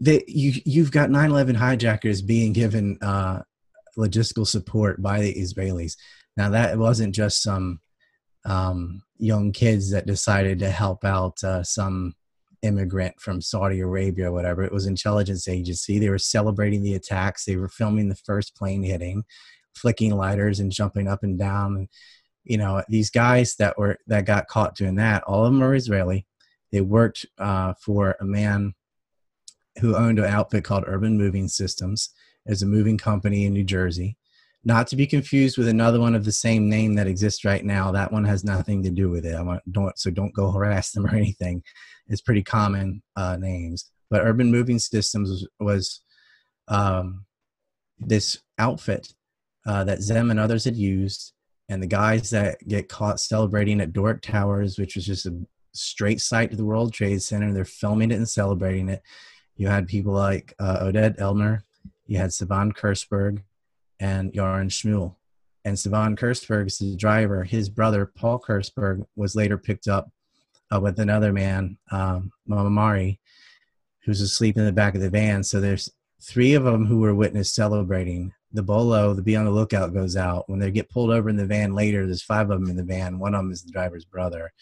that 0.00 0.28
you 0.28 0.60
you've 0.64 0.90
got 0.92 1.10
9/11 1.10 1.56
hijackers 1.56 2.22
being 2.22 2.52
given 2.52 2.98
uh, 3.02 3.42
logistical 3.96 4.46
support 4.46 5.00
by 5.02 5.20
the 5.20 5.34
Israelis. 5.34 5.96
Now 6.36 6.50
that 6.50 6.78
wasn't 6.78 7.14
just 7.14 7.42
some 7.42 7.80
um, 8.44 9.02
young 9.18 9.52
kids 9.52 9.90
that 9.90 10.06
decided 10.06 10.58
to 10.60 10.70
help 10.70 11.04
out 11.04 11.42
uh, 11.44 11.62
some 11.62 12.14
immigrant 12.62 13.20
from 13.20 13.40
Saudi 13.40 13.80
Arabia 13.80 14.28
or 14.28 14.32
whatever. 14.32 14.62
It 14.62 14.72
was 14.72 14.86
intelligence 14.86 15.48
agency. 15.48 15.98
They 15.98 16.08
were 16.08 16.18
celebrating 16.18 16.82
the 16.82 16.94
attacks. 16.94 17.44
They 17.44 17.56
were 17.56 17.68
filming 17.68 18.08
the 18.08 18.16
first 18.16 18.56
plane 18.56 18.82
hitting, 18.82 19.24
flicking 19.74 20.16
lighters 20.16 20.60
and 20.60 20.72
jumping 20.72 21.08
up 21.08 21.22
and 21.22 21.38
down. 21.38 21.88
You 22.44 22.58
know, 22.58 22.82
these 22.88 23.10
guys 23.10 23.56
that 23.56 23.78
were 23.78 23.98
that 24.06 24.24
got 24.24 24.48
caught 24.48 24.76
doing 24.76 24.96
that, 24.96 25.22
all 25.24 25.44
of 25.44 25.52
them 25.52 25.62
are 25.62 25.74
Israeli. 25.74 26.26
They 26.72 26.80
worked 26.80 27.26
uh, 27.38 27.74
for 27.84 28.16
a 28.20 28.24
man 28.24 28.74
who 29.80 29.96
owned 29.96 30.18
an 30.18 30.26
outfit 30.26 30.64
called 30.64 30.84
Urban 30.86 31.16
Moving 31.16 31.48
Systems 31.48 32.10
as 32.46 32.62
a 32.62 32.66
moving 32.66 32.98
company 32.98 33.44
in 33.44 33.52
New 33.52 33.64
Jersey. 33.64 34.16
Not 34.62 34.86
to 34.88 34.96
be 34.96 35.06
confused 35.06 35.56
with 35.56 35.68
another 35.68 36.00
one 36.00 36.14
of 36.14 36.24
the 36.24 36.32
same 36.32 36.68
name 36.68 36.94
that 36.96 37.06
exists 37.06 37.44
right 37.44 37.64
now. 37.64 37.92
That 37.92 38.12
one 38.12 38.24
has 38.24 38.44
nothing 38.44 38.82
to 38.82 38.90
do 38.90 39.08
with 39.08 39.24
it. 39.24 39.34
I 39.34 39.40
want 39.40 39.62
don't 39.72 39.98
so 39.98 40.10
don't 40.10 40.34
go 40.34 40.50
harass 40.52 40.92
them 40.92 41.06
or 41.06 41.14
anything. 41.14 41.62
It's 42.08 42.20
pretty 42.20 42.42
common 42.42 43.02
uh, 43.16 43.36
names. 43.36 43.90
But 44.10 44.22
Urban 44.22 44.50
Moving 44.50 44.78
Systems 44.78 45.30
was, 45.30 45.48
was 45.60 46.00
um, 46.68 47.24
this 47.98 48.40
outfit 48.58 49.14
uh, 49.66 49.84
that 49.84 50.02
ZIM 50.02 50.30
and 50.30 50.40
others 50.40 50.64
had 50.64 50.76
used, 50.76 51.32
and 51.68 51.82
the 51.82 51.86
guys 51.86 52.30
that 52.30 52.58
get 52.66 52.88
caught 52.88 53.20
celebrating 53.20 53.80
at 53.80 53.92
Dork 53.92 54.20
Towers, 54.20 54.78
which 54.78 54.96
was 54.96 55.06
just 55.06 55.26
a 55.26 55.46
straight 55.72 56.20
sight 56.20 56.50
to 56.50 56.56
the 56.56 56.64
World 56.64 56.92
Trade 56.92 57.22
Center, 57.22 57.52
they're 57.52 57.64
filming 57.64 58.10
it 58.10 58.16
and 58.16 58.28
celebrating 58.28 58.88
it 58.88 59.02
you 59.60 59.68
had 59.68 59.86
people 59.86 60.14
like 60.14 60.54
uh, 60.58 60.78
Oded 60.84 61.18
Ellner, 61.18 61.60
you 62.06 62.16
had 62.16 62.30
Sivan 62.30 62.72
Kurzberg, 62.72 63.42
and 64.00 64.32
Yaron 64.32 64.70
Shmuel. 64.70 65.16
And 65.66 65.76
Sivan 65.76 66.18
Kurzberg 66.18 66.68
is 66.68 66.78
the 66.78 66.96
driver. 66.96 67.44
His 67.44 67.68
brother, 67.68 68.06
Paul 68.06 68.40
Kurzberg, 68.40 69.04
was 69.16 69.36
later 69.36 69.58
picked 69.58 69.86
up 69.86 70.10
uh, 70.74 70.80
with 70.80 70.98
another 70.98 71.30
man, 71.30 71.76
um, 71.90 72.32
Mamamari, 72.48 73.18
who's 74.06 74.22
asleep 74.22 74.56
in 74.56 74.64
the 74.64 74.72
back 74.72 74.94
of 74.94 75.02
the 75.02 75.10
van. 75.10 75.42
So 75.42 75.60
there's 75.60 75.90
three 76.22 76.54
of 76.54 76.64
them 76.64 76.86
who 76.86 77.00
were 77.00 77.14
witnessed 77.14 77.54
celebrating. 77.54 78.32
The 78.52 78.62
bolo, 78.62 79.12
the 79.12 79.20
be 79.20 79.36
on 79.36 79.44
the 79.44 79.50
lookout, 79.50 79.92
goes 79.92 80.16
out. 80.16 80.48
When 80.48 80.58
they 80.58 80.70
get 80.70 80.88
pulled 80.88 81.10
over 81.10 81.28
in 81.28 81.36
the 81.36 81.44
van 81.44 81.74
later, 81.74 82.06
there's 82.06 82.22
five 82.22 82.50
of 82.50 82.60
them 82.60 82.70
in 82.70 82.76
the 82.76 82.82
van. 82.82 83.18
One 83.18 83.34
of 83.34 83.40
them 83.40 83.52
is 83.52 83.62
the 83.62 83.72
driver's 83.72 84.06
brother. 84.06 84.54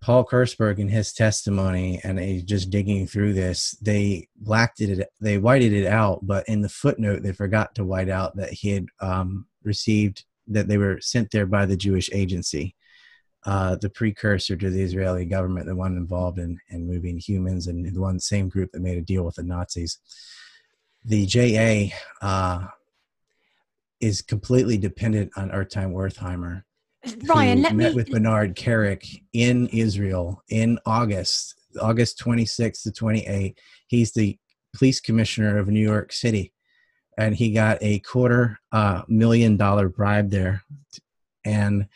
Paul 0.00 0.24
Kurzberg 0.24 0.78
in 0.78 0.88
his 0.88 1.12
testimony, 1.12 2.00
and 2.04 2.18
he's 2.18 2.44
just 2.44 2.70
digging 2.70 3.06
through 3.06 3.32
this, 3.32 3.72
they 3.82 4.28
blacked 4.36 4.80
it, 4.80 5.08
they 5.20 5.38
whited 5.38 5.72
it 5.72 5.86
out, 5.86 6.20
but 6.22 6.48
in 6.48 6.62
the 6.62 6.68
footnote, 6.68 7.22
they 7.22 7.32
forgot 7.32 7.74
to 7.74 7.84
white 7.84 8.08
out 8.08 8.36
that 8.36 8.52
he 8.52 8.70
had 8.70 8.86
um, 9.00 9.46
received, 9.64 10.24
that 10.46 10.68
they 10.68 10.78
were 10.78 11.00
sent 11.00 11.30
there 11.30 11.46
by 11.46 11.66
the 11.66 11.76
Jewish 11.76 12.08
agency, 12.12 12.76
uh, 13.44 13.76
the 13.76 13.90
precursor 13.90 14.56
to 14.56 14.70
the 14.70 14.82
Israeli 14.82 15.24
government, 15.24 15.66
the 15.66 15.74
one 15.74 15.96
involved 15.96 16.38
in, 16.38 16.58
in 16.68 16.86
moving 16.86 17.18
humans, 17.18 17.66
and 17.66 17.92
the 17.92 18.00
one 18.00 18.20
same 18.20 18.48
group 18.48 18.70
that 18.72 18.82
made 18.82 18.98
a 18.98 19.02
deal 19.02 19.24
with 19.24 19.34
the 19.34 19.42
Nazis. 19.42 19.98
The 21.04 21.26
JA 21.26 21.94
uh, 22.22 22.66
is 24.00 24.22
completely 24.22 24.78
dependent 24.78 25.32
on 25.36 25.50
Ertime 25.50 25.92
Wertheimer 25.92 26.62
Ryan, 27.24 27.62
let 27.62 27.74
met 27.74 27.90
me 27.90 27.94
with 27.94 28.10
Bernard 28.10 28.56
Kerik 28.56 29.22
in 29.32 29.68
Israel 29.68 30.42
in 30.48 30.78
August, 30.84 31.54
August 31.80 32.18
26th 32.18 32.82
to 32.82 32.92
28. 32.92 33.58
He's 33.86 34.12
the 34.12 34.38
police 34.74 35.00
commissioner 35.00 35.58
of 35.58 35.68
New 35.68 35.80
York 35.80 36.12
City, 36.12 36.52
and 37.16 37.34
he 37.34 37.52
got 37.52 37.78
a 37.80 38.00
quarter 38.00 38.58
uh, 38.72 39.02
million 39.08 39.56
dollar 39.56 39.88
bribe 39.88 40.30
there, 40.30 40.64
and 41.44 41.86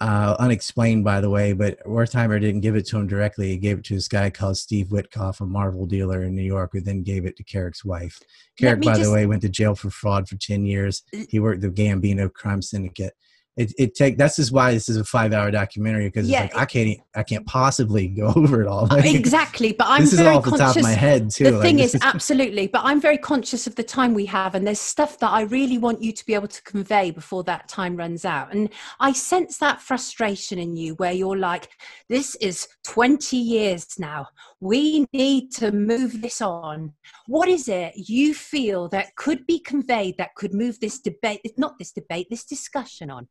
uh, 0.00 0.36
unexplained 0.38 1.04
by 1.04 1.20
the 1.20 1.30
way. 1.30 1.52
But 1.52 1.78
Wertheimer 1.84 2.40
didn't 2.40 2.62
give 2.62 2.74
it 2.74 2.86
to 2.86 2.98
him 2.98 3.06
directly. 3.06 3.50
He 3.50 3.58
gave 3.58 3.78
it 3.78 3.84
to 3.86 3.94
this 3.94 4.08
guy 4.08 4.30
called 4.30 4.56
Steve 4.56 4.86
Witkoff, 4.88 5.40
a 5.40 5.46
Marvel 5.46 5.86
dealer 5.86 6.22
in 6.22 6.34
New 6.34 6.42
York, 6.42 6.70
who 6.72 6.80
then 6.80 7.02
gave 7.02 7.26
it 7.26 7.36
to 7.36 7.44
Kerik's 7.44 7.84
wife. 7.84 8.18
Carrick, 8.58 8.80
by 8.80 8.92
just- 8.94 9.02
the 9.04 9.12
way, 9.12 9.26
went 9.26 9.42
to 9.42 9.48
jail 9.50 9.74
for 9.74 9.90
fraud 9.90 10.26
for 10.26 10.36
10 10.36 10.64
years. 10.64 11.02
He 11.28 11.38
worked 11.38 11.60
the 11.60 11.68
Gambino 11.68 12.32
crime 12.32 12.62
syndicate 12.62 13.12
it, 13.56 13.72
it 13.78 13.94
take 13.94 14.18
that's 14.18 14.36
just 14.36 14.52
why 14.52 14.72
this 14.72 14.88
is 14.88 14.96
a 14.96 15.04
five 15.04 15.32
hour 15.32 15.50
documentary 15.50 16.06
because 16.06 16.28
Yeah, 16.28 16.42
like 16.42 16.56
I 16.56 16.64
can't 16.66 17.00
I 17.14 17.22
can't 17.22 17.46
possibly 17.46 18.08
go 18.08 18.26
over 18.36 18.62
it 18.62 18.68
all. 18.68 18.86
Like, 18.86 19.06
exactly 19.14 19.72
but 19.72 19.86
i'm 19.88 20.02
this 20.02 20.12
is 20.12 20.18
very 20.18 20.30
all 20.30 20.38
off 20.38 20.44
the 20.44 20.56
top 20.56 20.76
of 20.76 20.82
my 20.82 20.92
head 20.92 21.30
too. 21.30 21.44
the 21.44 21.50
like, 21.52 21.62
thing 21.62 21.76
this 21.76 21.94
is 21.94 22.00
absolutely 22.04 22.66
but 22.66 22.82
i'm 22.84 23.00
very 23.00 23.18
conscious 23.18 23.66
of 23.66 23.74
the 23.74 23.82
time 23.82 24.14
we 24.14 24.26
have 24.26 24.54
and 24.54 24.66
there's 24.66 24.80
stuff 24.80 25.18
that 25.18 25.30
i 25.30 25.42
really 25.42 25.78
want 25.78 26.02
you 26.02 26.12
to 26.12 26.24
be 26.26 26.34
able 26.34 26.48
to 26.48 26.62
convey 26.62 27.10
before 27.10 27.42
that 27.44 27.68
time 27.68 27.96
runs 27.96 28.24
out 28.24 28.52
and 28.52 28.70
i 29.00 29.12
sense 29.12 29.58
that 29.58 29.80
frustration 29.80 30.58
in 30.58 30.76
you 30.76 30.94
where 30.94 31.12
you're 31.12 31.36
like 31.36 31.68
this 32.08 32.34
is 32.36 32.68
20 32.84 33.36
years 33.36 33.86
now 33.98 34.26
we 34.60 35.06
need 35.12 35.50
to 35.50 35.72
move 35.72 36.22
this 36.22 36.40
on 36.40 36.92
what 37.26 37.48
is 37.48 37.68
it 37.68 37.92
you 37.96 38.34
feel 38.34 38.88
that 38.88 39.14
could 39.16 39.46
be 39.46 39.58
conveyed 39.58 40.16
that 40.18 40.34
could 40.34 40.54
move 40.54 40.78
this 40.80 41.00
debate 41.00 41.40
not 41.56 41.78
this 41.78 41.92
debate 41.92 42.26
this 42.30 42.44
discussion 42.44 43.10
on 43.10 43.28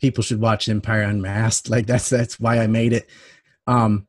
people 0.00 0.22
should 0.22 0.40
watch 0.40 0.68
Empire 0.68 1.02
Unmasked. 1.02 1.70
Like 1.70 1.86
that's 1.86 2.08
that's 2.08 2.40
why 2.40 2.58
I 2.58 2.66
made 2.66 2.92
it. 2.92 3.08
Um, 3.66 4.06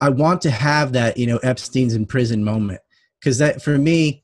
I 0.00 0.08
want 0.08 0.42
to 0.42 0.50
have 0.50 0.92
that 0.92 1.16
you 1.16 1.26
know 1.26 1.38
Epstein's 1.38 1.94
in 1.94 2.06
prison 2.06 2.44
moment 2.44 2.80
because 3.18 3.38
that 3.38 3.62
for 3.62 3.76
me, 3.78 4.22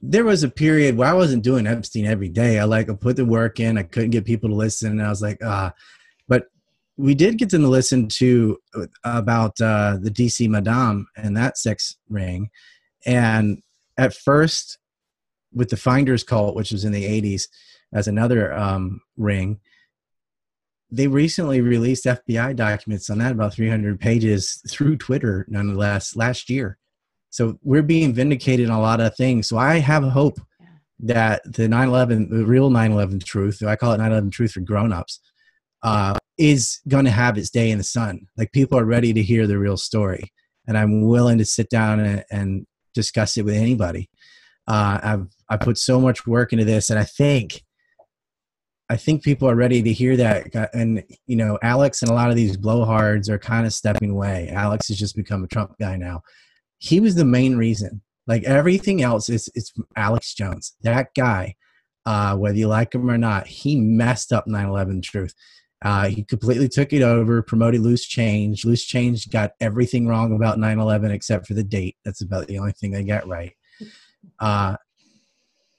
there 0.00 0.24
was 0.24 0.42
a 0.42 0.48
period 0.48 0.96
where 0.96 1.08
I 1.08 1.14
wasn't 1.14 1.44
doing 1.44 1.66
Epstein 1.66 2.06
every 2.06 2.28
day. 2.28 2.58
I 2.58 2.64
like 2.64 2.90
I 2.90 2.94
put 2.94 3.16
the 3.16 3.24
work 3.24 3.60
in. 3.60 3.78
I 3.78 3.82
couldn't 3.82 4.10
get 4.10 4.24
people 4.24 4.48
to 4.48 4.56
listen, 4.56 4.90
and 4.92 5.02
I 5.02 5.08
was 5.08 5.22
like, 5.22 5.38
ah. 5.44 5.72
But 6.28 6.46
we 6.96 7.14
did 7.14 7.38
get 7.38 7.50
them 7.50 7.62
to 7.62 7.68
listen 7.68 8.08
to 8.08 8.58
uh, 8.74 8.86
about 9.04 9.60
uh, 9.60 9.98
the 10.00 10.10
DC 10.10 10.48
Madame 10.48 11.06
and 11.16 11.36
that 11.36 11.58
sex 11.58 11.96
ring, 12.08 12.50
and 13.04 13.62
at 13.98 14.14
first 14.14 14.78
with 15.52 15.68
the 15.68 15.76
Finders 15.76 16.22
cult, 16.22 16.54
which 16.54 16.72
was 16.72 16.84
in 16.84 16.92
the 16.92 17.04
'80s, 17.04 17.48
as 17.92 18.08
another 18.08 18.52
um, 18.54 19.00
ring 19.16 19.60
they 20.92 21.06
recently 21.06 21.60
released 21.60 22.04
FBI 22.04 22.56
documents 22.56 23.10
on 23.10 23.18
that, 23.18 23.32
about 23.32 23.54
300 23.54 24.00
pages 24.00 24.62
through 24.68 24.96
Twitter, 24.96 25.46
nonetheless, 25.48 26.16
last 26.16 26.50
year. 26.50 26.78
So 27.30 27.58
we're 27.62 27.82
being 27.82 28.12
vindicated 28.12 28.68
on 28.70 28.78
a 28.78 28.82
lot 28.82 29.00
of 29.00 29.16
things. 29.16 29.46
So 29.48 29.56
I 29.56 29.78
have 29.78 30.02
hope 30.02 30.40
that 30.98 31.42
the 31.44 31.68
9 31.68 31.88
11, 31.88 32.30
the 32.30 32.44
real 32.44 32.70
9 32.70 32.92
11 32.92 33.20
truth, 33.20 33.62
I 33.62 33.76
call 33.76 33.92
it 33.92 33.98
9 33.98 34.10
11 34.10 34.30
truth 34.30 34.52
for 34.52 34.60
grown 34.60 34.92
ups, 34.92 35.20
uh, 35.82 36.18
is 36.38 36.80
going 36.88 37.04
to 37.04 37.10
have 37.10 37.38
its 37.38 37.50
day 37.50 37.70
in 37.70 37.78
the 37.78 37.84
sun. 37.84 38.26
Like 38.36 38.52
people 38.52 38.78
are 38.78 38.84
ready 38.84 39.12
to 39.12 39.22
hear 39.22 39.46
the 39.46 39.58
real 39.58 39.76
story. 39.76 40.32
And 40.66 40.76
I'm 40.76 41.02
willing 41.02 41.38
to 41.38 41.44
sit 41.44 41.70
down 41.70 42.00
and, 42.00 42.24
and 42.30 42.66
discuss 42.94 43.36
it 43.36 43.44
with 43.44 43.54
anybody. 43.54 44.10
Uh, 44.66 45.00
I've 45.02 45.26
I 45.48 45.56
put 45.56 45.78
so 45.78 46.00
much 46.00 46.26
work 46.26 46.52
into 46.52 46.64
this, 46.64 46.90
and 46.90 46.98
I 46.98 47.04
think 47.04 47.64
I 48.90 48.96
think 48.96 49.22
people 49.22 49.48
are 49.48 49.54
ready 49.54 49.82
to 49.82 49.92
hear 49.92 50.16
that. 50.16 50.70
And, 50.74 51.04
you 51.28 51.36
know, 51.36 51.60
Alex 51.62 52.02
and 52.02 52.10
a 52.10 52.14
lot 52.14 52.28
of 52.28 52.34
these 52.34 52.56
blowhards 52.56 53.28
are 53.28 53.38
kind 53.38 53.64
of 53.64 53.72
stepping 53.72 54.10
away. 54.10 54.50
Alex 54.52 54.88
has 54.88 54.98
just 54.98 55.14
become 55.14 55.44
a 55.44 55.46
Trump 55.46 55.76
guy 55.78 55.96
now. 55.96 56.22
He 56.78 56.98
was 56.98 57.14
the 57.14 57.24
main 57.24 57.56
reason. 57.56 58.02
Like 58.26 58.42
everything 58.42 59.00
else 59.00 59.28
is 59.28 59.48
it's 59.54 59.72
Alex 59.94 60.34
Jones. 60.34 60.74
That 60.82 61.14
guy, 61.16 61.54
uh, 62.04 62.36
whether 62.36 62.58
you 62.58 62.66
like 62.66 62.92
him 62.92 63.08
or 63.08 63.16
not, 63.16 63.46
he 63.46 63.80
messed 63.80 64.32
up 64.32 64.48
9 64.48 64.66
11 64.68 65.02
truth. 65.02 65.34
Uh, 65.82 66.08
he 66.08 66.24
completely 66.24 66.68
took 66.68 66.92
it 66.92 67.02
over, 67.02 67.42
promoted 67.42 67.82
loose 67.82 68.04
change. 68.04 68.64
Loose 68.64 68.84
change 68.84 69.30
got 69.30 69.52
everything 69.60 70.08
wrong 70.08 70.34
about 70.34 70.58
9 70.58 70.80
11 70.80 71.12
except 71.12 71.46
for 71.46 71.54
the 71.54 71.62
date. 71.62 71.96
That's 72.04 72.22
about 72.22 72.48
the 72.48 72.58
only 72.58 72.72
thing 72.72 72.90
they 72.90 73.04
got 73.04 73.28
right. 73.28 73.52
Uh, 74.40 74.76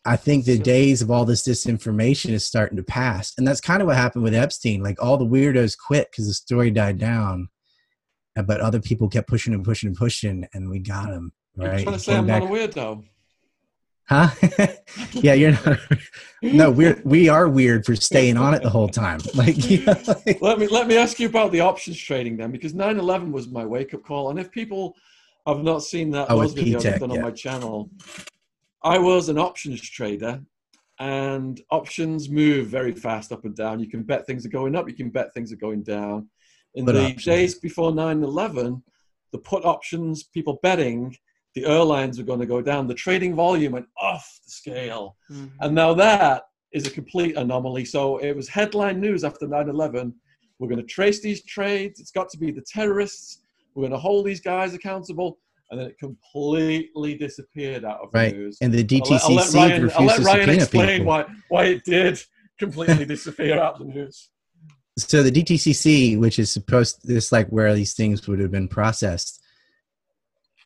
I 0.06 0.16
think 0.16 0.46
the 0.46 0.58
days 0.58 1.02
of 1.02 1.12
all 1.12 1.26
this 1.26 1.44
disinformation 1.48 2.32
is 2.32 2.46
starting 2.46 2.78
to 2.78 2.84
pass. 2.84 3.34
And 3.38 3.48
that's 3.48 3.62
kind 3.62 3.82
of 3.82 3.88
what 3.88 3.98
happened 3.98 4.24
with 4.24 4.34
Epstein. 4.34 4.82
Like 4.82 5.02
all 5.02 5.18
the 5.18 5.26
weirdos 5.26 5.78
quit 5.78 6.10
because 6.12 6.28
the 6.28 6.34
story 6.34 6.72
died 6.72 6.98
down, 6.98 7.50
uh, 8.36 8.42
but 8.42 8.62
other 8.62 8.82
people 8.82 9.10
kept 9.10 9.30
pushing 9.30 9.54
and 9.54 9.64
pushing 9.64 9.88
and 9.88 9.98
pushing, 9.98 10.48
and 10.54 10.70
we 10.70 10.80
got 10.80 11.10
him. 11.10 11.32
Right? 11.56 11.74
You're 11.74 11.84
trying 11.84 11.96
to 11.96 12.00
say 12.00 12.16
I'm 12.16 12.26
back. 12.26 12.44
not 12.44 12.52
a 12.52 12.56
weirdo. 12.56 13.04
Huh? 14.08 14.30
yeah, 15.14 15.34
you're 15.34 15.52
not. 15.52 15.80
no, 16.42 16.72
we're 16.72 17.00
we 17.06 17.30
are 17.30 17.48
weird 17.48 17.86
for 17.86 17.96
staying 17.96 18.36
on 18.36 18.54
it 18.54 18.64
the 18.64 18.70
whole 18.70 18.90
time. 18.90 19.20
Like, 19.36 19.70
you 19.70 19.86
know, 19.86 19.96
like, 20.26 20.42
let 20.42 20.60
me 20.60 20.68
let 20.68 20.88
me 20.88 20.98
ask 20.98 21.20
you 21.20 21.28
about 21.28 21.52
the 21.52 21.62
options 21.62 21.98
trading 21.98 22.38
then, 22.38 22.52
because 22.52 22.74
9/11 22.74 23.32
was 23.32 23.48
my 23.48 23.66
wake 23.66 23.94
up 23.94 24.04
call, 24.04 24.32
and 24.32 24.40
if 24.40 24.52
people 24.52 24.96
have 25.48 25.64
not 25.64 25.84
seen 25.84 26.10
that 26.12 26.30
oh, 26.30 26.42
those 26.42 26.56
videos 26.56 26.86
I've 26.86 27.00
done 27.00 27.12
yeah. 27.12 27.18
on 27.18 27.22
my 27.22 27.32
channel, 27.32 27.90
I 28.84 28.98
was 28.98 29.30
an 29.30 29.38
options 29.38 29.82
trader, 29.82 30.42
and 31.00 31.62
options 31.72 32.30
move 32.30 32.68
very 32.68 32.94
fast 32.94 33.32
up 33.32 33.46
and 33.46 33.56
down. 33.56 33.80
You 33.80 33.90
can 33.90 34.04
bet 34.04 34.26
things 34.26 34.46
are 34.46 34.50
going 34.50 34.76
up, 34.76 34.88
you 34.88 34.96
can 34.96 35.10
bet 35.10 35.34
things 35.34 35.52
are 35.52 35.58
going 35.58 35.84
down. 35.84 36.30
In 36.76 36.86
put 36.86 36.94
the 36.94 37.02
options. 37.02 37.26
days 37.26 37.56
before 37.56 37.94
9 37.94 38.24
11, 38.24 38.84
the 39.32 39.38
put 39.40 39.66
options, 39.66 40.24
people 40.24 40.60
betting 40.64 41.16
the 41.54 41.66
airlines 41.66 42.18
were 42.18 42.24
going 42.24 42.40
to 42.40 42.46
go 42.46 42.62
down. 42.62 42.88
The 42.88 42.94
trading 42.94 43.36
volume 43.36 43.74
went 43.74 43.88
off 43.98 44.40
the 44.46 44.52
scale. 44.52 45.18
Mm-hmm. 45.30 45.48
And 45.60 45.76
now 45.76 45.94
that 45.96 46.44
is 46.72 46.88
a 46.88 46.92
complete 46.92 47.36
anomaly. 47.36 47.86
So 47.86 48.18
it 48.18 48.34
was 48.34 48.48
headline 48.48 49.02
news 49.02 49.24
after 49.24 49.48
9 49.48 49.70
11. 49.70 50.14
We're 50.60 50.70
going 50.70 50.80
to 50.80 50.86
trace 50.86 51.22
these 51.22 51.44
trades. 51.44 52.00
It's 52.00 52.12
got 52.12 52.30
to 52.30 52.38
be 52.38 52.52
the 52.52 52.62
terrorists. 52.62 53.40
We're 53.74 53.82
going 53.82 53.92
to 53.92 53.98
hold 53.98 54.26
these 54.26 54.42
guys 54.42 54.74
accountable 54.74 55.40
and 55.72 55.80
then 55.80 55.88
it 55.88 55.98
completely 55.98 57.16
disappeared 57.16 57.86
out 57.86 58.02
of 58.02 58.10
right. 58.14 58.32
the 58.34 58.38
news. 58.38 58.58
And 58.62 58.74
the 58.74 58.84
DTCC 58.84 59.20
I'll 59.22 59.34
let, 59.34 59.56
I'll 59.56 59.62
let 59.64 59.82
Ryan, 59.82 59.92
I'll 59.96 60.06
let 60.06 60.20
Ryan 60.20 60.50
explain 60.50 60.88
people. 60.88 61.06
why 61.06 61.26
why 61.48 61.64
it 61.66 61.86
did 61.86 62.20
completely 62.60 63.06
disappear 63.06 63.60
out 63.60 63.74
of 63.74 63.80
the 63.80 63.86
news. 63.86 64.30
So 64.98 65.24
the 65.24 65.32
DTCC, 65.32 66.20
which 66.20 66.38
is 66.38 66.52
supposed 66.52 67.08
this 67.08 67.32
like 67.32 67.48
where 67.48 67.74
these 67.74 67.94
things 67.94 68.28
would 68.28 68.40
have 68.40 68.52
been 68.52 68.68
processed, 68.68 69.42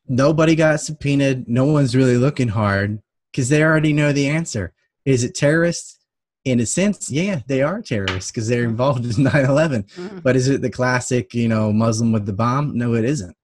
nobody 0.08 0.56
got 0.56 0.82
subpoenaed. 0.82 1.47
No 1.47 1.66
one's 1.66 1.95
really 1.95 2.18
looking 2.18 2.49
hard 2.49 3.01
because 3.32 3.49
they 3.49 3.64
already 3.64 3.93
know 3.93 4.12
the 4.12 4.28
answer. 4.28 4.74
Is 5.06 5.24
it 5.24 5.36
terrorists? 5.36 5.99
In 6.43 6.60
a 6.60 6.66
sense, 6.66 7.10
yeah, 7.10 7.41
they 7.47 7.64
are 7.64 7.82
terrorists 7.82 8.32
because 8.32 8.47
they're 8.47 8.66
involved 8.66 9.06
in 9.06 9.12
9/11. 9.12 9.91
Mm-hmm. 9.93 10.20
But 10.20 10.36
is 10.36 10.47
it 10.47 10.62
the 10.62 10.70
classic, 10.70 11.34
you 11.34 11.47
know, 11.47 11.72
Muslim 11.72 12.12
with 12.12 12.28
the 12.28 12.34
bomb? 12.34 12.78
No, 12.78 12.93
it 12.93 13.06
isn't. 13.06 13.36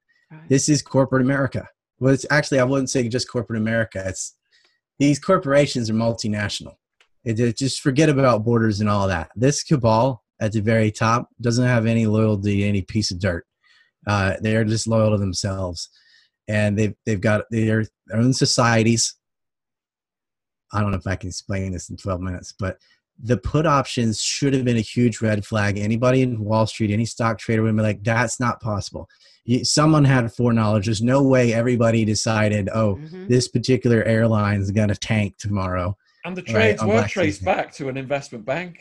This 0.48 0.70
is 0.70 0.82
corporate 0.82 1.22
America. 1.22 1.68
Well, 2.00 2.14
it's 2.14 2.26
actually, 2.30 2.60
I 2.60 2.64
wouldn't 2.64 2.90
say 2.90 3.08
just 3.08 3.30
corporate 3.30 3.60
America. 3.60 4.04
It's 4.06 4.36
these 5.00 5.20
corporations 5.20 5.90
are 5.90 5.94
multinational. 5.94 6.76
It, 7.24 7.40
it, 7.40 7.58
just 7.58 7.82
forget 7.82 8.10
about 8.10 8.44
borders 8.44 8.82
and 8.82 8.90
all 8.90 9.08
that. 9.08 9.30
This 9.36 9.64
cabal 9.64 10.24
at 10.40 10.52
the 10.52 10.62
very 10.62 10.92
top 10.92 11.30
doesn't 11.40 11.66
have 11.66 11.86
any 11.86 12.08
loyalty 12.08 12.62
to 12.62 12.68
any 12.68 12.82
piece 12.82 13.12
of 13.12 13.20
dirt. 13.20 13.46
Uh, 14.08 14.34
they 14.42 14.56
are 14.56 14.66
just 14.66 14.88
loyal 14.88 15.12
to 15.12 15.18
themselves, 15.18 15.90
and 16.48 16.78
they've 16.78 16.96
they've 17.06 17.22
got 17.22 17.46
their, 17.52 17.86
their 18.08 18.20
own 18.20 18.34
societies. 18.34 19.16
I 20.74 20.82
don't 20.82 20.92
know 20.92 20.98
if 20.98 21.06
I 21.06 21.16
can 21.16 21.30
explain 21.30 21.74
this 21.74 21.90
in 21.90 21.98
12 21.98 22.22
minutes, 22.22 22.54
but 22.58 22.78
the 23.22 23.38
put 23.38 23.68
options 23.68 24.20
should 24.20 24.56
have 24.56 24.66
been 24.66 24.78
a 24.78 24.82
huge 24.82 25.22
red 25.22 25.46
flag. 25.46 25.78
Anybody 25.78 26.24
in 26.24 26.44
Wall 26.44 26.66
Street, 26.66 26.92
any 26.92 27.06
stock 27.06 27.38
trader 27.38 27.62
would 27.62 27.76
be 27.76 27.84
like, 27.84 28.04
that's 28.04 28.40
not 28.40 28.62
possible 28.62 29.08
someone 29.64 30.06
had 30.06 30.32
foreknowledge. 30.34 30.86
There's 30.86 31.02
no 31.02 31.24
way 31.24 31.54
everybody 31.54 32.06
decided, 32.06 32.70
oh, 32.74 32.96
mm-hmm. 32.96 33.28
this 33.28 33.48
particular 33.48 34.04
airline 34.04 34.62
is 34.62 34.72
going 34.72 34.90
to 34.90 34.96
tank 34.96 35.38
tomorrow. 35.38 35.98
And 36.26 36.38
the 36.38 36.42
trades 36.42 36.82
right, 36.82 37.04
were 37.04 37.08
traced 37.08 37.44
back 37.44 37.74
to 37.74 37.90
an 37.90 37.98
investment 37.98 38.46
bank. 38.46 38.80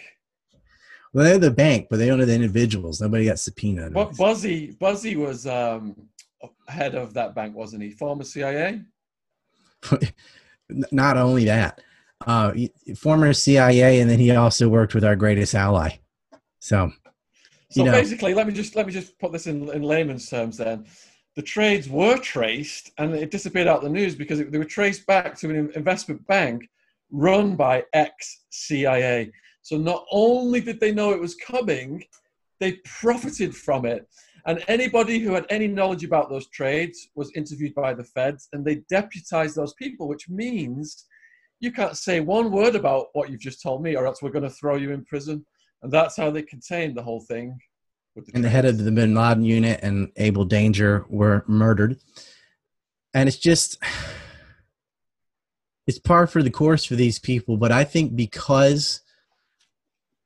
Well, 1.13 1.25
they're 1.25 1.39
the 1.39 1.51
bank, 1.51 1.89
but 1.91 1.99
they 1.99 2.07
don't 2.07 2.19
know 2.19 2.25
the 2.25 2.35
individuals. 2.35 3.01
Nobody 3.01 3.25
got 3.25 3.39
subpoenaed. 3.39 3.95
What 3.95 4.17
Buzzy 4.17 4.73
Buzzy 4.73 5.17
was 5.17 5.47
um, 5.47 5.97
head 6.69 6.95
of 6.95 7.15
that 7.15 7.35
bank, 7.35 7.57
wasn't 7.57 7.83
he? 7.83 7.91
Former 7.91 8.25
CIA. 8.25 8.83
Not 10.93 11.17
only 11.17 11.47
that, 11.47 11.81
uh, 12.27 12.53
former 12.97 13.33
CIA, 13.33 14.01
and 14.01 14.09
then 14.09 14.21
he 14.21 14.31
also 14.37 14.69
worked 14.69 14.95
with 14.95 15.05
our 15.05 15.17
greatest 15.17 15.55
ally. 15.55 15.99
So 16.61 16.93
so 17.71 17.85
you 17.85 17.87
know, 17.87 17.93
basically, 17.93 18.35
let 18.35 18.47
me 18.47 18.53
just 18.53 18.75
let 18.75 18.87
me 18.87 18.93
just 18.93 19.19
put 19.19 19.33
this 19.33 19.47
in, 19.47 19.69
in 19.71 19.83
layman's 19.83 20.29
terms. 20.29 20.57
Then, 20.57 20.87
the 21.37 21.43
trades 21.43 21.89
were 21.89 22.17
traced, 22.19 22.91
and 22.99 23.15
it 23.15 23.31
disappeared 23.31 23.69
out 23.69 23.83
the 23.83 23.89
news 23.89 24.17
because 24.17 24.41
it, 24.41 24.51
they 24.51 24.59
were 24.59 24.65
traced 24.65 25.07
back 25.07 25.39
to 25.39 25.51
an 25.51 25.71
investment 25.75 26.27
bank 26.27 26.69
run 27.13 27.55
by 27.55 27.85
ex 27.93 28.43
CIA. 28.51 29.31
So 29.63 29.77
not 29.77 30.05
only 30.11 30.61
did 30.61 30.81
they 30.81 30.93
know 30.93 31.13
it 31.13 31.21
was 31.21 31.37
coming, 31.37 32.03
they 32.59 32.73
profited 32.85 33.55
from 33.55 33.85
it. 33.85 34.09
And 34.47 34.65
anybody 34.69 35.19
who 35.19 35.35
had 35.35 35.47
any 35.51 35.69
knowledge 35.69 36.03
about 36.03 36.31
those 36.31 36.49
trades 36.49 37.11
was 37.15 37.31
interviewed 37.37 37.75
by 37.75 37.95
the 37.95 38.05
feds, 38.05 38.49
and 38.53 38.65
they 38.65 38.83
deputized 38.89 39.55
those 39.55 39.75
people, 39.75 40.09
which 40.09 40.29
means 40.29 41.07
you 41.61 41.71
can't 41.71 41.97
say 41.97 42.21
one 42.21 42.51
word 42.51 42.75
about 42.75 43.09
what 43.13 43.31
you've 43.31 43.41
just 43.41 43.63
told 43.63 43.83
me, 43.83 43.97
or 43.97 44.07
else 44.07 44.23
we're 44.23 44.31
going 44.31 44.43
to 44.43 44.51
throw 44.51 44.77
you 44.77 44.93
in 44.93 45.05
prison 45.05 45.45
and 45.83 45.93
that's 45.93 46.17
how 46.17 46.31
they 46.31 46.43
contained 46.43 46.97
the 46.97 47.03
whole 47.03 47.21
thing. 47.21 47.59
The 48.17 48.23
and 48.35 48.45
the 48.45 48.49
head 48.49 48.65
of 48.65 48.79
the 48.79 48.91
Bin 48.91 49.15
Laden 49.15 49.45
unit 49.45 49.81
and 49.83 50.11
Able 50.17 50.45
Danger 50.45 51.07
were 51.09 51.45
murdered, 51.47 51.99
and 53.15 53.29
it's 53.29 53.39
just 53.39 53.79
it's 55.87 55.99
par 55.99 56.27
for 56.27 56.43
the 56.43 56.51
course 56.51 56.85
for 56.85 56.97
these 56.97 57.19
people. 57.19 57.57
But 57.57 57.73
I 57.73 57.85
think 57.85 58.17
because 58.17 59.03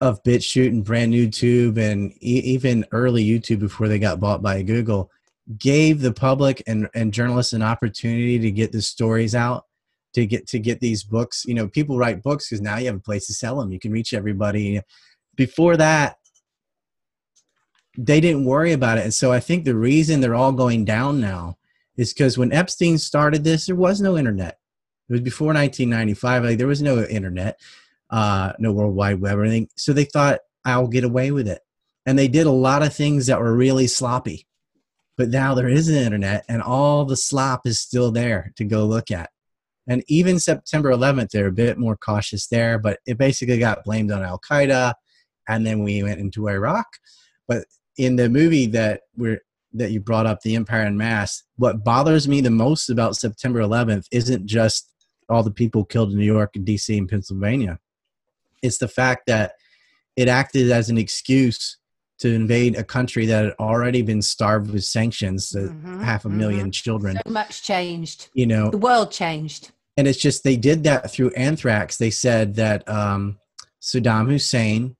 of 0.01 0.23
BitChute 0.23 0.69
and 0.69 0.85
brand 0.85 1.11
new 1.11 1.31
Tube 1.31 1.79
and 1.79 2.13
e- 2.23 2.43
even 2.45 2.85
early 2.93 3.25
YouTube 3.25 3.61
before 3.61 3.89
they 3.89 3.99
got 3.99 4.21
bought 4.21 4.43
by 4.43 4.63
Google 4.63 5.11
gave 5.59 6.01
the 6.01 6.13
public 6.13 6.63
and, 6.67 6.89
and 6.95 7.13
journalists 7.13 7.53
an 7.53 7.63
opportunity 7.63 8.39
to 8.39 8.51
get 8.51 8.73
the 8.73 8.83
stories 8.83 9.35
out 9.35 9.65
to 10.15 10.27
get 10.27 10.47
to 10.47 10.59
get 10.59 10.81
these 10.81 11.05
books 11.05 11.45
you 11.45 11.55
know 11.55 11.69
people 11.69 11.99
write 11.99 12.23
books 12.23 12.49
because 12.49 12.63
now 12.63 12.79
you 12.79 12.87
have 12.87 12.97
a 12.97 13.01
place 13.01 13.27
to 13.27 13.35
sell 13.35 13.59
them 13.59 13.71
you 13.71 13.79
can 13.79 13.93
reach 13.93 14.15
everybody 14.15 14.81
before 15.37 15.77
that 15.77 16.17
they 17.97 18.21
didn't 18.21 18.45
worry 18.45 18.73
about 18.73 18.99
it. 18.99 19.05
And 19.05 19.15
so 19.15 19.33
i 19.33 19.41
think 19.41 19.65
the 19.65 19.77
reason 19.77 20.21
they're 20.21 20.35
all 20.35 20.53
going 20.53 20.85
down 20.85 21.21
now 21.21 21.57
is 21.97 22.13
because 22.13 22.37
when 22.37 22.53
epstein 22.53 22.99
started 22.99 23.45
this 23.45 23.67
there 23.67 23.77
was 23.77 24.01
no 24.01 24.17
internet. 24.19 24.59
It 25.09 25.13
was 25.13 25.21
before 25.21 25.49
1995 25.49 26.45
like 26.45 26.59
there 26.59 26.67
was 26.67 26.83
no 26.83 27.05
internet 27.05 27.61
uh 28.11 28.53
no 28.59 28.73
world 28.73 28.95
wide 28.95 29.21
web 29.21 29.39
or 29.39 29.45
anything. 29.45 29.69
So 29.77 29.93
they 29.93 30.05
thought 30.05 30.41
i'll 30.65 30.89
get 30.89 31.05
away 31.05 31.31
with 31.31 31.49
it. 31.49 31.61
And 32.07 32.19
they 32.19 32.29
did 32.29 32.47
a 32.47 32.51
lot 32.51 32.83
of 32.83 32.95
things 32.95 33.27
that 33.27 33.41
were 33.41 33.57
really 33.57 33.87
sloppy. 33.87 34.47
But 35.17 35.31
now 35.31 35.55
there 35.55 35.69
is 35.69 35.89
an 35.89 35.95
internet 35.95 36.45
and 36.49 36.61
all 36.61 37.05
the 37.05 37.17
slop 37.17 37.67
is 37.67 37.81
still 37.81 38.11
there 38.11 38.53
to 38.57 38.65
go 38.65 38.85
look 38.85 39.11
at. 39.11 39.31
And 39.87 40.03
even 40.09 40.41
september 40.41 40.91
11th 40.91 41.31
they're 41.31 41.47
a 41.47 41.53
bit 41.53 41.79
more 41.79 41.97
cautious 41.97 42.49
there 42.49 42.79
but 42.79 42.99
it 43.07 43.19
basically 43.19 43.59
got 43.59 43.85
blamed 43.85 44.11
on 44.11 44.23
al-qaeda 44.23 44.95
and 45.49 45.67
then 45.67 45.83
we 45.83 46.03
went 46.03 46.21
into 46.21 46.49
iraq 46.49 46.87
but 47.47 47.65
in 47.97 48.17
the 48.17 48.29
movie 48.29 48.67
that 48.67 49.03
we're 49.17 49.41
that 49.77 49.91
you 49.91 49.99
brought 49.99 50.25
up 50.25 50.41
the 50.43 50.55
empire 50.55 50.83
en 50.83 50.97
Mass, 50.97 51.43
what 51.57 51.83
bothers 51.83 52.29
me 52.29 52.41
the 52.41 52.51
most 52.51 52.89
about 52.91 53.17
september 53.17 53.61
11th 53.61 54.07
isn't 54.13 54.47
just 54.47 54.91
all 55.29 55.43
the 55.43 55.51
people 55.51 55.85
killed 55.85 56.13
in 56.13 56.19
new 56.19 56.25
york 56.25 56.51
and 56.55 56.67
dc 56.67 56.97
and 56.97 57.09
pennsylvania 57.09 57.79
it's 58.63 58.79
the 58.79 58.89
fact 58.89 59.27
that 59.27 59.55
it 60.17 60.29
acted 60.29 60.71
as 60.71 60.91
an 60.91 60.99
excuse 60.99 61.79
to 62.19 62.33
invade 62.33 62.77
a 62.77 62.85
country 62.85 63.27
that 63.27 63.45
had 63.45 63.55
already 63.59 64.03
been 64.03 64.23
starved 64.23 64.71
with 64.71 64.85
sanctions, 64.85 65.53
mm-hmm, 65.53 66.01
half 66.01 66.25
a 66.25 66.29
1000000 66.29 66.33
mm-hmm. 66.33 66.71
children. 66.71 67.19
So 67.27 67.33
much 67.33 67.63
changed. 67.63 68.31
You 68.35 68.47
know, 68.47 68.71
the 68.71 68.79
world 68.79 69.11
changed. 69.11 69.73
And 69.97 70.09
it's 70.09 70.19
just 70.19 70.45
they 70.45 70.57
did 70.57 70.85
that 70.85 71.11
through 71.11 71.31
anthrax. 71.31 71.99
They 71.99 72.11
said 72.11 72.55
that 72.57 72.89
um, 72.89 73.39
Saddam 73.83 74.29
Hussein 74.29 74.97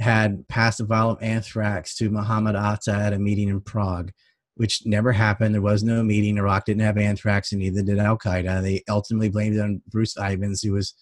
had 0.00 0.46
passed 0.48 0.80
a 0.80 0.84
vial 0.84 1.10
of 1.10 1.22
anthrax 1.22 1.96
to 1.96 2.10
Muhammad 2.10 2.54
Atta 2.54 2.92
at 2.92 3.12
a 3.12 3.18
meeting 3.18 3.48
in 3.48 3.60
Prague, 3.60 4.12
which 4.54 4.86
never 4.86 5.12
happened. 5.12 5.54
There 5.54 5.62
was 5.62 5.82
no 5.82 6.02
meeting. 6.02 6.38
Iraq 6.38 6.66
didn't 6.66 6.82
have 6.82 6.98
anthrax, 6.98 7.52
and 7.52 7.60
neither 7.60 7.82
did 7.82 7.98
Al 7.98 8.18
Qaeda. 8.18 8.62
They 8.62 8.82
ultimately 8.88 9.28
blamed 9.28 9.56
it 9.56 9.60
on 9.60 9.82
Bruce 9.88 10.16
Ivins, 10.16 10.62
who 10.62 10.72
was 10.72 10.94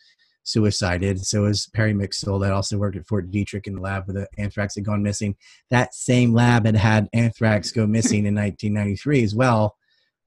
suicided. 0.46 1.20
So 1.26 1.42
was 1.42 1.68
Perry 1.74 1.92
Mikesell 1.92 2.40
that 2.40 2.52
also 2.52 2.78
worked 2.78 2.96
at 2.96 3.06
Fort 3.06 3.30
Detrick 3.30 3.66
in 3.66 3.74
the 3.74 3.80
lab 3.80 4.06
where 4.06 4.14
the 4.14 4.40
anthrax 4.40 4.76
had 4.76 4.84
gone 4.84 5.02
missing. 5.02 5.36
That 5.70 5.94
same 5.94 6.32
lab 6.32 6.64
had 6.64 6.76
had 6.76 7.08
anthrax 7.12 7.72
go 7.72 7.86
missing 7.86 8.26
in 8.26 8.34
1993 8.34 9.24
as 9.24 9.34
well, 9.34 9.76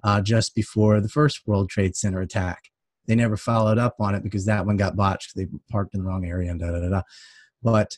uh, 0.04 0.22
just 0.22 0.54
before 0.54 1.00
the 1.00 1.10
first 1.10 1.48
World 1.48 1.70
Trade 1.70 1.96
Center 1.96 2.22
attack. 2.22 2.64
They 3.08 3.16
never 3.16 3.38
followed 3.38 3.80
up 3.80 3.96
on 4.00 4.14
it 4.14 4.24
because 4.24 4.46
that 4.46 4.66
one 4.66 4.78
got 4.78 4.96
botched. 4.96 5.36
They 5.36 5.48
parked 5.72 5.96
in 5.96 6.04
the 6.04 6.08
wrong 6.08 6.26
area 6.26 6.52
and 6.52 6.60
da 6.60 6.72
da 6.72 6.80
da 6.80 6.90
da. 6.90 7.02
But 7.64 7.98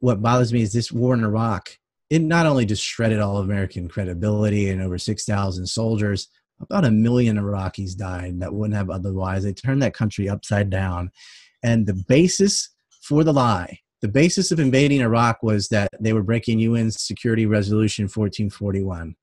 what 0.00 0.20
bothers 0.20 0.52
me 0.52 0.62
is 0.62 0.72
this 0.72 0.90
war 0.90 1.14
in 1.14 1.24
Iraq. 1.24 1.78
It 2.10 2.22
not 2.22 2.46
only 2.46 2.66
just 2.66 2.82
shredded 2.82 3.20
all 3.20 3.38
American 3.38 3.88
credibility 3.88 4.68
and 4.68 4.82
over 4.82 4.98
6,000 4.98 5.66
soldiers, 5.66 6.28
about 6.60 6.84
a 6.84 6.90
million 6.90 7.38
Iraqis 7.38 7.96
died 7.96 8.40
that 8.40 8.52
wouldn't 8.52 8.76
have 8.76 8.90
otherwise. 8.90 9.44
They 9.44 9.52
turned 9.52 9.82
that 9.82 9.94
country 9.94 10.28
upside 10.28 10.68
down 10.68 11.10
and 11.62 11.86
the 11.86 12.04
basis 12.08 12.70
for 13.02 13.24
the 13.24 13.32
lie, 13.32 13.78
the 14.02 14.08
basis 14.08 14.50
of 14.50 14.60
invading 14.60 15.00
Iraq 15.00 15.42
was 15.42 15.68
that 15.68 15.90
they 16.00 16.12
were 16.12 16.22
breaking 16.22 16.58
UN 16.58 16.90
Security 16.90 17.46
Resolution 17.46 18.04
1441. 18.04 19.14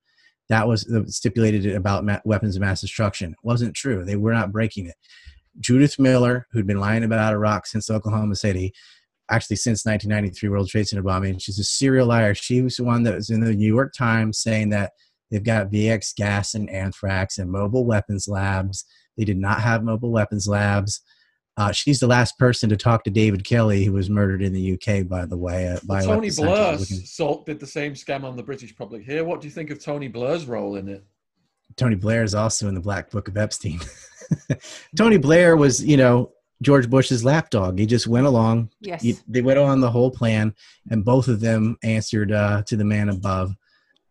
That 0.49 0.67
was 0.67 0.87
stipulated 1.07 1.75
about 1.75 2.05
weapons 2.25 2.55
of 2.55 2.61
mass 2.61 2.81
destruction. 2.81 3.31
It 3.31 3.37
wasn't 3.43 3.75
true. 3.75 4.05
They 4.05 4.15
were 4.15 4.33
not 4.33 4.51
breaking 4.51 4.87
it. 4.87 4.95
Judith 5.59 5.97
Miller, 5.99 6.47
who'd 6.51 6.67
been 6.67 6.79
lying 6.79 7.03
about 7.03 7.33
Iraq 7.33 7.65
since 7.65 7.89
Oklahoma 7.89 8.35
City, 8.35 8.73
actually 9.29 9.57
since 9.57 9.85
1993 9.85 10.49
World 10.49 10.69
Trade 10.69 10.87
Center 10.87 11.03
bombing, 11.03 11.37
she's 11.37 11.59
a 11.59 11.63
serial 11.63 12.07
liar. 12.07 12.33
She 12.33 12.61
was 12.61 12.75
the 12.75 12.83
one 12.83 13.03
that 13.03 13.15
was 13.15 13.29
in 13.29 13.41
the 13.41 13.53
New 13.53 13.73
York 13.73 13.93
Times 13.93 14.39
saying 14.39 14.69
that 14.69 14.93
they've 15.29 15.43
got 15.43 15.71
VX 15.71 16.15
gas 16.15 16.53
and 16.53 16.69
anthrax 16.69 17.37
and 17.37 17.51
mobile 17.51 17.85
weapons 17.85 18.27
labs. 18.27 18.85
They 19.17 19.25
did 19.25 19.37
not 19.37 19.61
have 19.61 19.83
mobile 19.83 20.11
weapons 20.11 20.47
labs. 20.47 21.01
Uh, 21.57 21.71
she's 21.71 21.99
the 21.99 22.07
last 22.07 22.37
person 22.37 22.69
to 22.69 22.77
talk 22.77 23.03
to 23.03 23.09
David 23.09 23.43
Kelly, 23.43 23.83
who 23.83 23.93
was 23.93 24.11
murdered 24.11 24.43
in 24.43 24.53
the 24.53 24.73
UK, 24.73 25.07
by 25.07 25.25
the 25.25 25.37
way. 25.37 25.67
Uh, 25.67 25.79
by 25.85 26.05
Tony 26.05 26.29
Blair 26.29 26.77
Salt 26.77 27.47
did 27.47 27.59
the 27.59 27.65
same 27.65 27.93
scam 27.93 28.23
on 28.23 28.37
the 28.37 28.43
British 28.43 28.75
public 28.75 29.03
here. 29.03 29.23
What 29.23 29.41
do 29.41 29.47
you 29.47 29.51
think 29.51 29.71
of 29.71 29.83
Tony 29.83 30.07
Blair's 30.07 30.45
role 30.45 30.75
in 30.75 30.87
it? 30.87 31.03
Tony 31.75 31.95
Blair 31.95 32.23
is 32.23 32.35
also 32.35 32.67
in 32.67 32.75
the 32.75 32.79
Black 32.79 33.09
Book 33.09 33.27
of 33.27 33.37
Epstein. 33.37 33.79
Tony 34.97 35.17
Blair 35.17 35.57
was, 35.57 35.83
you 35.83 35.97
know, 35.97 36.31
George 36.61 36.89
Bush's 36.89 37.23
lapdog. 37.23 37.77
He 37.77 37.85
just 37.85 38.07
went 38.07 38.25
along. 38.25 38.71
Yes. 38.81 39.01
He, 39.01 39.15
they 39.27 39.41
went 39.41 39.59
on 39.59 39.81
the 39.81 39.91
whole 39.91 40.11
plan, 40.11 40.55
and 40.89 41.05
both 41.05 41.27
of 41.27 41.39
them 41.39 41.77
answered 41.83 42.31
uh, 42.31 42.63
to 42.63 42.75
the 42.75 42.85
man 42.85 43.09
above, 43.09 43.55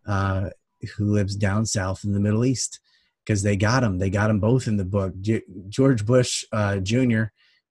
uh, 0.07 0.51
who 0.97 1.07
lives 1.07 1.35
down 1.35 1.67
south 1.67 2.05
in 2.05 2.13
the 2.13 2.21
Middle 2.21 2.45
East 2.45 2.81
because 3.25 3.43
they 3.43 3.57
got 3.57 3.83
him. 3.83 3.99
They 3.99 4.11
got 4.11 4.29
them 4.29 4.39
both 4.39 4.69
in 4.69 4.77
the 4.77 4.85
book. 4.85 5.15
G- 5.21 5.43
George 5.69 6.07
Bush 6.07 6.45
uh, 6.53 6.77
Jr. 6.79 7.25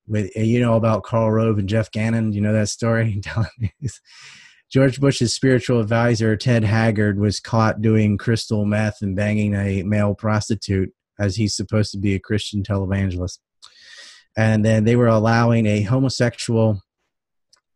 with 0.08 0.36
you 0.36 0.60
know 0.60 0.76
about 0.76 1.04
Karl 1.04 1.32
Rove 1.32 1.58
and 1.58 1.70
Jeff 1.70 1.92
Gannon. 1.92 2.34
You 2.34 2.42
know 2.42 2.54
that 2.54 2.70
story. 2.70 3.22
George 4.72 5.00
Bush's 5.00 5.34
spiritual 5.34 5.80
advisor 5.80 6.36
Ted 6.36 6.64
Haggard 6.64 7.18
was 7.18 7.40
caught 7.40 7.82
doing 7.82 8.18
crystal 8.18 8.66
meth 8.66 9.02
and 9.02 9.16
banging 9.16 9.54
a 9.54 9.84
male 9.84 10.16
prostitute 10.16 10.92
as 11.18 11.38
he's 11.38 11.56
supposed 11.56 11.92
to 11.92 11.98
be 11.98 12.14
a 12.14 12.20
Christian 12.20 12.62
televangelist. 12.62 13.38
And 14.38 14.64
then 14.64 14.84
they 14.84 14.96
were 14.96 15.08
allowing 15.08 15.66
a 15.66 15.82
homosexual 15.84 16.82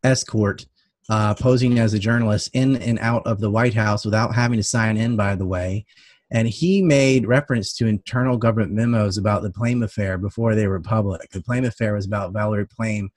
escort 0.03 0.65
uh, 1.09 1.33
posing 1.33 1.79
as 1.79 1.93
a 1.93 1.99
journalist 1.99 2.49
in 2.53 2.75
and 2.77 2.99
out 2.99 3.25
of 3.25 3.39
the 3.39 3.49
White 3.49 3.73
House 3.73 4.05
without 4.05 4.35
having 4.35 4.57
to 4.57 4.63
sign 4.63 4.97
in, 4.97 5.15
by 5.15 5.35
the 5.35 5.45
way 5.45 5.85
and 6.31 6.47
he 6.47 6.81
made 6.81 7.27
reference 7.27 7.73
to 7.73 7.87
internal 7.87 8.37
government 8.37 8.71
memos 8.71 9.17
about 9.17 9.41
the 9.41 9.51
Plame 9.51 9.81
affair 9.81 10.17
before 10.17 10.55
they 10.55 10.67
were 10.67 10.79
public. 10.79 11.29
The 11.31 11.41
Plame 11.41 11.65
affair 11.65 11.95
was 11.95 12.05
about 12.05 12.33
Valerie 12.33 12.67
Plame, 12.67 13.09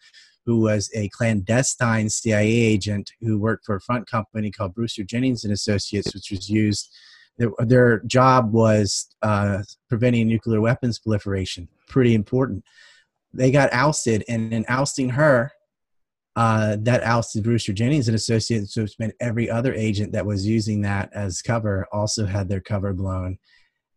who 0.46 0.60
was 0.60 0.90
a 0.94 1.08
clandestine 1.10 2.08
CIA 2.08 2.48
agent 2.48 3.10
who 3.20 3.38
worked 3.38 3.66
for 3.66 3.76
a 3.76 3.80
front 3.80 4.08
company 4.08 4.50
called 4.50 4.74
Brewster 4.74 5.04
Jennings 5.04 5.44
and 5.44 5.52
Associates, 5.52 6.14
which 6.14 6.30
was 6.30 6.48
used. 6.48 6.90
Their, 7.38 7.50
their 7.60 8.00
job 8.00 8.52
was 8.52 9.08
uh, 9.22 9.62
preventing 9.88 10.28
nuclear 10.28 10.60
weapons 10.60 10.98
proliferation. 10.98 11.68
Pretty 11.88 12.14
important. 12.14 12.64
They 13.34 13.50
got 13.50 13.72
ousted, 13.72 14.24
and 14.28 14.52
in 14.52 14.64
ousting 14.68 15.10
her, 15.10 15.52
uh, 16.36 16.76
that 16.80 17.02
ousted 17.02 17.44
Brewster 17.44 17.72
Jennings 17.72 18.08
and 18.08 18.18
which 18.76 18.98
meant 18.98 19.14
every 19.20 19.50
other 19.50 19.74
agent 19.74 20.12
that 20.12 20.24
was 20.24 20.46
using 20.46 20.80
that 20.82 21.10
as 21.14 21.42
cover 21.42 21.86
also 21.92 22.24
had 22.26 22.48
their 22.48 22.60
cover 22.60 22.92
blown. 22.92 23.38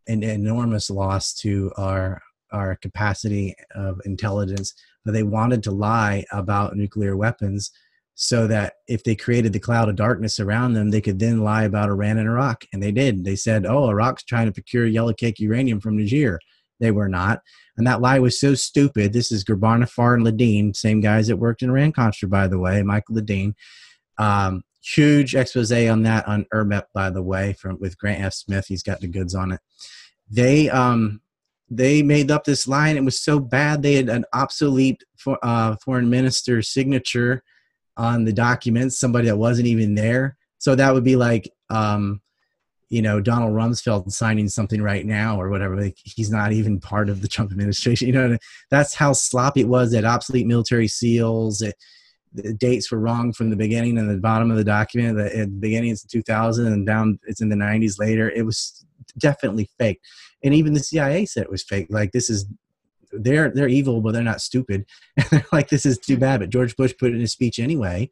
An 0.07 0.21
enormous 0.23 0.89
loss 0.89 1.33
to 1.36 1.71
our 1.77 2.21
our 2.51 2.75
capacity 2.77 3.55
of 3.73 3.99
intelligence. 4.05 4.73
But 5.03 5.13
they 5.13 5.23
wanted 5.23 5.61
to 5.63 5.71
lie 5.71 6.25
about 6.31 6.75
nuclear 6.75 7.15
weapons 7.17 7.71
so 8.15 8.47
that 8.47 8.75
if 8.88 9.03
they 9.03 9.15
created 9.15 9.51
the 9.51 9.59
cloud 9.59 9.89
of 9.89 9.97
darkness 9.97 10.39
around 10.39 10.73
them, 10.73 10.89
they 10.89 11.01
could 11.01 11.19
then 11.19 11.41
lie 11.41 11.63
about 11.63 11.89
Iran 11.89 12.17
and 12.17 12.27
Iraq. 12.27 12.63
And 12.71 12.81
they 12.81 12.91
did. 12.91 13.25
They 13.25 13.36
said, 13.36 13.65
oh, 13.65 13.89
Iraq's 13.89 14.23
trying 14.23 14.45
to 14.45 14.53
procure 14.53 14.86
yellow 14.86 15.13
cake 15.13 15.39
uranium 15.39 15.81
from 15.81 15.97
Niger. 15.97 16.39
They 16.80 16.91
were 16.91 17.09
not. 17.09 17.41
And 17.78 17.86
that 17.88 18.01
lie 18.01 18.19
was 18.19 18.39
so 18.39 18.55
stupid. 18.55 19.13
This 19.13 19.32
is 19.32 19.43
Ghorbanifar 19.43 20.15
and 20.15 20.26
Ledeen, 20.26 20.76
same 20.76 21.01
guys 21.01 21.28
that 21.28 21.38
worked 21.38 21.61
in 21.61 21.69
Iran 21.69 21.91
Contra, 21.91 22.28
by 22.28 22.47
the 22.47 22.59
way, 22.59 22.82
Michael 22.84 23.15
Ledeen. 23.15 23.53
Um, 24.17 24.63
huge 24.82 25.36
expose 25.36 25.71
on 25.71 26.03
that 26.03 26.28
on 26.28 26.45
IRmep, 26.53 26.84
by 26.93 27.09
the 27.09 27.21
way, 27.21 27.53
from 27.53 27.80
with 27.80 27.97
Grant 27.97 28.23
F. 28.23 28.34
Smith. 28.34 28.67
He's 28.67 28.84
got 28.84 29.01
the 29.01 29.07
goods 29.07 29.36
on 29.36 29.51
it. 29.51 29.59
They 30.30 30.69
um, 30.69 31.21
they 31.69 32.03
made 32.03 32.32
up 32.32 32.43
this 32.43 32.67
line. 32.67 32.97
It 32.97 33.03
was 33.03 33.19
so 33.19 33.39
bad 33.39 33.82
they 33.82 33.95
had 33.95 34.09
an 34.09 34.26
obsolete 34.34 35.03
for, 35.17 35.38
uh, 35.41 35.76
foreign 35.84 36.09
minister 36.09 36.61
signature 36.61 37.43
on 37.97 38.23
the 38.23 38.34
documents. 38.34 38.97
Somebody 38.97 39.28
that 39.28 39.38
wasn't 39.38 39.67
even 39.67 39.95
there. 39.95 40.38
So 40.59 40.76
that 40.76 40.93
would 40.93 41.03
be 41.03 41.15
like 41.15 41.49
um, 41.69 42.21
you 42.89 43.01
know 43.01 43.19
Donald 43.19 43.53
Rumsfeld 43.53 44.11
signing 44.11 44.47
something 44.47 44.81
right 44.81 45.05
now 45.05 45.39
or 45.39 45.49
whatever. 45.49 45.75
Like 45.75 45.97
he's 46.03 46.29
not 46.29 46.51
even 46.51 46.79
part 46.79 47.09
of 47.09 47.21
the 47.21 47.27
Trump 47.27 47.51
administration. 47.51 48.05
You 48.07 48.13
know, 48.13 48.38
that's 48.69 48.93
how 48.93 49.13
sloppy 49.13 49.61
it 49.61 49.67
was. 49.67 49.91
That 49.91 50.05
obsolete 50.05 50.45
military 50.45 50.88
seals. 50.88 51.61
It, 51.61 51.75
the 52.33 52.53
dates 52.53 52.91
were 52.91 52.99
wrong 52.99 53.33
from 53.33 53.49
the 53.49 53.55
beginning 53.55 53.97
and 53.97 54.09
the 54.09 54.17
bottom 54.17 54.51
of 54.51 54.57
the 54.57 54.63
document. 54.63 55.17
The, 55.17 55.25
at 55.25 55.47
the 55.47 55.59
beginning 55.59 55.91
it's 55.91 56.03
2000 56.03 56.67
and 56.67 56.86
down 56.86 57.19
it's 57.25 57.41
in 57.41 57.49
the 57.49 57.55
90s 57.55 57.99
later. 57.99 58.29
It 58.29 58.45
was 58.45 58.86
definitely 59.17 59.69
fake, 59.79 60.01
and 60.43 60.53
even 60.53 60.73
the 60.73 60.81
CIA 60.81 61.25
said 61.25 61.43
it 61.43 61.51
was 61.51 61.63
fake. 61.63 61.88
Like 61.89 62.11
this 62.11 62.29
is 62.29 62.45
they're 63.11 63.49
they're 63.49 63.67
evil, 63.67 64.01
but 64.01 64.13
they're 64.13 64.23
not 64.23 64.41
stupid. 64.41 64.86
And 65.17 65.25
they're 65.31 65.45
like 65.51 65.69
this 65.69 65.86
is 65.86 65.97
too 65.97 66.17
bad. 66.17 66.41
But 66.41 66.49
George 66.49 66.75
Bush 66.75 66.93
put 66.97 67.11
it 67.11 67.15
in 67.15 67.21
his 67.21 67.31
speech 67.31 67.59
anyway. 67.59 68.11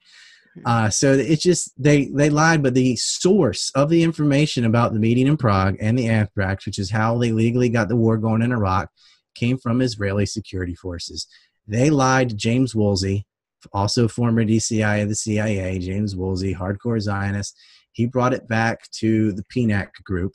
Uh, 0.66 0.90
so 0.90 1.14
it's 1.14 1.42
just 1.42 1.72
they 1.82 2.06
they 2.06 2.30
lied, 2.30 2.62
but 2.62 2.74
the 2.74 2.96
source 2.96 3.72
of 3.76 3.90
the 3.90 4.04
information 4.04 4.66
about 4.66 4.94
the 4.94 5.00
meeting 5.00 5.28
in 5.28 5.38
Prague 5.38 5.76
and 5.80 5.98
the 5.98 6.08
anthrax, 6.08 6.66
which 6.66 6.78
is 6.78 6.92
how 6.92 7.18
they 7.18 7.32
legally 7.32 7.70
got 7.70 7.90
the 7.90 7.96
war 7.96 8.18
going 8.18 8.42
in 8.42 8.52
Iraq, 8.52 8.90
came 9.36 9.58
from 9.58 9.82
Israeli 9.82 10.26
security 10.26 10.76
forces. 10.76 11.28
They 11.68 11.90
lied 11.90 12.30
to 12.30 12.36
James 12.36 12.76
Woolsey, 12.76 13.26
also 13.72 14.08
former 14.08 14.44
DCI 14.44 15.02
of 15.02 15.10
the 15.10 15.16
CIA, 15.16 15.80
James 15.80 16.16
Woolsey, 16.16 16.54
hardcore 16.54 17.02
Zionist. 17.02 17.58
He 17.92 18.06
brought 18.06 18.34
it 18.34 18.48
back 18.48 18.90
to 19.00 19.32
the 19.32 19.44
PNAC 19.44 19.90
group 20.04 20.34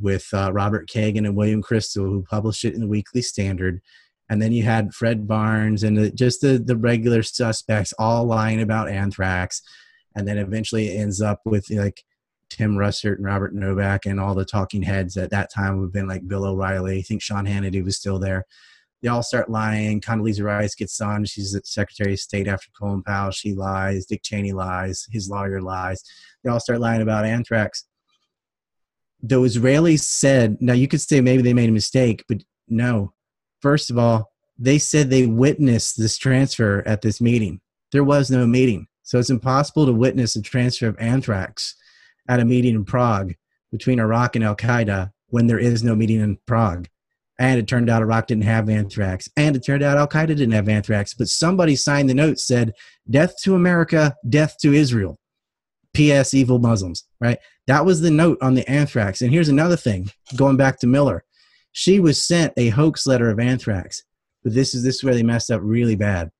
with 0.00 0.26
uh, 0.32 0.52
Robert 0.52 0.88
Kagan 0.88 1.26
and 1.26 1.36
William 1.36 1.62
Kristol, 1.62 2.08
who 2.08 2.24
published 2.28 2.64
it 2.64 2.74
in 2.74 2.80
the 2.80 2.86
Weekly 2.86 3.22
Standard 3.22 3.80
and 4.28 4.42
then 4.42 4.52
you 4.52 4.62
had 4.62 4.94
Fred 4.94 5.26
Barnes 5.26 5.82
and 5.82 5.96
the, 5.96 6.10
just 6.10 6.40
the, 6.40 6.58
the 6.58 6.76
regular 6.76 7.22
suspects 7.22 7.94
all 7.98 8.24
lying 8.24 8.60
about 8.60 8.90
anthrax. 8.90 9.62
And 10.14 10.26
then 10.28 10.38
eventually 10.38 10.88
it 10.88 11.00
ends 11.00 11.20
up 11.22 11.40
with 11.44 11.70
like 11.70 12.04
Tim 12.50 12.76
Russert 12.76 13.16
and 13.16 13.24
Robert 13.24 13.54
Novak 13.54 14.06
and 14.06 14.20
all 14.20 14.34
the 14.34 14.44
talking 14.44 14.82
heads 14.82 15.16
at 15.16 15.30
that 15.30 15.52
time 15.52 15.78
would 15.78 15.86
have 15.86 15.92
been 15.92 16.08
like 16.08 16.28
Bill 16.28 16.44
O'Reilly. 16.44 16.98
I 16.98 17.02
think 17.02 17.22
Sean 17.22 17.46
Hannity 17.46 17.82
was 17.82 17.96
still 17.96 18.18
there. 18.18 18.44
They 19.00 19.08
all 19.08 19.22
start 19.22 19.48
lying. 19.48 20.00
Condoleezza 20.00 20.42
Rice 20.42 20.74
gets 20.74 21.00
on. 21.00 21.24
She's 21.24 21.52
the 21.52 21.60
Secretary 21.64 22.14
of 22.14 22.18
State 22.18 22.48
after 22.48 22.68
Colin 22.78 23.02
Powell. 23.02 23.30
She 23.30 23.54
lies. 23.54 24.06
Dick 24.06 24.22
Cheney 24.24 24.52
lies. 24.52 25.06
His 25.10 25.30
lawyer 25.30 25.62
lies. 25.62 26.02
They 26.42 26.50
all 26.50 26.60
start 26.60 26.80
lying 26.80 27.00
about 27.00 27.24
anthrax. 27.24 27.84
The 29.22 29.36
Israelis 29.36 30.00
said, 30.00 30.58
now 30.60 30.72
you 30.72 30.88
could 30.88 31.00
say 31.00 31.20
maybe 31.20 31.42
they 31.42 31.54
made 31.54 31.68
a 31.68 31.72
mistake, 31.72 32.24
but 32.28 32.38
no, 32.68 33.12
First 33.60 33.90
of 33.90 33.98
all, 33.98 34.30
they 34.58 34.78
said 34.78 35.08
they 35.08 35.26
witnessed 35.26 35.98
this 35.98 36.18
transfer 36.18 36.82
at 36.86 37.02
this 37.02 37.20
meeting. 37.20 37.60
There 37.92 38.04
was 38.04 38.30
no 38.30 38.46
meeting. 38.46 38.86
So 39.02 39.18
it's 39.18 39.30
impossible 39.30 39.86
to 39.86 39.92
witness 39.92 40.36
a 40.36 40.42
transfer 40.42 40.88
of 40.88 40.96
anthrax 40.98 41.74
at 42.28 42.40
a 42.40 42.44
meeting 42.44 42.74
in 42.74 42.84
Prague 42.84 43.34
between 43.72 44.00
Iraq 44.00 44.36
and 44.36 44.44
Al 44.44 44.56
Qaeda 44.56 45.10
when 45.28 45.46
there 45.46 45.58
is 45.58 45.82
no 45.82 45.94
meeting 45.94 46.20
in 46.20 46.38
Prague. 46.46 46.88
And 47.38 47.58
it 47.58 47.68
turned 47.68 47.88
out 47.88 48.02
Iraq 48.02 48.26
didn't 48.26 48.44
have 48.44 48.68
anthrax. 48.68 49.28
And 49.36 49.54
it 49.54 49.64
turned 49.64 49.82
out 49.82 49.96
Al 49.96 50.08
Qaeda 50.08 50.28
didn't 50.28 50.50
have 50.50 50.68
anthrax. 50.68 51.14
But 51.14 51.28
somebody 51.28 51.76
signed 51.76 52.10
the 52.10 52.14
note 52.14 52.40
said, 52.40 52.74
Death 53.08 53.34
to 53.44 53.54
America, 53.54 54.16
death 54.28 54.56
to 54.62 54.74
Israel. 54.74 55.18
P.S. 55.94 56.34
Evil 56.34 56.58
Muslims, 56.58 57.04
right? 57.20 57.38
That 57.66 57.84
was 57.84 58.00
the 58.00 58.10
note 58.10 58.38
on 58.42 58.54
the 58.54 58.68
anthrax. 58.68 59.22
And 59.22 59.32
here's 59.32 59.48
another 59.48 59.76
thing 59.76 60.10
going 60.36 60.56
back 60.56 60.78
to 60.80 60.86
Miller. 60.86 61.24
She 61.72 62.00
was 62.00 62.22
sent 62.22 62.52
a 62.56 62.70
hoax 62.70 63.06
letter 63.06 63.30
of 63.30 63.38
anthrax, 63.38 64.02
but 64.42 64.54
this 64.54 64.74
is 64.74 64.82
this 64.82 64.96
is 64.96 65.04
where 65.04 65.14
they 65.14 65.22
messed 65.22 65.50
up 65.50 65.60
really 65.62 65.96
bad. 65.96 66.30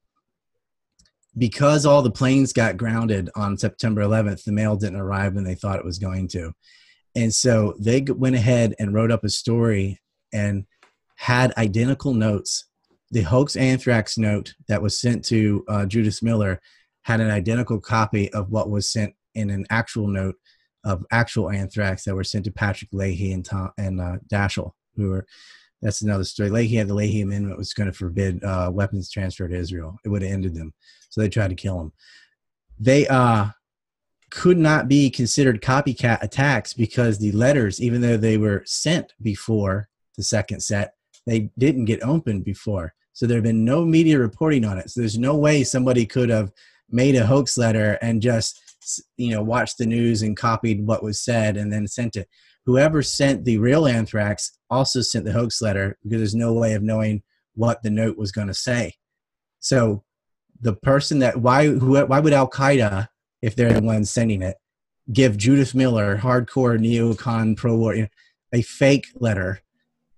Because 1.37 1.87
all 1.87 2.03
the 2.03 2.11
planes 2.11 2.53
got 2.53 2.77
grounded 2.77 3.31
on 3.37 3.57
September 3.57 4.03
11th, 4.03 4.45
the 4.45 4.53
mail 4.53 4.77
didn't 4.77 5.01
arrive 5.01 5.35
when 5.35 5.45
they 5.45 5.55
thought 5.55 5.79
it 5.79 5.85
was 5.85 5.99
going 5.99 6.27
to. 6.29 6.53
And 7.15 7.33
so 7.33 7.75
they 7.79 8.01
went 8.01 8.35
ahead 8.35 8.75
and 8.79 8.93
wrote 8.93 9.13
up 9.13 9.25
a 9.25 9.29
story 9.29 10.01
and 10.33 10.67
had 11.17 11.53
identical 11.57 12.15
notes. 12.15 12.65
The 13.11 13.23
hoax 13.23 13.57
anthrax 13.57 14.19
note 14.19 14.55
that 14.69 14.83
was 14.83 15.01
sent 15.01 15.25
to 15.27 15.65
uh, 15.69 15.87
Judith 15.87 16.23
Miller 16.23 16.61
had 17.03 17.21
an 17.21 17.31
identical 17.31 17.81
copy 17.81 18.33
of 18.33 18.51
what 18.51 18.69
was 18.69 18.91
sent 18.91 19.15
in 19.35 19.51
an 19.51 19.67
actual 19.71 20.09
note 20.09 20.37
of 20.85 21.05
actual 21.11 21.51
anthrax 21.51 22.05
that 22.05 22.15
were 22.15 22.25
sent 22.25 22.45
to 22.45 22.51
Patrick 22.51 22.91
Leahy 22.93 23.33
and 23.33 23.45
Tom 23.45 23.71
and 23.79 24.01
uh, 24.01 24.17
Daschle 24.31 24.73
who 24.99 25.11
were 25.11 25.27
that's 25.81 26.03
another 26.03 26.25
story. 26.25 26.51
Leahy 26.51 26.77
had 26.77 26.89
the 26.89 26.95
Leahy 26.95 27.21
Amendment 27.21 27.57
was 27.57 27.73
going 27.73 27.87
to 27.87 27.97
forbid 27.97 28.43
uh, 28.43 28.71
weapons 28.73 29.11
transfer 29.11 29.47
to 29.47 29.55
Israel. 29.55 29.97
It 30.05 30.09
would 30.09 30.23
have 30.23 30.33
ended 30.33 30.55
them. 30.55 30.75
So 31.11 31.21
they 31.21 31.29
tried 31.29 31.51
to 31.51 31.55
kill 31.55 31.81
him. 31.81 31.93
They 32.81 33.07
uh, 33.07 33.51
could 34.31 34.59
not 34.59 34.89
be 34.89 35.09
considered 35.09 35.63
copycat 35.63 36.23
attacks 36.23 36.75
because 36.75 37.19
the 37.19 37.33
letters, 37.33 37.81
even 37.81 38.01
though 38.01 38.17
they 38.17 38.37
were 38.39 38.63
sent 38.67 39.15
before 39.23 39.89
the 40.17 40.23
second 40.23 40.61
set, 40.63 40.95
they 41.27 41.51
didn't 41.59 41.85
get 41.85 42.03
opened 42.03 42.45
before. 42.45 42.95
So 43.13 43.27
there 43.27 43.37
have 43.37 43.45
been 43.45 43.65
no 43.65 43.85
media 43.85 44.19
reporting 44.19 44.65
on 44.65 44.79
it. 44.79 44.91
So 44.91 45.01
there's 45.01 45.19
no 45.19 45.37
way 45.37 45.63
somebody 45.63 46.07
could 46.07 46.29
have 46.29 46.53
made 46.91 47.17
a 47.17 47.27
hoax 47.27 47.59
letter 47.59 47.99
and 48.03 48.23
just 48.23 48.61
you 49.17 49.31
know 49.31 49.43
watched 49.43 49.77
the 49.77 49.87
news 49.87 50.23
and 50.23 50.37
copied 50.37 50.87
what 50.87 51.03
was 51.03 51.21
said 51.21 51.57
and 51.57 51.71
then 51.71 51.87
sent 51.87 52.17
it 52.17 52.29
whoever 52.69 53.03
sent 53.03 53.47
the 53.47 53.57
real 53.57 53.87
anthrax 53.87 54.59
also 54.69 55.01
sent 55.01 55.25
the 55.25 55.33
hoax 55.33 55.63
letter 55.63 55.97
because 56.03 56.19
there's 56.19 56.35
no 56.35 56.53
way 56.53 56.75
of 56.75 56.83
knowing 56.83 57.23
what 57.55 57.83
the 57.83 57.89
note 57.89 58.19
was 58.19 58.31
going 58.31 58.47
to 58.47 58.53
say. 58.53 58.95
So 59.59 60.05
the 60.61 60.75
person 60.75 61.21
that 61.21 61.41
why 61.41 61.65
who, 61.67 61.99
why 62.05 62.21
would 62.21 62.35
Al 62.35 62.51
Qaeda, 62.51 63.09
if 63.41 63.57
they're 63.57 63.73
the 63.73 63.81
ones 63.81 64.11
sending 64.11 64.43
it, 64.43 64.59
give 65.11 65.39
Judith 65.39 65.75
Miller, 65.75 66.19
hardcore 66.19 66.79
neocon 66.79 67.57
pro 67.57 67.75
war, 67.75 67.95
you 67.95 68.03
know, 68.03 68.09
a 68.53 68.61
fake 68.61 69.07
letter, 69.15 69.63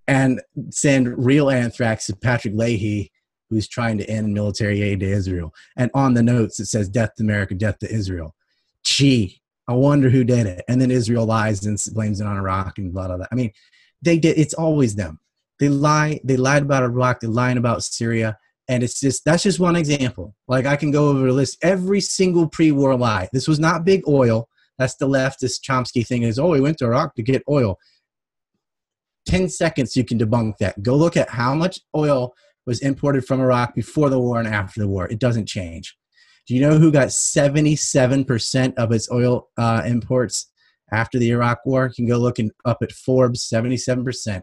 and 0.08 0.40
send 0.70 1.24
real 1.24 1.50
anthrax 1.50 2.06
to 2.06 2.16
Patrick 2.16 2.54
Leahy, 2.56 3.12
who's 3.48 3.68
trying 3.68 3.96
to 3.98 4.10
end 4.10 4.34
military 4.34 4.82
aid 4.82 4.98
to 5.00 5.06
Israel. 5.06 5.54
And 5.76 5.88
on 5.94 6.14
the 6.14 6.22
notes 6.24 6.58
it 6.58 6.66
says 6.66 6.88
"Death 6.88 7.14
to 7.14 7.22
America, 7.22 7.54
Death 7.54 7.78
to 7.78 7.94
Israel." 7.94 8.34
Gee, 8.82 9.39
I 9.70 9.72
wonder 9.74 10.10
who 10.10 10.24
did 10.24 10.48
it. 10.48 10.64
And 10.68 10.80
then 10.80 10.90
Israel 10.90 11.26
lies 11.26 11.64
and 11.64 11.80
blames 11.94 12.20
it 12.20 12.26
on 12.26 12.36
Iraq 12.36 12.78
and 12.78 12.92
blah, 12.92 13.06
blah, 13.06 13.18
blah. 13.18 13.26
I 13.30 13.36
mean, 13.36 13.52
they 14.02 14.18
did, 14.18 14.36
it's 14.36 14.52
always 14.52 14.96
them. 14.96 15.20
They 15.60 15.68
lie, 15.68 16.18
they 16.24 16.36
lied 16.36 16.64
about 16.64 16.82
Iraq, 16.82 17.20
they're 17.20 17.30
lying 17.30 17.56
about 17.56 17.84
Syria. 17.84 18.36
And 18.66 18.82
it's 18.82 18.98
just, 18.98 19.24
that's 19.24 19.44
just 19.44 19.60
one 19.60 19.76
example. 19.76 20.34
Like 20.48 20.66
I 20.66 20.74
can 20.74 20.90
go 20.90 21.10
over 21.10 21.24
the 21.24 21.32
list, 21.32 21.56
every 21.62 22.00
single 22.00 22.48
pre 22.48 22.72
war 22.72 22.96
lie. 22.96 23.28
This 23.32 23.46
was 23.46 23.60
not 23.60 23.84
big 23.84 24.02
oil. 24.08 24.48
That's 24.76 24.96
the 24.96 25.06
leftist 25.06 25.60
Chomsky 25.62 26.04
thing 26.04 26.24
is, 26.24 26.40
oh, 26.40 26.48
we 26.48 26.60
went 26.60 26.78
to 26.78 26.86
Iraq 26.86 27.14
to 27.14 27.22
get 27.22 27.44
oil. 27.48 27.78
10 29.26 29.48
seconds, 29.48 29.94
you 29.94 30.04
can 30.04 30.18
debunk 30.18 30.54
that. 30.58 30.82
Go 30.82 30.96
look 30.96 31.16
at 31.16 31.30
how 31.30 31.54
much 31.54 31.78
oil 31.94 32.34
was 32.66 32.80
imported 32.80 33.24
from 33.24 33.40
Iraq 33.40 33.76
before 33.76 34.10
the 34.10 34.18
war 34.18 34.40
and 34.40 34.48
after 34.48 34.80
the 34.80 34.88
war. 34.88 35.06
It 35.06 35.20
doesn't 35.20 35.46
change. 35.46 35.96
Do 36.50 36.56
you 36.56 36.62
know 36.62 36.78
who 36.78 36.90
got 36.90 37.10
77% 37.10 38.74
of 38.74 38.90
its 38.90 39.08
oil 39.12 39.50
uh, 39.56 39.82
imports 39.86 40.50
after 40.90 41.16
the 41.16 41.30
Iraq 41.30 41.64
War? 41.64 41.86
You 41.86 41.94
can 41.94 42.06
go 42.08 42.18
look 42.18 42.40
in, 42.40 42.50
up 42.64 42.78
at 42.82 42.90
Forbes, 42.90 43.48
77%. 43.48 44.42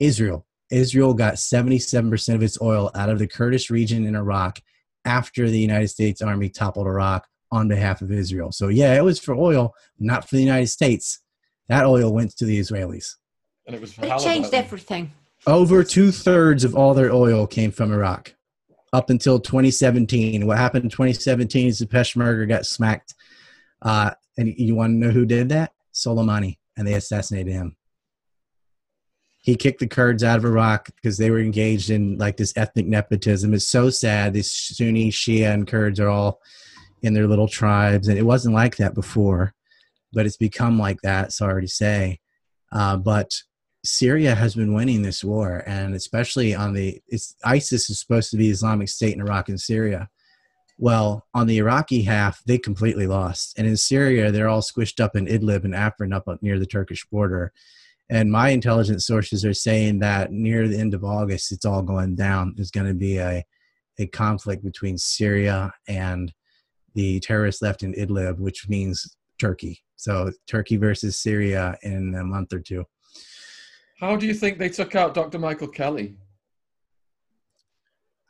Israel. 0.00 0.44
Israel 0.72 1.14
got 1.14 1.34
77% 1.34 2.34
of 2.34 2.42
its 2.42 2.60
oil 2.60 2.90
out 2.96 3.08
of 3.08 3.20
the 3.20 3.28
Kurdish 3.28 3.70
region 3.70 4.04
in 4.04 4.16
Iraq 4.16 4.58
after 5.04 5.48
the 5.48 5.60
United 5.60 5.86
States 5.86 6.20
Army 6.20 6.48
toppled 6.48 6.88
Iraq 6.88 7.28
on 7.52 7.68
behalf 7.68 8.02
of 8.02 8.10
Israel. 8.10 8.50
So, 8.50 8.66
yeah, 8.66 8.96
it 8.96 9.04
was 9.04 9.20
for 9.20 9.36
oil, 9.36 9.76
not 10.00 10.28
for 10.28 10.34
the 10.34 10.42
United 10.42 10.70
States. 10.70 11.20
That 11.68 11.86
oil 11.86 12.12
went 12.12 12.36
to 12.38 12.46
the 12.46 12.58
Israelis. 12.58 13.14
And 13.68 13.76
it 13.76 13.80
was 13.80 13.96
It 13.96 14.18
changed 14.18 14.54
everything. 14.54 15.12
Over 15.46 15.84
two 15.84 16.10
thirds 16.10 16.64
of 16.64 16.74
all 16.74 16.94
their 16.94 17.12
oil 17.12 17.46
came 17.46 17.70
from 17.70 17.92
Iraq 17.92 18.34
up 18.94 19.10
until 19.10 19.40
2017. 19.40 20.46
What 20.46 20.56
happened 20.56 20.84
in 20.84 20.90
2017 20.90 21.66
is 21.66 21.80
the 21.80 21.86
Peshmerga 21.86 22.48
got 22.48 22.64
smacked. 22.64 23.14
Uh, 23.82 24.12
and 24.38 24.54
you 24.56 24.76
want 24.76 24.92
to 24.92 25.06
know 25.06 25.10
who 25.10 25.26
did 25.26 25.48
that? 25.48 25.72
Soleimani, 25.92 26.58
and 26.76 26.86
they 26.86 26.94
assassinated 26.94 27.52
him. 27.52 27.76
He 29.40 29.56
kicked 29.56 29.80
the 29.80 29.88
Kurds 29.88 30.22
out 30.22 30.38
of 30.38 30.44
Iraq 30.44 30.90
because 30.94 31.18
they 31.18 31.30
were 31.30 31.40
engaged 31.40 31.90
in 31.90 32.16
like 32.18 32.36
this 32.36 32.56
ethnic 32.56 32.86
nepotism. 32.86 33.52
It's 33.52 33.66
so 33.66 33.90
sad. 33.90 34.32
These 34.32 34.50
Sunni, 34.50 35.10
Shia, 35.10 35.52
and 35.52 35.66
Kurds 35.66 36.00
are 36.00 36.08
all 36.08 36.40
in 37.02 37.14
their 37.14 37.26
little 37.26 37.48
tribes, 37.48 38.08
and 38.08 38.16
it 38.16 38.22
wasn't 38.22 38.54
like 38.54 38.76
that 38.76 38.94
before, 38.94 39.54
but 40.12 40.24
it's 40.24 40.38
become 40.38 40.78
like 40.78 41.02
that. 41.02 41.32
Sorry 41.32 41.62
to 41.62 41.68
say, 41.68 42.20
uh, 42.72 42.96
but 42.96 43.42
Syria 43.84 44.34
has 44.34 44.54
been 44.54 44.72
winning 44.74 45.02
this 45.02 45.22
war, 45.22 45.62
and 45.66 45.94
especially 45.94 46.54
on 46.54 46.72
the 46.72 47.00
ISIS 47.44 47.90
is 47.90 48.00
supposed 48.00 48.30
to 48.30 48.36
be 48.36 48.48
Islamic 48.48 48.88
State 48.88 49.14
in 49.14 49.20
Iraq 49.20 49.48
and 49.48 49.60
Syria. 49.60 50.08
Well, 50.78 51.26
on 51.34 51.46
the 51.46 51.58
Iraqi 51.58 52.02
half, 52.02 52.42
they 52.44 52.58
completely 52.58 53.06
lost, 53.06 53.58
and 53.58 53.66
in 53.66 53.76
Syria, 53.76 54.32
they're 54.32 54.48
all 54.48 54.62
squished 54.62 55.00
up 55.00 55.14
in 55.14 55.26
Idlib 55.26 55.64
and 55.64 55.74
Afrin, 55.74 56.14
up 56.14 56.26
near 56.42 56.58
the 56.58 56.66
Turkish 56.66 57.04
border. 57.06 57.52
And 58.10 58.30
my 58.30 58.50
intelligence 58.50 59.06
sources 59.06 59.44
are 59.44 59.54
saying 59.54 60.00
that 60.00 60.32
near 60.32 60.66
the 60.68 60.78
end 60.78 60.94
of 60.94 61.04
August, 61.04 61.52
it's 61.52 61.64
all 61.64 61.82
going 61.82 62.16
down. 62.16 62.54
There's 62.56 62.70
going 62.70 62.88
to 62.88 62.94
be 62.94 63.18
a 63.18 63.44
a 63.98 64.06
conflict 64.06 64.64
between 64.64 64.98
Syria 64.98 65.72
and 65.88 66.32
the 66.94 67.20
terrorists 67.20 67.62
left 67.62 67.82
in 67.82 67.94
Idlib, 67.94 68.38
which 68.38 68.68
means 68.68 69.16
Turkey. 69.38 69.82
So 69.96 70.30
Turkey 70.46 70.76
versus 70.76 71.18
Syria 71.18 71.76
in 71.82 72.14
a 72.14 72.24
month 72.24 72.52
or 72.52 72.60
two. 72.60 72.84
How 74.04 74.16
do 74.16 74.26
you 74.26 74.34
think 74.34 74.58
they 74.58 74.68
took 74.68 74.94
out 74.94 75.14
Dr. 75.14 75.38
Michael 75.38 75.66
Kelly? 75.66 76.18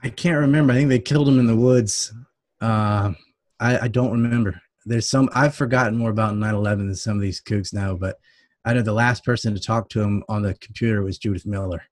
I 0.04 0.08
can't 0.08 0.38
remember. 0.38 0.72
I 0.72 0.76
think 0.76 0.88
they 0.88 1.00
killed 1.00 1.28
him 1.28 1.40
in 1.40 1.48
the 1.48 1.56
woods. 1.56 2.14
Uh, 2.60 3.14
I, 3.58 3.80
I, 3.80 3.88
don't 3.88 4.12
remember. 4.12 4.62
There's 4.84 5.10
some. 5.10 5.28
I've 5.34 5.56
forgotten 5.56 5.98
more 5.98 6.10
about 6.10 6.34
9/11 6.34 6.76
than 6.78 6.94
some 6.94 7.16
of 7.16 7.22
these 7.22 7.40
kooks 7.40 7.74
now. 7.74 7.96
But 7.96 8.20
I 8.64 8.72
know 8.72 8.82
the 8.82 8.92
last 8.92 9.24
person 9.24 9.52
to 9.52 9.60
talk 9.60 9.88
to 9.88 10.00
him 10.00 10.22
on 10.28 10.42
the 10.42 10.54
computer 10.54 11.02
was 11.02 11.18
Judith 11.18 11.44
Miller, 11.44 11.82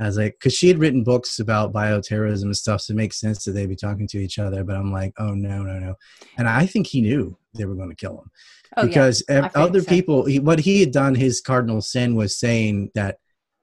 as 0.00 0.16
like 0.18 0.32
because 0.32 0.54
she 0.54 0.66
had 0.66 0.78
written 0.78 1.04
books 1.04 1.38
about 1.38 1.72
bioterrorism 1.72 2.42
and 2.42 2.56
stuff, 2.56 2.80
so 2.80 2.94
it 2.94 2.96
makes 2.96 3.20
sense 3.20 3.44
that 3.44 3.52
they'd 3.52 3.68
be 3.68 3.76
talking 3.76 4.08
to 4.08 4.18
each 4.18 4.40
other. 4.40 4.64
But 4.64 4.74
I'm 4.74 4.90
like, 4.90 5.12
oh 5.18 5.34
no, 5.34 5.62
no, 5.62 5.78
no, 5.78 5.94
and 6.36 6.48
I 6.48 6.66
think 6.66 6.88
he 6.88 7.00
knew 7.00 7.36
they 7.54 7.64
were 7.64 7.76
going 7.76 7.90
to 7.90 7.94
kill 7.94 8.18
him 8.18 8.30
Oh, 8.76 8.86
because 8.86 9.22
I 9.28 9.32
ev- 9.32 9.42
think 9.44 9.56
other 9.56 9.80
so. 9.80 9.88
people, 9.88 10.24
he, 10.26 10.38
what 10.38 10.60
he 10.60 10.80
had 10.80 10.92
done, 10.92 11.14
his 11.14 11.40
cardinal 11.40 11.80
sin 11.80 12.14
was 12.14 12.38
saying 12.38 12.90
that 12.94 13.18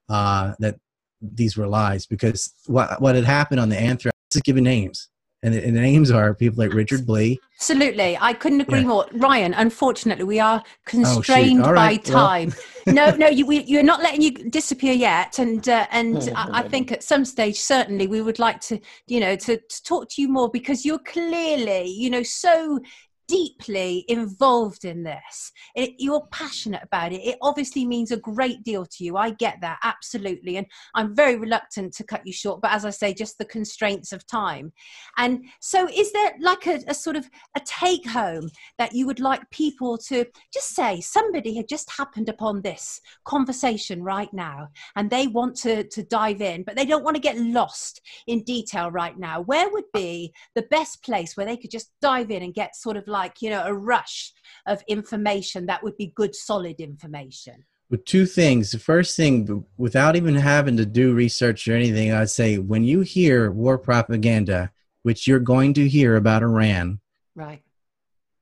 uh, 0.10 0.53
that 0.60 0.76
these 1.22 1.58
were 1.58 1.68
lies 1.68 2.05
because 2.05 2.53
what 2.68 3.01
what 3.01 3.16
had 3.16 3.26
happened 3.26 3.60
on 3.60 3.70
the 3.70 3.80
anthrax 3.80 4.16
is 4.34 4.41
giving 4.41 4.64
names, 4.64 5.10
and 5.43 5.53
the, 5.53 5.66
and 5.66 5.76
the 5.76 5.82
names 5.82 6.12
are 6.12 6.34
people 6.34 6.64
like 6.64 6.74
Richard 6.74 7.05
Blee. 7.05 7.39
Absolutely, 7.60 8.18
I 8.20 8.34
couldn't 8.34 8.62
agree 8.62 8.80
Yeah. 8.80 8.86
Oh, 8.86 8.88
more. 8.89 9.08
Ryan, 9.14 9.53
unfortunately, 9.53 10.26
we 10.26 10.39
are 10.39 10.64
constrained 10.86 11.64
All 11.64 11.74
right, 11.74 12.03
by 12.03 12.12
well. 12.12 12.28
time. 12.28 12.53
no, 12.88 13.16
no, 13.16 13.28
you, 13.28 13.45
we, 13.45 13.64
you're 13.64 13.84
not 13.84 14.01
letting 14.01 14.22
you 14.22 14.32
disappear 14.32 14.93
yet. 14.93 15.39
And 15.39 15.68
uh, 15.68 15.88
and 15.91 16.32
I, 16.36 16.60
I 16.60 16.68
think 16.68 16.91
at 16.91 17.03
some 17.03 17.26
stage, 17.26 17.60
certainly, 17.60 18.08
we 18.08 18.22
would 18.22 18.39
like 18.39 18.62
to, 18.62 18.80
you 19.08 19.20
know, 19.20 19.36
to, 19.36 19.58
to 19.58 19.84
talk 19.84 20.10
to 20.10 20.22
you 20.22 20.30
more 20.30 20.49
because 20.49 20.86
you're 20.86 20.99
clearly, 20.99 21.88
you 21.89 22.10
know, 22.10 22.24
so 22.24 22.80
deeply 23.28 24.05
involved 24.07 24.86
in 24.86 25.03
this. 25.03 25.51
It, 25.75 25.95
you're 25.97 26.28
passionate 26.32 26.84
about 26.84 27.11
it. 27.11 27.21
It 27.21 27.38
obviously 27.41 27.86
means 27.86 28.11
a 28.11 28.17
great 28.17 28.63
deal 28.63 28.86
to 28.86 29.03
you. 29.03 29.17
I 29.17 29.32
get 29.32 29.57
that 29.61 29.80
absolutely, 29.84 30.57
and 30.57 30.67
I'm 30.95 31.15
very 31.15 31.36
reluctant 31.36 31.93
to 31.95 32.03
cut 32.03 32.25
you 32.25 32.34
short. 32.34 32.61
But 32.61 32.71
as 32.71 32.86
I 32.86 32.89
say, 32.89 33.13
just 33.13 33.38
the 33.38 33.45
constraints 33.45 34.11
of 34.11 34.25
time. 34.28 34.71
And 35.17 35.45
so, 35.59 35.88
is 35.93 36.11
there 36.11 36.34
like 36.39 36.67
a, 36.67 36.80
a 36.88 36.93
sort 36.93 37.15
of 37.15 37.30
a 37.55 37.61
take 37.65 38.07
home 38.07 38.49
that 38.78 38.93
you 38.93 39.05
would 39.05 39.19
like 39.19 39.49
people 39.49 39.97
to 39.97 40.25
just 40.53 40.75
say 40.75 41.01
somebody 41.01 41.55
had 41.55 41.67
just 41.67 41.91
happened 41.91 42.30
upon 42.30 42.61
this 42.61 43.01
conversation 43.25 44.03
right 44.03 44.34
now 44.34 44.67
and 44.95 45.09
they 45.09 45.28
want 45.28 45.55
to, 45.57 45.84
to 45.84 46.03
dive 46.03 46.41
in, 46.41 46.63
but 46.63 46.75
they 46.75 46.86
don't 46.86 47.03
want 47.03 47.15
to 47.15 47.21
get 47.21 47.38
lost 47.38 48.01
in 48.28 48.43
detail 48.43 48.89
right 48.91 49.17
now? 49.17 49.41
Where 49.41 49.69
would 49.69 49.91
be 49.93 50.34
the 50.55 50.67
best 50.69 51.03
place 51.03 51.36
where 51.36 51.45
they 51.45 51.57
could 51.57 51.71
just 51.71 51.91
dive 52.01 52.32
in 52.32 52.43
and 52.43 52.53
get 52.53 52.75
sort 52.75 52.97
of 52.97 53.07
like, 53.07 53.16
you 53.41 53.49
know, 53.49 53.63
a 53.65 53.74
rush 53.74 54.34
of 54.65 54.82
information 54.88 55.65
that 55.68 55.84
would 55.84 55.97
be 55.97 56.07
good, 56.15 56.36
solid 56.36 56.80
information? 56.80 57.65
with 57.89 58.03
two 58.05 58.26
things. 58.26 58.72
The 58.72 58.80
first 58.80 59.15
thing, 59.15 59.65
without 59.78 60.15
even 60.15 60.36
having 60.36 60.78
to 60.78 60.86
do 60.86 61.13
research 61.13 61.68
or 61.68 61.74
anything, 61.74 62.11
I'd 62.11 62.30
say 62.30 62.57
when 62.57 62.84
you 62.84 63.01
hear 63.01 63.51
war 63.51 63.78
propaganda, 63.78 64.72
which 65.03 65.28
you're 65.28 65.39
going 65.39 65.74
to 65.76 65.88
hear 65.88 66.15
about 66.15 66.43
Iran, 66.43 66.99
Right, 67.36 67.61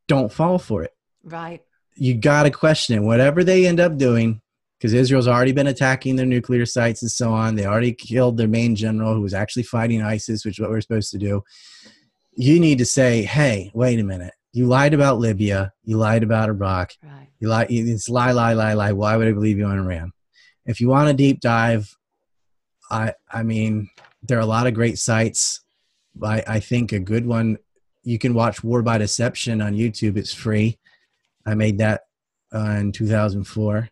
don't 0.08 0.32
fall 0.32 0.58
for 0.58 0.84
it. 0.84 0.96
right, 1.24 1.62
You 1.96 2.16
got 2.16 2.44
to 2.44 2.50
question 2.52 2.96
it. 2.96 3.02
Whatever 3.04 3.44
they 3.44 3.68
end 3.68 3.80
up 3.80 3.98
doing, 3.98 4.42
because 4.80 4.94
Israel's 4.94 5.28
already 5.28 5.52
been 5.52 5.68
attacking 5.68 6.16
their 6.16 6.26
nuclear 6.26 6.66
sites 6.66 7.02
and 7.02 7.12
so 7.12 7.32
on. 7.34 7.56
They 7.56 7.66
already 7.66 7.94
killed 7.94 8.38
their 8.38 8.48
main 8.48 8.76
general 8.76 9.14
who 9.14 9.22
was 9.22 9.34
actually 9.34 9.64
fighting 9.64 10.02
ISIS, 10.02 10.46
which 10.46 10.58
is 10.58 10.62
what 10.62 10.70
we're 10.70 10.82
supposed 10.82 11.12
to 11.12 11.18
do. 11.18 11.44
You 12.36 12.60
need 12.60 12.80
to 12.80 12.86
say, 12.86 13.24
hey, 13.24 13.72
wait 13.74 14.00
a 14.00 14.04
minute. 14.04 14.34
You 14.56 14.68
lied 14.68 14.94
about 14.94 15.20
Libya. 15.20 15.74
You 15.84 15.98
lied 15.98 16.24
about 16.24 16.48
Iraq. 16.48 16.94
right. 17.04 17.28
You 17.42 17.50
lie. 17.50 17.68
It's 17.70 18.08
lie, 18.08 18.32
lie, 18.32 18.54
lie, 18.54 18.72
lie. 18.72 18.94
Why 18.94 19.18
would 19.18 19.28
I 19.28 19.34
believe 19.34 19.58
you 19.58 19.66
on 19.66 19.78
Iran? 19.78 20.14
If 20.66 20.80
you 20.80 20.88
want 20.88 21.10
a 21.10 21.14
deep 21.14 21.42
dive, 21.42 21.94
I 22.90 23.16
I 23.30 23.44
mean, 23.44 23.90
there 24.24 24.38
are 24.38 24.42
a 24.42 24.46
lot 24.46 24.66
of 24.66 24.74
great 24.74 24.98
sites. 24.98 25.60
I 26.24 26.42
I 26.48 26.60
think 26.62 26.94
a 26.94 27.00
good 27.00 27.26
one. 27.26 27.58
You 28.04 28.18
can 28.18 28.34
watch 28.34 28.64
War 28.64 28.82
by 28.82 28.98
Deception 28.98 29.62
on 29.62 29.74
YouTube. 29.74 30.16
It's 30.16 30.34
free. 30.34 30.80
I 31.46 31.54
made 31.54 31.80
that 31.80 32.04
uh, 32.54 32.78
in 32.80 32.94
2004. 32.94 33.90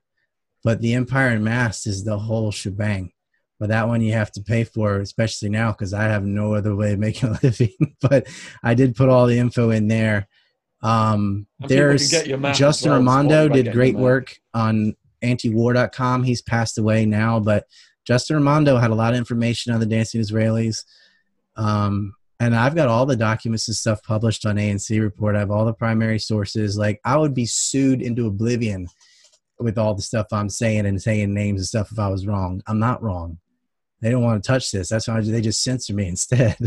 But 0.64 0.80
the 0.80 0.94
Empire 0.94 1.28
Unmasked 1.28 1.88
is 1.88 2.06
the 2.06 2.18
whole 2.18 2.52
shebang. 2.52 3.12
But 3.60 3.68
that 3.68 3.90
one 3.90 4.00
you 4.00 4.14
have 4.14 4.32
to 4.32 4.42
pay 4.42 4.64
for, 4.64 5.02
especially 5.02 5.50
now 5.50 5.74
because 5.74 5.94
I 5.94 6.04
have 6.04 6.24
no 6.24 6.54
other 6.56 6.74
way 6.74 6.94
of 6.94 7.00
making 7.00 7.30
a 7.32 7.40
living. 7.44 7.96
but 8.00 8.28
I 8.64 8.76
did 8.76 8.96
put 8.96 9.10
all 9.10 9.26
the 9.26 9.38
info 9.40 9.70
in 9.70 9.90
there. 9.90 10.30
Um, 10.84 11.48
And 11.60 11.68
people 11.68 11.68
can 11.68 11.78
there's 11.78 12.12
get 12.12 12.28
your 12.28 12.38
map 12.38 12.52
as 12.52 12.60
Justin 12.60 12.92
well, 12.92 13.00
Raimondo 13.00 13.48
did 13.50 13.72
great 13.72 13.96
work 13.96 14.38
on 14.54 14.96
antiwar.com. 15.24 16.24
He's 16.24 16.42
passed 16.42 16.78
away 16.78 17.06
now, 17.06 17.40
but 17.40 17.66
Justin 18.06 18.36
Raimondo 18.36 18.78
had 18.78 18.92
a 18.92 18.96
lot 18.96 19.14
of 19.14 19.18
information 19.18 19.74
on 19.74 19.80
the 19.80 19.86
Dancing 19.86 20.22
Israelis. 20.22 20.84
Um, 21.56 22.14
and 22.40 22.56
I've 22.56 22.76
got 22.76 22.90
all 22.90 23.06
the 23.06 23.16
documents 23.16 23.70
and 23.70 23.78
stuff 23.78 24.04
published 24.04 24.46
on 24.46 24.58
ANC 24.58 25.00
Report. 25.00 25.36
I 25.36 25.40
have 25.40 25.52
all 25.52 25.66
the 25.66 25.74
primary 25.74 26.20
sources. 26.20 26.78
Like 26.78 27.00
I 27.06 27.16
would 27.16 27.34
be 27.34 27.46
sued 27.46 28.02
into 28.02 28.28
oblivion 28.28 28.88
with 29.60 29.78
all 29.78 29.96
the 29.96 30.02
stuff 30.02 30.28
I'm 30.34 30.50
saying 30.50 30.86
and 30.86 31.02
saying 31.02 31.34
names 31.34 31.62
and 31.62 31.68
stuff 31.68 31.92
if 31.92 32.00
I 32.00 32.10
was 32.10 32.28
wrong. 32.28 32.62
I'm 32.68 32.80
not 32.80 33.02
wrong. 33.02 33.38
They 34.02 34.12
don't 34.12 34.24
want 34.24 34.44
to 34.44 34.48
touch 34.48 34.72
this. 34.72 34.90
That's 34.90 35.08
why 35.08 35.22
they 35.22 35.40
just 35.40 35.64
censor 35.64 35.94
me 35.94 36.08
instead. 36.10 36.58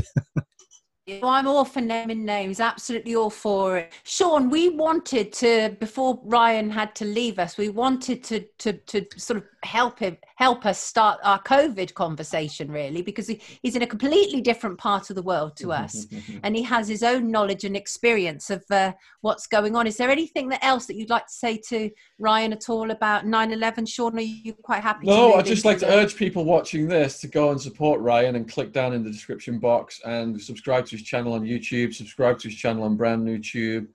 I'm 1.09 1.47
all 1.47 1.65
for 1.65 1.81
naming 1.81 2.25
names, 2.25 2.59
absolutely 2.59 3.15
all 3.15 3.31
for 3.31 3.79
it. 3.79 3.93
Sean, 4.03 4.51
we 4.51 4.71
wanted 4.71 5.33
to 5.35 5.77
before 5.79 6.21
Ryan 6.25 6.69
had 6.69 6.97
to 6.97 7.05
leave 7.05 7.39
us, 7.39 7.57
we 7.57 7.69
wanted 7.69 8.25
to 8.25 8.41
to 8.59 8.73
to 8.73 9.07
sort 9.17 9.37
of 9.37 9.45
help 9.63 10.01
him 10.01 10.17
help 10.35 10.67
us 10.67 10.81
start 10.81 11.19
our 11.23 11.41
COVID 11.45 11.95
conversation 11.95 12.71
really, 12.71 13.03
because 13.03 13.29
he, 13.29 13.41
he's 13.63 13.77
in 13.77 13.83
a 13.83 13.87
completely 13.87 14.41
different 14.41 14.79
part 14.79 15.09
of 15.09 15.17
the 15.17 15.23
world 15.23 15.57
to 15.59 15.73
us, 15.73 16.07
and 16.43 16.57
he 16.57 16.63
has 16.63 16.89
his 16.89 17.05
own 17.05 17.31
knowledge 17.31 17.63
and 17.63 17.77
experience 17.77 18.51
of 18.51 18.65
uh, 18.73 18.93
what's 19.21 19.47
going 19.47 19.77
on. 19.77 19.87
Is 19.87 19.97
there 19.97 20.11
anything 20.11 20.49
that 20.49 20.65
else 20.65 20.87
that 20.87 20.97
you'd 20.97 21.11
like 21.11 21.27
to 21.27 21.33
say 21.33 21.57
to 21.69 21.89
Ryan 22.19 22.53
at 22.53 22.69
all 22.69 22.91
about 22.91 23.25
9/11? 23.27 23.89
Sean, 23.89 24.19
are 24.19 24.21
you 24.21 24.55
quite 24.55 24.83
happy? 24.83 25.07
No, 25.07 25.35
I'd 25.35 25.47
just 25.47 25.65
like 25.65 25.79
to 25.79 25.89
urge 25.89 26.17
people 26.17 26.45
watching 26.45 26.89
this 26.89 27.21
to 27.21 27.29
go 27.29 27.53
and 27.53 27.61
support 27.61 28.01
Ryan 28.01 28.35
and 28.35 28.51
click 28.51 28.73
down 28.73 28.93
in 28.93 29.05
the 29.05 29.11
description 29.11 29.61
box 29.61 30.01
and 30.05 30.41
subscribe 30.43 30.87
to 30.87 30.96
his 30.97 31.07
channel 31.07 31.35
on 31.35 31.43
YouTube, 31.43 31.95
subscribe 31.95 32.39
to 32.41 32.49
his 32.49 32.57
channel 32.57 32.85
on 32.85 32.97
Brand 32.97 33.25
New 33.25 33.39
Tube. 33.39 33.87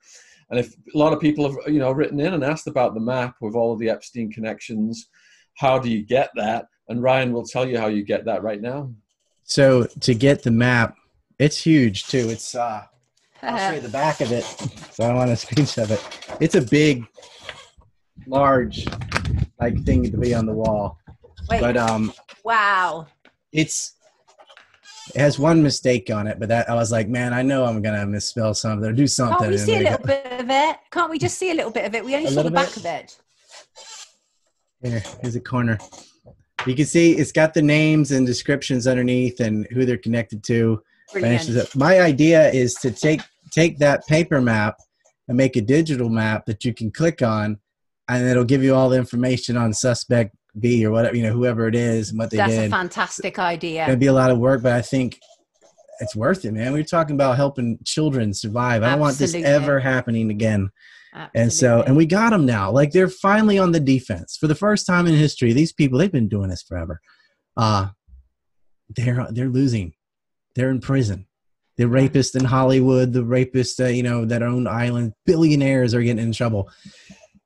And 0.50 0.58
if 0.60 0.74
a 0.94 0.98
lot 0.98 1.12
of 1.12 1.20
people 1.20 1.48
have, 1.48 1.56
you 1.72 1.78
know, 1.78 1.92
written 1.92 2.20
in 2.20 2.34
and 2.34 2.44
asked 2.44 2.66
about 2.66 2.94
the 2.94 3.00
map 3.00 3.36
with 3.40 3.54
all 3.54 3.72
of 3.72 3.78
the 3.78 3.88
Epstein 3.88 4.30
connections, 4.30 5.08
how 5.54 5.78
do 5.78 5.90
you 5.90 6.04
get 6.04 6.30
that? 6.36 6.66
And 6.88 7.02
Ryan 7.02 7.32
will 7.32 7.44
tell 7.44 7.66
you 7.66 7.78
how 7.78 7.86
you 7.86 8.02
get 8.02 8.24
that 8.26 8.42
right 8.42 8.60
now. 8.60 8.90
so 9.44 9.86
to 10.00 10.14
get 10.14 10.42
the 10.42 10.50
map, 10.50 10.96
it's 11.38 11.56
huge 11.56 12.06
too. 12.06 12.28
It's 12.28 12.54
uh 12.54 12.84
I'll 13.42 13.58
show 13.58 13.74
you 13.74 13.80
the 13.80 13.88
back 13.88 14.20
of 14.20 14.30
it. 14.30 14.44
So 14.92 15.04
I 15.04 15.12
want 15.14 15.30
a 15.30 15.34
screenshot 15.44 15.84
of 15.84 15.90
it. 15.92 16.36
It's 16.40 16.54
a 16.54 16.60
big, 16.62 17.04
large, 18.26 18.86
like 19.60 19.82
thing 19.84 20.08
to 20.10 20.16
be 20.16 20.32
on 20.34 20.46
the 20.46 20.52
wall. 20.52 20.98
Wait, 21.50 21.60
But 21.60 21.76
um, 21.76 22.12
wow. 22.44 23.06
it's 23.50 23.94
it 25.14 25.20
has 25.20 25.38
one 25.38 25.62
mistake 25.62 26.10
on 26.10 26.26
it. 26.26 26.38
But 26.38 26.48
that 26.48 26.68
I 26.70 26.74
was 26.74 26.90
like, 26.92 27.08
man, 27.08 27.32
I 27.32 27.42
know 27.42 27.64
I'm 27.64 27.82
gonna 27.82 28.06
misspell 28.06 28.54
something 28.54 28.88
or 28.88 28.92
do 28.92 29.06
something. 29.06 29.38
Can't 29.38 29.50
we 29.50 29.58
see 29.58 29.76
a 29.76 29.80
little 29.80 30.06
bit 30.06 30.40
of 30.40 30.48
it? 30.50 30.76
Can't 30.90 31.10
we 31.10 31.18
just 31.18 31.38
see 31.38 31.50
a 31.50 31.54
little 31.54 31.70
bit 31.72 31.84
of 31.86 31.94
it? 31.94 32.04
We 32.04 32.14
only 32.14 32.26
A 32.26 32.30
saw 32.30 32.42
the 32.42 32.50
little 32.50 32.56
back 32.56 32.76
of 32.76 32.84
it. 32.86 33.16
go- 34.82 34.88
Here, 34.90 35.02
here's 35.20 35.36
a 35.36 35.40
corner. 35.40 35.78
You 36.66 36.74
can 36.76 36.86
see 36.86 37.12
it's 37.12 37.32
got 37.32 37.54
the 37.54 37.62
names 37.62 38.12
and 38.12 38.26
descriptions 38.26 38.86
underneath 38.86 39.40
and 39.40 39.66
who 39.72 39.84
they're 39.84 39.96
connected 39.96 40.44
to. 40.44 40.82
My 41.74 42.00
idea 42.00 42.50
is 42.52 42.74
to 42.76 42.90
take 42.90 43.20
take 43.50 43.78
that 43.78 44.06
paper 44.06 44.40
map 44.40 44.76
and 45.28 45.36
make 45.36 45.56
a 45.56 45.60
digital 45.60 46.08
map 46.08 46.46
that 46.46 46.64
you 46.64 46.72
can 46.72 46.90
click 46.90 47.20
on, 47.22 47.58
and 48.08 48.26
it'll 48.26 48.44
give 48.44 48.62
you 48.62 48.74
all 48.74 48.88
the 48.88 48.96
information 48.96 49.56
on 49.56 49.72
suspect 49.74 50.34
B 50.58 50.84
or 50.84 50.90
whatever 50.90 51.16
you 51.16 51.22
know 51.22 51.32
whoever 51.32 51.66
it 51.66 51.74
is 51.74 52.10
and 52.10 52.18
what 52.18 52.30
they 52.30 52.36
That's 52.36 52.52
did. 52.52 52.66
a 52.66 52.70
fantastic 52.70 53.38
idea. 53.38 53.84
It'll 53.84 53.96
be 53.96 54.06
a 54.06 54.12
lot 54.12 54.30
of 54.30 54.38
work, 54.38 54.62
but 54.62 54.72
I 54.72 54.82
think 54.82 55.18
it's 56.00 56.16
worth 56.16 56.44
it, 56.44 56.52
man. 56.52 56.72
We're 56.72 56.82
talking 56.82 57.14
about 57.14 57.36
helping 57.36 57.78
children 57.84 58.34
survive. 58.34 58.82
I 58.82 58.90
don't 58.90 59.00
want 59.00 59.18
this 59.18 59.34
ever 59.34 59.80
happening 59.80 60.30
again. 60.30 60.70
And 61.34 61.52
so, 61.52 61.82
and 61.82 61.94
we 61.94 62.06
got 62.06 62.30
them 62.30 62.46
now. 62.46 62.70
Like 62.70 62.92
they're 62.92 63.08
finally 63.08 63.58
on 63.58 63.72
the 63.72 63.80
defense 63.80 64.36
for 64.38 64.46
the 64.46 64.54
first 64.54 64.86
time 64.86 65.06
in 65.06 65.14
history. 65.14 65.52
These 65.52 65.72
people, 65.72 65.98
they've 65.98 66.10
been 66.10 66.28
doing 66.28 66.48
this 66.48 66.62
forever. 66.62 67.00
Uh 67.56 67.88
they're 68.96 69.26
they're 69.30 69.48
losing. 69.48 69.94
They're 70.54 70.70
in 70.70 70.80
prison. 70.80 71.26
The 71.76 71.84
rapists 71.84 72.38
in 72.38 72.44
Hollywood, 72.44 73.12
the 73.12 73.24
rapists, 73.24 73.82
uh, 73.82 73.88
you 73.88 74.02
know, 74.02 74.24
that 74.26 74.42
own 74.42 74.66
island, 74.66 75.14
billionaires 75.24 75.94
are 75.94 76.02
getting 76.02 76.22
in 76.22 76.32
trouble. 76.32 76.70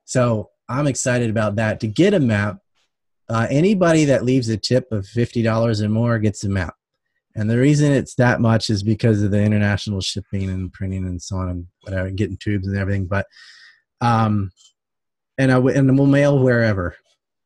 So 0.04 0.50
I'm 0.68 0.88
excited 0.88 1.30
about 1.30 1.56
that. 1.56 1.80
To 1.80 1.86
get 1.86 2.14
a 2.14 2.20
map, 2.20 2.58
uh, 3.28 3.46
anybody 3.50 4.04
that 4.06 4.24
leaves 4.24 4.48
a 4.48 4.56
tip 4.56 4.90
of 4.92 5.06
fifty 5.06 5.42
dollars 5.42 5.82
or 5.82 5.88
more 5.88 6.18
gets 6.18 6.44
a 6.44 6.48
map. 6.48 6.74
And 7.34 7.50
the 7.50 7.58
reason 7.58 7.92
it's 7.92 8.14
that 8.14 8.40
much 8.40 8.70
is 8.70 8.82
because 8.82 9.22
of 9.22 9.30
the 9.30 9.42
international 9.42 10.00
shipping 10.00 10.48
and 10.48 10.72
printing 10.72 11.04
and 11.04 11.20
so 11.20 11.36
on 11.36 11.50
and 11.50 11.66
whatever, 11.82 12.10
getting 12.10 12.38
tubes 12.38 12.66
and 12.66 12.78
everything. 12.78 13.06
But 13.06 13.26
um, 14.00 14.50
and 15.38 15.50
I 15.50 15.56
w- 15.56 15.76
and 15.76 15.98
we'll 15.98 16.06
mail 16.06 16.38
wherever. 16.38 16.96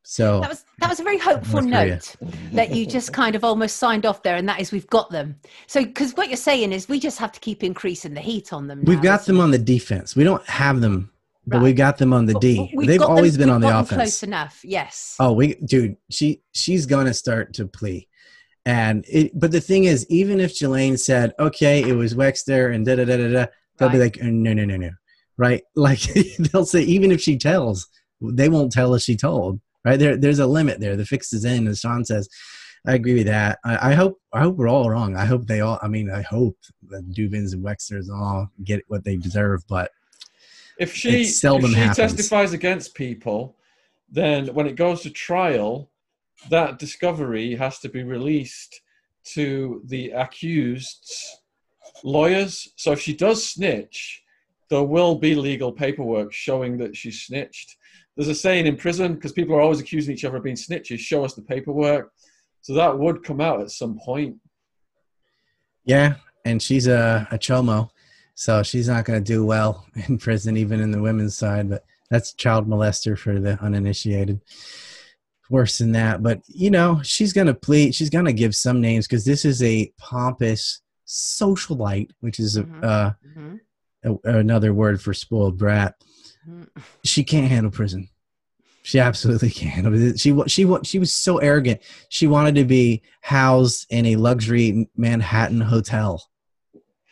So 0.05 0.41
that 0.41 0.51
was 0.51 0.65
that 0.81 0.89
was 0.89 1.01
a 1.01 1.05
very 1.05 1.19
hopeful 1.19 1.61
note 1.63 2.17
that 2.53 2.75
you 2.75 2.87
just 2.87 3.13
kind 3.13 3.37
of 3.37 3.45
almost 3.45 3.77
signed 3.77 4.07
off 4.07 4.23
there, 4.23 4.37
and 4.37 4.49
that 4.49 4.61
is 4.61 4.73
we've 4.73 4.89
got 4.89 5.11
them. 5.11 5.37
So 5.67 5.85
because 5.85 6.17
what 6.17 6.29
you're 6.29 6.37
saying 6.37 6.73
is 6.73 6.89
we 6.89 6.99
just 6.99 7.19
have 7.19 7.33
to 7.33 7.41
keep 7.41 7.63
increasing 7.63 8.15
the 8.15 8.21
heat 8.21 8.53
on 8.53 8.67
them. 8.67 8.85
we've 8.85 9.03
got 9.03 9.25
them 9.25 9.41
on 9.41 9.51
the 9.51 9.59
defense. 9.59 10.17
We 10.17 10.25
don't 10.25 10.45
have 10.49 10.81
them, 10.81 11.13
but 11.51 11.59
Right. 11.59 11.65
we've 11.65 11.77
got 11.77 11.99
them 11.99 12.13
on 12.13 12.27
the 12.27 12.35
D. 12.35 12.71
we've 12.75 12.87
They've 12.87 12.99
got 12.99 13.09
them- 13.09 13.17
always 13.17 13.37
been 13.37 13.51
on 13.51 13.61
the 13.61 13.69
offense. 13.69 13.97
Close 13.99 14.23
enough, 14.23 14.61
yes. 14.65 15.17
Oh, 15.21 15.33
we 15.33 15.55
dude, 15.57 15.97
she 16.11 16.43
she's 16.53 16.87
gonna 16.87 17.13
start 17.15 17.53
to 17.55 17.67
plea. 17.67 18.07
And 18.67 19.05
it, 19.09 19.39
but 19.39 19.51
the 19.53 19.61
thing 19.61 19.85
is, 19.85 20.07
even 20.11 20.39
if 20.39 20.51
Ghislaine 20.59 20.97
said, 20.97 21.33
"Okay, 21.39 21.83
it 21.83 21.95
was 21.95 22.15
Wexner," 22.15 22.75
and 22.75 22.85
da 22.87 22.95
da 22.97 23.05
da 23.05 23.17
da 23.17 23.29
da, 23.33 23.47
they'll 23.79 23.89
be 23.89 23.99
Right. 23.99 24.17
like, 24.17 24.23
uh, 24.23 24.27
"No, 24.31 24.53
no, 24.53 24.65
no, 24.65 24.77
no," 24.77 24.91
right? 25.39 25.63
Like 25.75 26.01
they'll 26.39 26.67
say, 26.67 26.83
even 26.83 27.11
if 27.11 27.21
she 27.21 27.37
tells, 27.39 27.89
they 28.23 28.49
won't 28.49 28.71
tell 28.73 28.93
us 28.95 29.03
she 29.03 29.17
told, 29.17 29.61
right? 29.85 29.99
There, 29.99 30.17
there's 30.17 30.39
a 30.39 30.47
limit 30.47 30.79
there. 30.81 30.95
The 30.97 31.07
fix 31.07 31.33
is 31.33 31.45
in, 31.45 31.67
as 31.69 31.81
Sean 31.81 32.05
says. 32.05 32.29
I 32.87 32.95
agree 32.95 33.13
with 33.15 33.27
that. 33.27 33.59
I, 33.63 33.91
I 33.91 33.95
hope, 33.95 34.19
I 34.33 34.41
hope 34.41 34.57
we're 34.57 34.67
all 34.69 34.89
wrong. 34.89 35.15
I 35.15 35.27
hope 35.27 35.47
they 35.47 35.61
all. 35.61 35.79
I 35.83 35.89
mean, 35.89 36.11
I 36.11 36.23
hope 36.23 36.57
that 36.89 37.11
Dubins 37.13 37.53
and 37.53 37.63
Wexners 37.63 38.09
all 38.11 38.49
get 38.65 38.81
what 38.89 39.05
they 39.05 39.17
deserve, 39.19 39.63
but 39.69 39.91
If 40.81 40.95
she, 40.95 41.21
if 41.23 41.29
she 41.29 41.75
happens. 41.75 41.97
testifies 41.97 42.53
against 42.55 42.95
people, 42.95 43.57
then 44.11 44.49
when 44.55 44.67
it 44.67 44.77
goes 44.77 45.03
to 45.03 45.11
trial, 45.11 45.91
that 46.49 46.79
discovery 46.79 47.55
has 47.55 47.79
to 47.81 47.89
be 47.91 48.03
released 48.03 48.81
to 49.35 49.83
the 49.85 50.11
accused's 50.11 51.43
lawyers. 52.03 52.73
So 52.77 52.93
if 52.93 53.01
she 53.01 53.15
does 53.15 53.47
snitch, 53.47 54.23
there 54.71 54.83
will 54.83 55.17
be 55.17 55.35
legal 55.35 55.71
paperwork 55.71 56.33
showing 56.33 56.79
that 56.79 56.97
she 56.97 57.11
snitched. 57.11 57.77
There's 58.17 58.29
a 58.29 58.35
saying 58.35 58.67
in 58.67 58.77
prison 58.77 59.15
because 59.15 59.33
people 59.33 59.55
are 59.55 59.61
always 59.61 59.81
accusing 59.81 60.15
each 60.15 60.25
other 60.25 60.39
of 60.39 60.45
being 60.45 60.57
snitches. 60.57 60.99
Show 61.01 61.25
us 61.25 61.35
the 61.35 61.43
paperwork. 61.43 62.11
So 62.63 62.75
that 62.75 62.99
would 62.99 63.23
come 63.23 63.41
out 63.41 63.61
at 63.61 63.71
some 63.71 63.99
point. 63.99 64.37
Yeah, 65.85 66.15
and 66.45 66.63
she's 66.63 66.87
a, 66.87 67.29
a 67.31 67.39
chomo, 67.39 67.91
so 68.41 68.63
she's 68.63 68.89
not 68.89 69.05
going 69.05 69.23
to 69.23 69.33
do 69.33 69.45
well 69.45 69.85
in 70.09 70.17
prison, 70.17 70.57
even 70.57 70.81
in 70.81 70.91
the 70.93 71.03
women's 71.03 71.37
side. 71.37 71.69
But 71.69 71.85
that's 72.11 72.33
child 72.33 72.67
molester 72.67 73.19
for 73.19 73.39
the 73.39 73.61
uninitiated. 73.63 74.41
Worse 75.51 75.77
than 75.79 75.93
that, 75.93 76.23
but 76.23 76.41
you 76.47 76.71
know 76.71 77.01
she's 77.03 77.33
going 77.33 77.49
to 77.49 77.55
plead. 77.55 77.95
She's 77.95 78.09
going 78.09 78.25
to 78.25 78.33
give 78.33 78.55
some 78.55 78.81
names 78.81 79.07
because 79.07 79.25
this 79.25 79.45
is 79.45 79.63
a 79.63 79.93
pompous 79.99 80.81
socialite, 81.07 82.11
which 82.21 82.39
is 82.39 82.57
a, 82.57 82.63
Mhm. 82.63 82.85
uh, 82.85 83.13
Mhm. 83.37 83.61
a, 84.05 84.39
another 84.39 84.73
word 84.73 85.03
for 85.03 85.13
spoiled 85.13 85.59
brat. 85.59 85.97
Mhm. 86.49 86.69
She 87.05 87.25
can't 87.25 87.51
handle 87.51 87.73
prison. 87.73 88.09
She 88.85 89.01
absolutely 89.01 89.51
can't. 89.51 90.19
She 90.19 90.41
she 90.47 90.67
she 90.85 90.99
was 91.01 91.13
so 91.13 91.39
arrogant. 91.39 91.81
She 92.09 92.27
wanted 92.29 92.55
to 92.55 92.65
be 92.65 93.03
housed 93.21 93.87
in 93.91 94.07
a 94.07 94.17
luxury 94.17 94.89
Manhattan 94.97 95.61
hotel. 95.61 96.30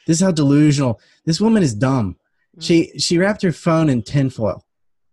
This 0.08 0.16
is 0.16 0.22
how 0.24 0.32
delusional. 0.32 1.00
This 1.26 1.40
woman 1.40 1.62
is 1.62 1.72
dumb. 1.74 2.16
She 2.58 2.90
she 2.98 3.18
wrapped 3.18 3.42
her 3.42 3.52
phone 3.52 3.88
in 3.88 4.02
tinfoil, 4.02 4.64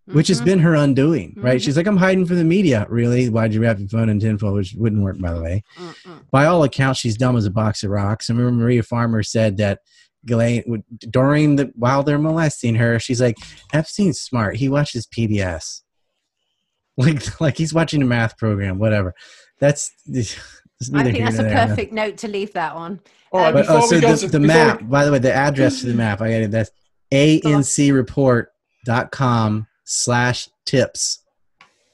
which 0.08 0.30
has 0.30 0.42
Mhm. 0.42 0.46
been 0.46 0.60
her 0.60 0.74
undoing. 0.74 1.36
Right? 1.38 1.60
Mhm. 1.60 1.64
She's 1.64 1.78
like, 1.78 1.86
I'm 1.86 1.98
hiding 1.98 2.26
from 2.26 2.38
the 2.38 2.44
media. 2.44 2.88
Really? 2.90 3.30
Why'd 3.30 3.54
you 3.54 3.62
wrap 3.62 3.78
your 3.78 3.88
phone 3.90 4.10
in 4.10 4.20
tinfoil? 4.20 4.54
Which 4.54 4.74
wouldn't 4.76 5.04
work, 5.04 5.20
by 5.20 5.32
the 5.34 5.42
way. 5.44 5.64
By 6.32 6.46
all 6.48 6.64
accounts, 6.64 7.00
she's 7.02 7.18
dumb 7.18 7.38
as 7.38 7.46
a 7.46 7.52
box 7.52 7.84
of 7.84 7.92
rocks. 7.92 8.30
I 8.30 8.34
remember 8.34 8.64
Maria 8.64 8.82
Farmer 8.82 9.22
said 9.22 9.58
that 9.58 9.82
Ghislaine 10.26 10.84
during 11.12 11.58
the 11.58 11.72
while 11.76 12.02
they're 12.02 12.18
molesting 12.18 12.74
her, 12.76 12.98
she's 13.00 13.22
like, 13.22 13.36
Epstein's 13.74 14.20
smart. 14.20 14.56
He 14.56 14.70
watches 14.70 15.06
PBS. 15.06 15.82
Like 16.98 17.42
like 17.42 17.58
he's 17.58 17.74
watching 17.74 18.02
a 18.02 18.06
math 18.06 18.38
program, 18.38 18.80
whatever. 18.80 19.14
That's 19.60 19.92
I 20.94 21.04
think 21.04 21.20
that's 21.24 21.40
a 21.40 21.44
there. 21.44 21.68
perfect 21.68 21.94
note 21.94 22.18
to 22.18 22.28
leave 22.28 22.52
that 22.54 22.74
on. 22.74 23.00
All 23.32 23.40
right, 23.42 23.48
Um, 23.48 23.54
But 23.54 23.62
before 23.62 23.78
oh, 23.78 23.82
we 23.82 23.88
so 23.88 24.02
go 24.02 24.12
the, 24.14 24.18
to 24.18 24.28
the 24.28 24.40
map, 24.40 24.82
we- 24.82 24.88
by 24.88 25.06
the 25.06 25.12
way, 25.12 25.20
the 25.20 25.34
address 25.34 25.80
to 25.82 25.88
the 25.88 25.94
map, 25.94 26.22
I 26.22 26.32
got 26.32 26.42
it. 26.42 26.52
That's 26.52 26.72
ancreport.com 27.12 29.68
slash 29.84 30.50
tips. 30.66 31.20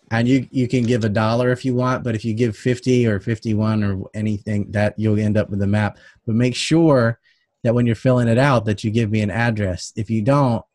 And 0.10 0.28
you, 0.28 0.48
you 0.52 0.68
can 0.68 0.84
give 0.84 1.06
a 1.06 1.10
dollar 1.10 1.52
if 1.52 1.64
you 1.64 1.74
want, 1.74 2.04
but 2.04 2.16
if 2.16 2.26
you 2.26 2.34
give 2.34 2.58
50 2.58 3.08
or 3.08 3.20
51 3.22 3.84
or 3.84 4.10
anything, 4.14 4.70
that 4.72 4.98
you'll 5.00 5.18
end 5.20 5.38
up 5.38 5.50
with 5.50 5.62
a 5.62 5.68
map. 5.68 5.98
But 6.26 6.36
make 6.36 6.54
sure 6.56 7.18
that 7.64 7.74
when 7.74 7.86
you're 7.86 7.96
filling 7.96 8.28
it 8.28 8.38
out, 8.38 8.66
that 8.66 8.84
you 8.84 8.92
give 8.92 9.10
me 9.10 9.22
an 9.22 9.32
address. 9.32 9.94
If 9.96 10.10
you 10.10 10.22
don't, 10.22 10.66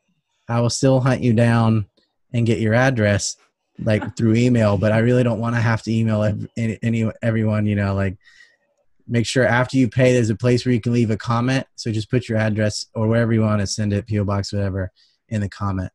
I 0.49 0.61
will 0.61 0.71
still 0.71 1.01
hunt 1.01 1.21
you 1.21 1.35
down 1.35 1.85
and 2.33 2.47
get 2.47 2.61
your 2.61 2.73
address 2.73 3.37
like 3.83 4.17
through 4.17 4.35
email. 4.35 4.79
But 4.79 4.93
I 4.93 4.99
really 4.99 5.23
don't 5.23 5.41
want 5.41 5.55
to 5.55 5.61
have 5.61 5.83
to 5.83 5.93
email 5.93 6.23
any, 6.57 6.79
any 6.83 7.11
everyone. 7.23 7.67
You 7.67 7.77
know, 7.77 7.95
like 7.95 8.17
make 9.09 9.27
sure 9.27 9.45
after 9.45 9.77
you 9.77 9.89
pay, 9.89 10.13
there's 10.13 10.31
a 10.31 10.37
place 10.37 10.65
where 10.65 10.73
you 10.73 10.81
can 10.81 10.93
leave 10.93 11.11
a 11.11 11.17
comment. 11.17 11.67
So 11.77 11.93
just 11.93 12.11
put 12.11 12.29
your 12.29 12.39
address 12.39 12.87
or 12.95 13.09
wherever 13.09 13.33
you 13.33 13.43
want 13.43 13.61
to 13.61 13.67
send 13.67 13.93
it, 13.93 14.09
PO 14.09 14.25
box, 14.25 14.53
whatever, 14.53 14.91
in 15.29 15.41
the 15.41 15.49
comment, 15.49 15.93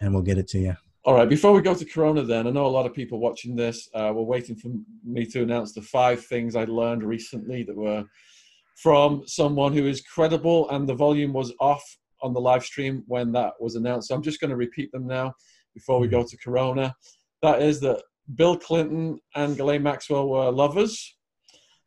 and 0.00 0.12
we'll 0.12 0.22
get 0.22 0.38
it 0.38 0.48
to 0.48 0.58
you. 0.58 0.76
All 1.06 1.14
right, 1.14 1.28
before 1.28 1.52
we 1.52 1.60
go 1.60 1.74
to 1.74 1.84
Corona, 1.84 2.22
then, 2.22 2.46
I 2.46 2.50
know 2.50 2.64
a 2.64 2.68
lot 2.68 2.86
of 2.86 2.94
people 2.94 3.20
watching 3.20 3.54
this 3.54 3.90
uh, 3.94 4.10
were 4.14 4.22
waiting 4.22 4.56
for 4.56 4.70
me 5.04 5.26
to 5.26 5.42
announce 5.42 5.74
the 5.74 5.82
five 5.82 6.24
things 6.24 6.56
I 6.56 6.64
learned 6.64 7.02
recently 7.02 7.62
that 7.64 7.76
were 7.76 8.04
from 8.76 9.22
someone 9.26 9.74
who 9.74 9.86
is 9.86 10.00
credible, 10.00 10.70
and 10.70 10.88
the 10.88 10.94
volume 10.94 11.34
was 11.34 11.52
off 11.60 11.84
on 12.22 12.32
the 12.32 12.40
live 12.40 12.64
stream 12.64 13.04
when 13.06 13.32
that 13.32 13.52
was 13.60 13.74
announced. 13.74 14.08
So 14.08 14.14
I'm 14.14 14.22
just 14.22 14.40
going 14.40 14.50
to 14.50 14.56
repeat 14.56 14.90
them 14.92 15.06
now 15.06 15.34
before 15.74 15.98
we 15.98 16.08
go 16.08 16.24
to 16.24 16.36
Corona. 16.38 16.96
That 17.44 17.60
is 17.60 17.78
that 17.80 18.02
Bill 18.36 18.56
Clinton 18.56 19.20
and 19.34 19.54
Ghislaine 19.54 19.82
Maxwell 19.82 20.30
were 20.30 20.50
lovers, 20.50 21.14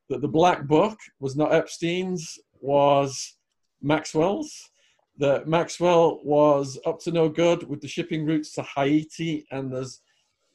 that 0.08 0.22
the 0.22 0.28
Black 0.28 0.68
Book 0.68 0.96
was 1.20 1.36
not 1.36 1.52
Epstein's, 1.52 2.38
was 2.62 3.38
Maxwell's 3.82 4.70
that 5.18 5.48
Maxwell 5.48 6.20
was 6.24 6.78
up 6.86 7.00
to 7.00 7.12
no 7.12 7.28
good 7.28 7.68
with 7.68 7.82
the 7.82 7.88
shipping 7.88 8.24
routes 8.24 8.54
to 8.54 8.62
Haiti, 8.62 9.48
and 9.50 9.74
there's 9.74 10.02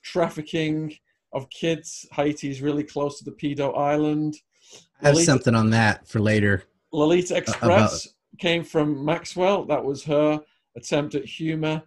trafficking 0.05 0.95
of 1.33 1.51
kids. 1.51 2.07
Haiti 2.13 2.49
is 2.49 2.63
really 2.63 2.85
close 2.85 3.19
to 3.19 3.25
the 3.25 3.33
pedo 3.33 3.77
island. 3.77 4.37
I 5.01 5.07
have 5.07 5.15
Lolita- 5.15 5.33
something 5.33 5.55
on 5.57 5.71
that 5.71 6.07
for 6.07 6.21
later. 6.21 6.63
Lolita 6.93 7.39
Express 7.39 8.07
came 8.39 8.63
from 8.63 9.05
Maxwell. 9.05 9.65
That 9.65 9.85
was 9.85 10.05
her 10.05 10.41
attempt 10.77 11.17
at 11.17 11.25
humor. 11.25 11.83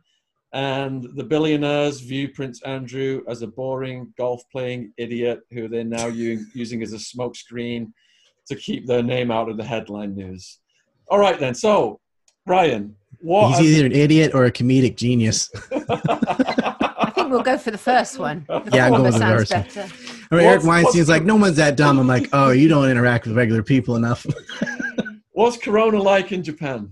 And 0.56 1.03
the 1.16 1.24
billionaires 1.24 1.99
view 1.99 2.30
Prince 2.30 2.62
Andrew 2.64 3.24
as 3.28 3.41
a 3.41 3.47
boring 3.47 4.14
golf 4.18 4.41
playing 4.49 4.93
idiot 4.97 5.41
who 5.51 5.68
they're 5.68 5.84
now 5.84 6.08
u- 6.08 6.45
using 6.53 6.82
as 6.82 6.93
a 6.93 6.97
smokescreen 6.97 7.91
to 8.47 8.56
keep 8.56 8.88
their 8.88 9.03
name 9.03 9.32
out 9.32 9.49
of 9.49 9.58
the 9.58 9.66
headline 9.66 10.16
news. 10.16 10.60
All 11.10 11.20
right, 11.20 11.38
then. 11.38 11.53
So, 11.56 11.99
Ryan, 12.45 12.95
what. 13.20 13.60
He's 13.60 13.70
either 13.76 13.86
an 13.88 13.91
idiot 13.91 14.34
or 14.34 14.45
a 14.45 14.51
comedic 14.51 14.95
genius. 14.95 15.49
I 15.74 17.12
think 17.14 17.32
we'll 17.32 17.43
go 17.43 17.58
for 17.58 17.72
the 17.72 17.78
first 17.78 18.18
one. 18.18 18.45
The 18.47 18.70
Yeah, 18.74 18.86
I'm 18.86 18.91
going 18.93 19.03
with 19.03 19.14
the 19.16 19.20
first 19.20 19.51
one. 19.53 19.62
better. 19.64 19.88
Or 20.32 20.39
Eric 20.39 20.64
What's- 20.64 20.66
Weinstein's 20.68 21.10
like, 21.10 21.24
no 21.26 21.36
one's 21.36 21.58
that 21.58 21.76
dumb. 21.76 21.99
I'm 21.99 22.08
like, 22.08 22.30
oh, 22.32 22.51
you 22.51 22.70
don't 22.70 22.89
interact 22.89 23.28
with 23.28 23.36
regular 23.36 23.62
people 23.62 23.97
enough. 23.97 24.26
What's 25.34 25.58
Corona 25.58 26.01
like 26.01 26.32
in 26.32 26.43
Japan? 26.43 26.91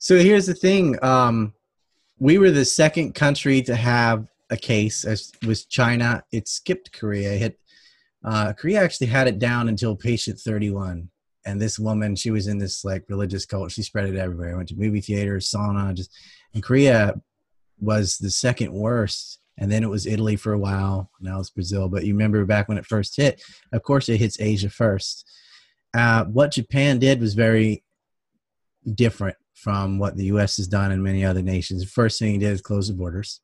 So 0.00 0.18
here's 0.18 0.44
the 0.44 0.54
thing. 0.54 1.02
Um, 1.02 1.54
we 2.24 2.38
were 2.38 2.50
the 2.50 2.64
second 2.64 3.14
country 3.14 3.60
to 3.60 3.76
have 3.76 4.26
a 4.48 4.56
case. 4.56 5.04
As 5.04 5.30
was 5.46 5.66
China. 5.66 6.24
It 6.32 6.48
skipped 6.48 6.90
Korea. 6.90 7.34
It 7.34 7.60
uh, 8.24 8.54
Korea 8.54 8.82
actually 8.82 9.08
had 9.08 9.28
it 9.28 9.38
down 9.38 9.68
until 9.68 9.94
patient 9.94 10.40
31. 10.40 11.10
And 11.44 11.60
this 11.60 11.78
woman, 11.78 12.16
she 12.16 12.30
was 12.30 12.46
in 12.46 12.56
this 12.56 12.82
like 12.82 13.04
religious 13.10 13.44
cult. 13.44 13.72
She 13.72 13.82
spread 13.82 14.08
it 14.08 14.16
everywhere. 14.16 14.56
Went 14.56 14.70
to 14.70 14.74
movie 14.74 15.02
theaters, 15.02 15.50
sauna. 15.50 15.92
Just 15.92 16.16
and 16.54 16.62
Korea 16.62 17.20
was 17.78 18.16
the 18.16 18.30
second 18.30 18.72
worst. 18.72 19.40
And 19.58 19.70
then 19.70 19.84
it 19.84 19.90
was 19.90 20.06
Italy 20.06 20.36
for 20.36 20.54
a 20.54 20.58
while. 20.58 21.10
Now 21.20 21.40
it's 21.40 21.50
Brazil. 21.50 21.90
But 21.90 22.06
you 22.06 22.14
remember 22.14 22.42
back 22.46 22.70
when 22.70 22.78
it 22.78 22.86
first 22.86 23.16
hit. 23.16 23.42
Of 23.70 23.82
course, 23.82 24.08
it 24.08 24.16
hits 24.16 24.40
Asia 24.40 24.70
first. 24.70 25.30
Uh, 25.92 26.24
what 26.24 26.52
Japan 26.52 26.98
did 26.98 27.20
was 27.20 27.34
very 27.34 27.84
different 28.94 29.36
from 29.64 29.98
what 29.98 30.14
the 30.14 30.26
U.S. 30.26 30.58
has 30.58 30.68
done 30.68 30.92
and 30.92 31.02
many 31.02 31.24
other 31.24 31.40
nations. 31.40 31.80
The 31.82 31.88
first 31.88 32.18
thing 32.18 32.32
he 32.32 32.38
did 32.38 32.52
is 32.52 32.60
close 32.60 32.88
the 32.88 32.94
borders 32.94 33.40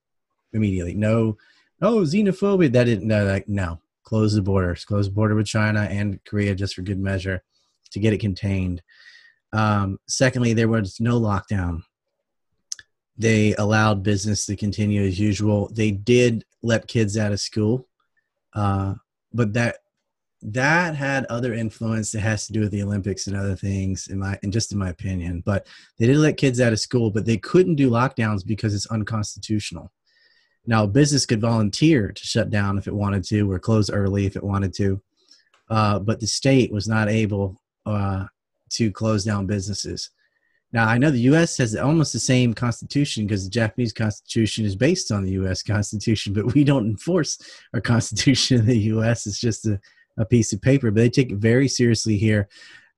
immediately. 0.53 0.95
No, 0.95 1.39
oh 1.81 2.03
xenophobia. 2.03 2.71
That 2.71 2.85
didn't. 2.85 3.09
No, 3.09 3.25
like 3.25 3.49
no. 3.49 3.81
Close 4.05 4.35
the 4.35 4.43
borders. 4.43 4.85
Close 4.85 5.07
the 5.07 5.15
border 5.15 5.35
with 5.35 5.47
China 5.47 5.81
and 5.81 6.23
Korea 6.27 6.55
just 6.55 6.75
for 6.75 6.83
good 6.83 7.01
measure 7.01 7.43
to 7.93 8.01
get 8.01 8.13
it 8.13 8.21
contained. 8.21 8.83
Um, 9.55 9.99
secondly, 10.09 10.53
there 10.53 10.69
was 10.69 11.01
no 11.01 11.19
lockdown. 11.19 11.85
They 13.17 13.55
allowed 13.55 14.03
business 14.03 14.45
to 14.47 14.57
continue 14.57 15.03
as 15.03 15.19
usual. 15.19 15.71
They 15.73 15.91
did 15.91 16.45
let 16.63 16.87
kids 16.87 17.17
out 17.17 17.33
of 17.33 17.41
school, 17.41 17.89
uh, 18.53 18.95
but 19.33 19.55
that 19.55 19.79
that 20.43 20.95
had 20.95 21.27
other 21.27 21.53
influence 21.53 22.13
that 22.13 22.21
has 22.21 22.47
to 22.47 22.53
do 22.53 22.61
with 22.61 22.71
the 22.71 22.83
Olympics 22.83 23.27
and 23.27 23.37
other 23.37 23.55
things 23.55 24.09
in 24.09 24.19
my 24.19 24.39
and 24.43 24.53
just 24.53 24.73
in 24.73 24.79
my 24.79 24.89
opinion. 24.89 25.43
But 25.45 25.67
they 25.99 26.07
did 26.07 26.17
let 26.17 26.39
kids 26.39 26.61
out 26.61 26.73
of 26.73 26.81
school, 26.81 27.11
but 27.11 27.27
they 27.27 27.37
couldn't 27.37 27.75
do 27.75 27.91
lockdowns 27.91 28.45
because 28.47 28.75
it's 28.75 28.87
unconstitutional. 28.87 29.93
Now, 30.67 30.85
a 30.85 30.89
business 30.89 31.27
could 31.27 31.41
volunteer 31.41 32.13
to 32.13 32.27
shut 32.27 32.51
down 32.51 32.79
if 32.79 32.87
it 32.87 32.95
wanted 32.95 33.25
to, 33.25 33.51
or 33.51 33.59
close 33.59 33.91
early 33.91 34.27
if 34.27 34.37
it 34.37 34.43
wanted 34.43 34.75
to, 34.75 35.01
uh, 35.69 35.99
but 35.99 36.21
the 36.21 36.27
state 36.27 36.73
was 36.73 36.87
not 36.89 37.09
able 37.09 37.61
uh, 37.87 38.27
to 38.71 38.91
close 38.91 39.25
down 39.25 39.47
businesses. 39.47 40.11
Now, 40.73 40.87
I 40.87 40.99
know 40.99 41.11
the 41.11 41.19
U.S. 41.21 41.57
has 41.59 41.75
almost 41.75 42.13
the 42.13 42.21
same 42.21 42.55
constitution 42.55 43.27
because 43.27 43.45
the 43.45 43.51
Japanese 43.51 43.93
constitution 43.93 44.65
is 44.65 44.77
based 44.77 45.11
on 45.11 45.25
the 45.25 45.33
U.S. 45.33 45.63
constitution, 45.63 46.33
but 46.33 46.55
we 46.55 46.63
don't 46.63 46.87
enforce 46.87 47.39
our 47.75 47.81
constitution 47.81 48.61
in 48.61 48.67
the 48.67 48.79
U.S. 48.79 49.27
It's 49.27 49.41
just 49.41 49.67
a 49.67 49.81
a 50.21 50.25
piece 50.25 50.53
of 50.53 50.63
paper, 50.63 50.93
but 50.93 51.01
they 51.01 51.11
take 51.11 51.33
it 51.33 51.39
very 51.39 51.67
seriously 51.67 52.17
here. 52.17 52.49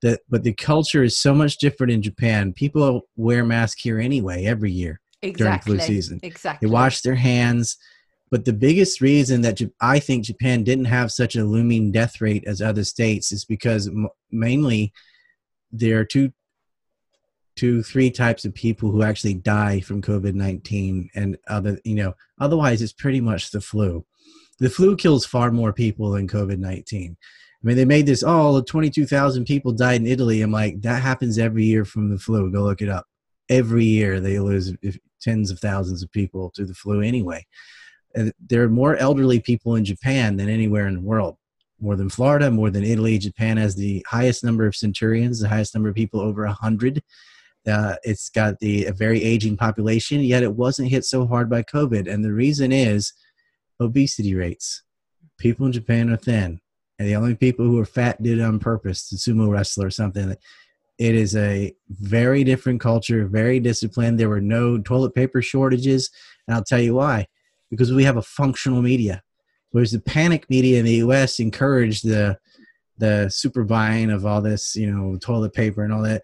That, 0.03 0.21
but 0.29 0.43
the 0.43 0.53
culture 0.53 1.05
is 1.05 1.17
so 1.17 1.33
much 1.33 1.59
different 1.59 1.93
in 1.93 2.03
Japan. 2.03 2.53
People 2.53 3.03
wear 3.17 3.45
masks 3.45 3.83
here 3.83 4.01
anyway 4.01 4.45
every 4.45 4.73
year 4.73 5.01
exactly. 5.23 5.77
during 5.77 5.81
flu 5.81 5.95
season. 5.95 6.21
Exactly. 6.25 6.67
They 6.67 6.73
wash 6.73 7.03
their 7.03 7.15
hands. 7.15 7.77
But 8.29 8.45
the 8.45 8.53
biggest 8.53 9.01
reason 9.01 9.43
that 9.43 9.61
I 9.81 10.01
think 10.01 10.25
Japan 10.25 10.65
didn't 10.65 10.87
have 10.87 11.13
such 11.13 11.37
a 11.37 11.45
looming 11.45 11.93
death 11.93 12.21
rate 12.21 12.45
as 12.47 12.61
other 12.61 12.83
states 12.83 13.31
is 13.31 13.45
because 13.45 13.91
mainly 14.31 14.93
there 15.71 16.01
are 16.01 16.05
two, 16.05 16.33
two, 17.55 17.83
three 17.83 18.11
types 18.11 18.45
of 18.45 18.55
people 18.55 18.91
who 18.91 19.03
actually 19.03 19.35
die 19.35 19.81
from 19.81 20.03
COVID 20.03 20.35
nineteen, 20.35 21.11
and 21.15 21.37
other, 21.47 21.79
you 21.85 21.95
know, 21.95 22.15
otherwise 22.41 22.83
it's 22.83 22.95
pretty 22.95 23.21
much 23.21 23.51
the 23.51 23.61
flu. 23.61 24.05
The 24.63 24.71
flu 24.71 24.97
kills 24.97 25.27
far 25.27 25.51
more 25.51 25.73
people 25.73 26.13
than 26.13 26.29
COVID 26.29 26.59
nineteen. 26.59 27.17
I 27.63 27.67
mean, 27.67 27.77
they 27.77 27.85
made 27.85 28.07
this, 28.07 28.23
all 28.23 28.57
oh, 28.57 28.63
22,000 28.63 29.45
people 29.45 29.73
died 29.73 30.01
in 30.01 30.07
Italy. 30.07 30.41
I'm 30.41 30.53
like, 30.53 30.81
that 30.83 31.03
happens 31.03 31.37
every 31.37 31.65
year 31.65 31.85
from 31.85 32.11
the 32.11 32.19
flu. 32.19 32.51
Go 32.51 32.63
look 32.63 32.81
it 32.81 32.89
up. 32.89 33.07
Every 33.49 33.85
year 33.85 34.21
they 34.21 34.39
lose 34.39 34.73
tens 35.21 35.51
of 35.51 35.59
thousands 35.59 36.03
of 36.03 36.13
people 36.13 36.51
to 36.55 36.65
the 36.65 36.75
flu 36.75 37.01
anyway. 37.01 37.45
There 38.49 38.63
are 38.63 38.69
more 38.69 38.97
elderly 38.97 39.41
people 39.41 39.75
in 39.75 39.85
Japan 39.85 40.37
than 40.37 40.49
anywhere 40.49 40.87
in 40.87 40.95
the 40.95 41.01
world. 41.01 41.37
More 41.81 41.97
than 41.97 42.09
Florida, 42.09 42.49
more 42.51 42.71
than 42.71 42.85
Italy. 42.85 43.19
Japan 43.19 43.57
has 43.57 43.75
the 43.75 44.07
highest 44.09 44.45
number 44.45 44.67
of 44.67 44.77
centurions, 44.77 45.41
the 45.41 45.49
highest 45.49 45.75
number 45.75 45.89
of 45.89 45.97
people 45.97 46.21
over 46.21 46.45
100. 46.47 47.03
Uh, 47.67 47.97
it's 48.05 48.29
got 48.29 48.61
the 48.61 48.87
a 48.87 48.93
very 48.93 49.23
aging 49.23 49.57
population, 49.57 50.21
yet 50.21 50.45
it 50.45 50.55
wasn't 50.55 50.89
hit 50.89 51.05
so 51.05 51.27
hard 51.27 51.51
by 51.51 51.63
COVID. 51.65 52.13
And 52.13 52.25
the 52.25 52.33
reason 52.33 52.71
is 52.71 53.13
obesity 53.83 54.35
rates. 54.35 54.83
People 55.39 55.67
in 55.67 55.73
Japan 55.73 56.11
are 56.11 56.17
thin 56.17 56.61
and 57.03 57.09
the 57.11 57.17
only 57.17 57.35
people 57.35 57.65
who 57.65 57.81
are 57.81 57.85
fat 57.85 58.23
did 58.23 58.39
it 58.39 58.43
on 58.43 58.61
purpose 58.61 59.09
the 59.09 59.17
sumo 59.17 59.51
wrestler 59.51 59.87
or 59.87 59.91
something. 59.91 60.37
It 60.99 61.15
is 61.17 61.35
a 61.35 61.75
very 61.91 62.45
different 62.45 62.81
culture 62.81 63.27
very 63.27 63.59
disciplined. 63.59 64.21
There 64.21 64.29
were 64.29 64.41
no 64.41 64.79
toilet 64.79 65.13
paper 65.13 65.43
shortages 65.43 66.11
and 66.47 66.55
i'll 66.55 66.63
tell 66.63 66.81
you 66.81 66.95
why. 66.95 67.27
Because 67.71 67.93
we 67.93 68.05
have 68.05 68.19
a 68.19 68.23
functional 68.23 68.83
media. 68.83 69.23
Whereas 69.71 69.91
the 69.91 70.01
panic 70.01 70.49
media 70.49 70.79
in 70.79 70.85
the 70.85 70.99
us 70.99 71.41
encouraged 71.41 72.07
the 72.07 72.39
the 72.99 73.29
super 73.31 73.65
buying 73.65 74.11
of 74.11 74.25
all 74.25 74.41
this 74.41 74.77
you 74.77 74.89
know 74.89 75.17
toilet 75.19 75.55
paper 75.55 75.83
and 75.83 75.93
all 75.93 76.03
that. 76.03 76.23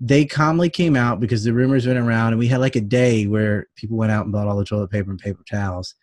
They 0.00 0.24
calmly 0.24 0.70
came 0.70 0.94
out 0.94 1.18
because 1.18 1.42
the 1.42 1.52
rumors 1.52 1.86
went 1.86 1.98
around 1.98 2.28
and 2.28 2.38
we 2.38 2.46
had 2.46 2.60
like 2.60 2.76
a 2.76 2.80
day 2.80 3.26
where 3.26 3.66
people 3.74 3.96
went 3.96 4.12
out 4.12 4.24
and 4.24 4.32
bought 4.32 4.46
all 4.46 4.56
the 4.56 4.64
toilet 4.64 4.90
paper 4.90 5.10
and 5.10 5.18
paper 5.18 5.42
towels 5.50 5.96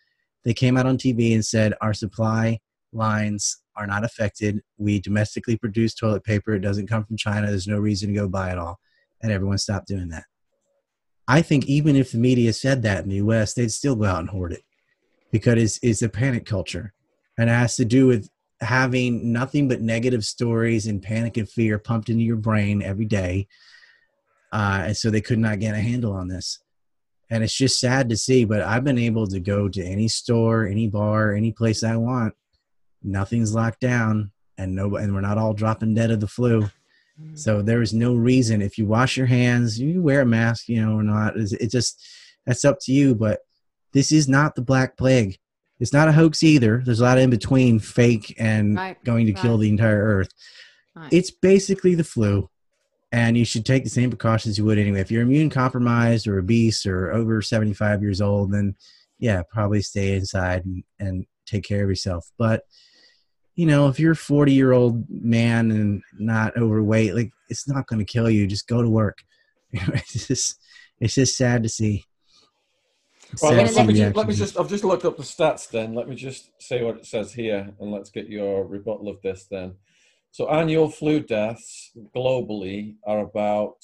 they 0.44 0.54
came 0.54 0.76
out 0.76 0.86
on 0.86 0.98
tv 0.98 1.34
and 1.34 1.44
said 1.44 1.74
our 1.80 1.94
supply 1.94 2.58
lines 2.92 3.60
are 3.76 3.86
not 3.86 4.04
affected. 4.04 4.60
We 4.78 5.00
domestically 5.00 5.56
produce 5.56 5.94
toilet 5.94 6.24
paper. 6.24 6.52
It 6.52 6.60
doesn't 6.60 6.88
come 6.88 7.04
from 7.04 7.16
China. 7.16 7.46
There's 7.46 7.66
no 7.66 7.78
reason 7.78 8.08
to 8.08 8.14
go 8.14 8.28
buy 8.28 8.52
it 8.52 8.58
all. 8.58 8.78
And 9.22 9.32
everyone 9.32 9.58
stopped 9.58 9.88
doing 9.88 10.08
that. 10.08 10.24
I 11.28 11.42
think 11.42 11.66
even 11.66 11.96
if 11.96 12.12
the 12.12 12.18
media 12.18 12.52
said 12.52 12.82
that 12.82 13.04
in 13.04 13.08
the 13.08 13.16
US, 13.16 13.54
they'd 13.54 13.72
still 13.72 13.94
go 13.94 14.04
out 14.04 14.20
and 14.20 14.30
hoard 14.30 14.52
it 14.52 14.62
because 15.30 15.54
it's, 15.54 15.78
it's 15.82 16.02
a 16.02 16.08
panic 16.08 16.44
culture. 16.44 16.92
And 17.38 17.48
it 17.48 17.52
has 17.52 17.76
to 17.76 17.84
do 17.84 18.06
with 18.06 18.28
having 18.60 19.32
nothing 19.32 19.68
but 19.68 19.80
negative 19.80 20.24
stories 20.24 20.86
and 20.86 21.02
panic 21.02 21.36
and 21.36 21.48
fear 21.48 21.78
pumped 21.78 22.10
into 22.10 22.24
your 22.24 22.36
brain 22.36 22.82
every 22.82 23.06
day. 23.06 23.46
Uh, 24.52 24.82
and 24.86 24.96
so 24.96 25.08
they 25.08 25.20
could 25.20 25.38
not 25.38 25.60
get 25.60 25.74
a 25.74 25.80
handle 25.80 26.12
on 26.12 26.28
this. 26.28 26.58
And 27.30 27.44
it's 27.44 27.54
just 27.54 27.78
sad 27.78 28.08
to 28.08 28.16
see, 28.16 28.44
but 28.44 28.60
I've 28.60 28.82
been 28.82 28.98
able 28.98 29.26
to 29.28 29.38
go 29.38 29.68
to 29.68 29.84
any 29.84 30.08
store, 30.08 30.66
any 30.66 30.88
bar, 30.88 31.32
any 31.32 31.52
place 31.52 31.84
I 31.84 31.96
want 31.96 32.34
nothing's 33.02 33.54
locked 33.54 33.80
down 33.80 34.30
and 34.58 34.74
no 34.74 34.96
and 34.96 35.14
we're 35.14 35.20
not 35.20 35.38
all 35.38 35.54
dropping 35.54 35.94
dead 35.94 36.10
of 36.10 36.20
the 36.20 36.26
flu 36.26 36.62
mm. 37.20 37.38
so 37.38 37.62
there 37.62 37.82
is 37.82 37.94
no 37.94 38.14
reason 38.14 38.60
if 38.60 38.76
you 38.76 38.86
wash 38.86 39.16
your 39.16 39.26
hands 39.26 39.80
you 39.80 40.02
wear 40.02 40.20
a 40.22 40.26
mask 40.26 40.68
you 40.68 40.84
know 40.84 40.96
or 40.96 41.02
not 41.02 41.34
it 41.36 41.70
just 41.70 42.06
that's 42.46 42.64
up 42.64 42.78
to 42.80 42.92
you 42.92 43.14
but 43.14 43.40
this 43.92 44.12
is 44.12 44.28
not 44.28 44.54
the 44.54 44.62
black 44.62 44.96
plague 44.96 45.38
it's 45.78 45.92
not 45.92 46.08
a 46.08 46.12
hoax 46.12 46.42
either 46.42 46.82
there's 46.84 47.00
a 47.00 47.04
lot 47.04 47.18
in 47.18 47.30
between 47.30 47.78
fake 47.78 48.34
and 48.38 48.76
right. 48.76 49.02
going 49.04 49.26
to 49.26 49.32
right. 49.32 49.42
kill 49.42 49.56
the 49.56 49.68
entire 49.68 50.02
earth 50.02 50.30
right. 50.94 51.12
it's 51.12 51.30
basically 51.30 51.94
the 51.94 52.04
flu 52.04 52.48
and 53.12 53.36
you 53.36 53.44
should 53.44 53.66
take 53.66 53.84
the 53.84 53.90
same 53.90 54.10
precautions 54.10 54.56
you 54.56 54.64
would 54.64 54.78
anyway 54.78 55.00
if 55.00 55.10
you're 55.10 55.22
immune 55.22 55.50
compromised 55.50 56.26
or 56.26 56.38
obese 56.38 56.86
or 56.86 57.10
over 57.12 57.42
75 57.42 58.02
years 58.02 58.20
old 58.20 58.52
then 58.52 58.74
yeah 59.18 59.42
probably 59.50 59.82
stay 59.82 60.14
inside 60.14 60.64
and, 60.64 60.84
and 60.98 61.26
take 61.46 61.64
care 61.64 61.82
of 61.82 61.88
yourself 61.88 62.30
but 62.38 62.62
you 63.60 63.66
know, 63.66 63.88
if 63.88 64.00
you're 64.00 64.12
a 64.12 64.16
40 64.16 64.54
year 64.54 64.72
old 64.72 65.04
man 65.10 65.70
and 65.70 66.02
not 66.18 66.56
overweight, 66.56 67.14
like 67.14 67.30
it's 67.50 67.68
not 67.68 67.86
going 67.86 67.98
to 67.98 68.10
kill 68.10 68.30
you. 68.30 68.46
Just 68.46 68.66
go 68.66 68.80
to 68.80 68.88
work. 68.88 69.18
it's 69.72 70.28
just, 70.28 70.58
it's 70.98 71.14
just 71.14 71.36
sad 71.36 71.62
to 71.64 71.68
see. 71.68 72.06
Well, 73.42 73.52
let, 73.52 73.74
let, 73.74 73.86
me 73.86 73.92
just, 73.92 74.16
let 74.16 74.26
me 74.26 74.34
just, 74.34 74.58
I've 74.58 74.70
just 74.70 74.82
looked 74.82 75.04
up 75.04 75.18
the 75.18 75.22
stats 75.24 75.68
then. 75.68 75.92
Let 75.94 76.08
me 76.08 76.16
just 76.16 76.50
say 76.58 76.82
what 76.82 76.96
it 76.96 77.06
says 77.06 77.34
here 77.34 77.70
and 77.78 77.92
let's 77.92 78.08
get 78.08 78.28
your 78.28 78.64
rebuttal 78.64 79.08
of 79.08 79.20
this 79.20 79.44
then. 79.50 79.74
So 80.32 80.48
annual 80.48 80.88
flu 80.88 81.20
deaths 81.20 81.90
globally 82.14 82.96
are 83.06 83.20
about 83.20 83.76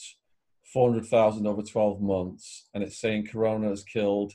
400,000 0.72 1.46
over 1.46 1.62
12 1.62 2.00
months. 2.00 2.66
And 2.74 2.82
it's 2.82 2.98
saying 3.00 3.26
Corona 3.26 3.68
has 3.68 3.82
killed 3.82 4.32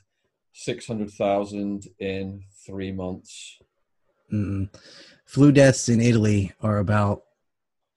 600,000 0.53 1.88
in 1.99 2.43
three 2.66 2.91
months. 2.91 3.59
Mm-hmm 4.32 4.78
flu 5.32 5.49
deaths 5.53 5.88
in 5.88 6.01
Italy 6.01 6.51
are 6.62 6.80
about 6.80 7.24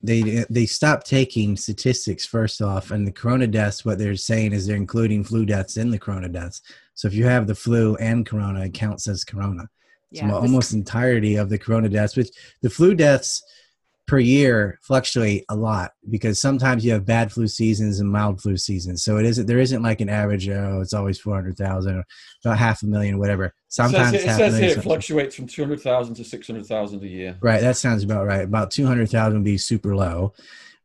they 0.02 0.44
they 0.50 0.66
stopped 0.66 1.06
taking 1.06 1.56
statistics 1.56 2.24
first 2.24 2.62
off, 2.62 2.90
and 2.90 3.06
the 3.06 3.12
corona 3.12 3.46
deaths. 3.46 3.84
What 3.84 3.98
they're 3.98 4.16
saying 4.16 4.52
is 4.52 4.66
they're 4.66 4.76
including 4.76 5.24
flu 5.24 5.44
deaths 5.44 5.76
in 5.78 5.90
the 5.90 5.98
corona 5.98 6.28
deaths. 6.28 6.62
So 6.94 7.08
if 7.08 7.14
you 7.14 7.24
have 7.24 7.46
the 7.46 7.54
flu 7.54 7.96
and 7.96 8.24
corona, 8.24 8.66
it 8.66 8.74
counts 8.74 9.08
as 9.08 9.24
corona. 9.24 9.68
Yeah, 10.10 10.28
so 10.28 10.36
almost 10.36 10.74
entirety 10.74 11.36
of 11.36 11.48
the 11.48 11.58
corona 11.58 11.88
deaths, 11.88 12.16
which 12.16 12.28
the 12.62 12.70
flu 12.70 12.94
deaths 12.94 13.42
per 14.06 14.18
year 14.18 14.78
fluctuate 14.82 15.44
a 15.48 15.56
lot 15.56 15.92
because 16.10 16.38
sometimes 16.38 16.84
you 16.84 16.92
have 16.92 17.06
bad 17.06 17.32
flu 17.32 17.46
seasons 17.46 18.00
and 18.00 18.10
mild 18.10 18.40
flu 18.40 18.56
seasons. 18.56 19.02
So 19.02 19.16
it 19.16 19.24
isn't 19.24 19.46
there 19.46 19.58
isn't 19.58 19.82
like 19.82 20.00
an 20.00 20.10
average. 20.10 20.48
Oh, 20.48 20.80
it's 20.82 20.92
always 20.92 21.18
four 21.18 21.34
hundred 21.34 21.56
thousand 21.56 21.96
or 21.96 22.04
about 22.44 22.58
half 22.58 22.82
a 22.82 22.86
million, 22.86 23.18
whatever. 23.18 23.54
Sometimes 23.68 24.12
it 24.12 24.22
says, 24.22 24.34
it 24.34 24.38
says 24.38 24.58
here 24.58 24.78
it 24.78 24.82
fluctuates 24.82 25.34
from 25.34 25.46
two 25.46 25.62
hundred 25.62 25.80
thousand 25.80 26.14
to 26.16 26.24
six 26.24 26.46
hundred 26.46 26.66
thousand 26.66 27.02
a 27.02 27.08
year. 27.08 27.36
Right, 27.40 27.62
that 27.62 27.76
sounds 27.76 28.04
about 28.04 28.26
right. 28.26 28.44
About 28.44 28.70
two 28.70 28.86
hundred 28.86 29.10
thousand 29.10 29.38
would 29.38 29.44
be 29.44 29.58
super 29.58 29.96
low. 29.96 30.34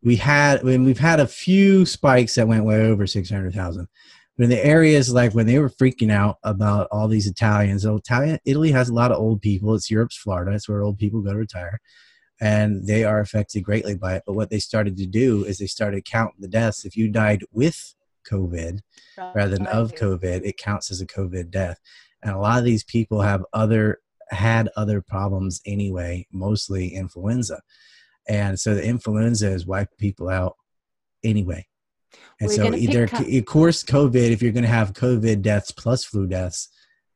We 0.01 0.15
had 0.15 0.63
when 0.63 0.85
we've 0.85 0.97
had 0.97 1.19
a 1.19 1.27
few 1.27 1.85
spikes 1.85 2.35
that 2.35 2.47
went 2.47 2.63
way 2.63 2.85
over 2.85 3.05
six 3.05 3.29
hundred 3.29 3.53
thousand. 3.53 3.89
But 4.37 4.45
in 4.45 4.49
the 4.51 4.65
areas 4.65 5.13
like 5.13 5.33
when 5.33 5.47
they 5.47 5.59
were 5.59 5.69
freaking 5.69 6.09
out 6.09 6.37
about 6.43 6.87
all 6.91 7.09
these 7.09 7.27
Italians, 7.27 7.83
Italian 7.83 8.39
Italy 8.45 8.71
has 8.71 8.87
a 8.87 8.93
lot 8.93 9.11
of 9.11 9.19
old 9.19 9.41
people. 9.41 9.75
It's 9.75 9.91
Europe's 9.91 10.15
Florida. 10.15 10.53
It's 10.53 10.69
where 10.69 10.83
old 10.83 10.97
people 10.97 11.21
go 11.21 11.33
to 11.33 11.37
retire 11.37 11.81
and 12.41 12.87
they 12.87 13.03
are 13.03 13.19
affected 13.19 13.61
greatly 13.61 13.95
by 13.95 14.15
it. 14.15 14.23
But 14.25 14.33
what 14.33 14.49
they 14.49 14.59
started 14.59 14.97
to 14.97 15.05
do 15.05 15.43
is 15.43 15.57
they 15.57 15.67
started 15.67 16.05
counting 16.05 16.39
the 16.41 16.47
deaths. 16.47 16.85
If 16.85 16.95
you 16.95 17.09
died 17.09 17.43
with 17.51 17.95
COVID 18.29 18.79
rather 19.17 19.55
than 19.55 19.67
of 19.67 19.93
COVID, 19.93 20.45
it 20.45 20.57
counts 20.57 20.91
as 20.91 21.01
a 21.01 21.07
COVID 21.07 21.51
death. 21.51 21.79
And 22.21 22.33
a 22.33 22.39
lot 22.39 22.59
of 22.59 22.65
these 22.65 22.83
people 22.83 23.21
have 23.21 23.45
other 23.53 23.99
had 24.29 24.69
other 24.75 25.01
problems 25.01 25.59
anyway, 25.65 26.27
mostly 26.31 26.89
influenza. 26.89 27.61
And 28.27 28.59
so 28.59 28.75
the 28.75 28.85
influenza 28.85 29.49
has 29.49 29.65
wiped 29.65 29.97
people 29.97 30.29
out 30.29 30.55
anyway. 31.23 31.65
And 32.39 32.51
so 32.51 32.73
either, 32.73 33.03
of 33.05 33.45
course, 33.45 33.83
COVID, 33.83 34.31
if 34.31 34.41
you're 34.41 34.51
going 34.51 34.63
to 34.63 34.69
have 34.69 34.93
COVID 34.93 35.41
deaths 35.41 35.71
plus 35.71 36.05
flu 36.05 36.27
deaths, 36.27 36.69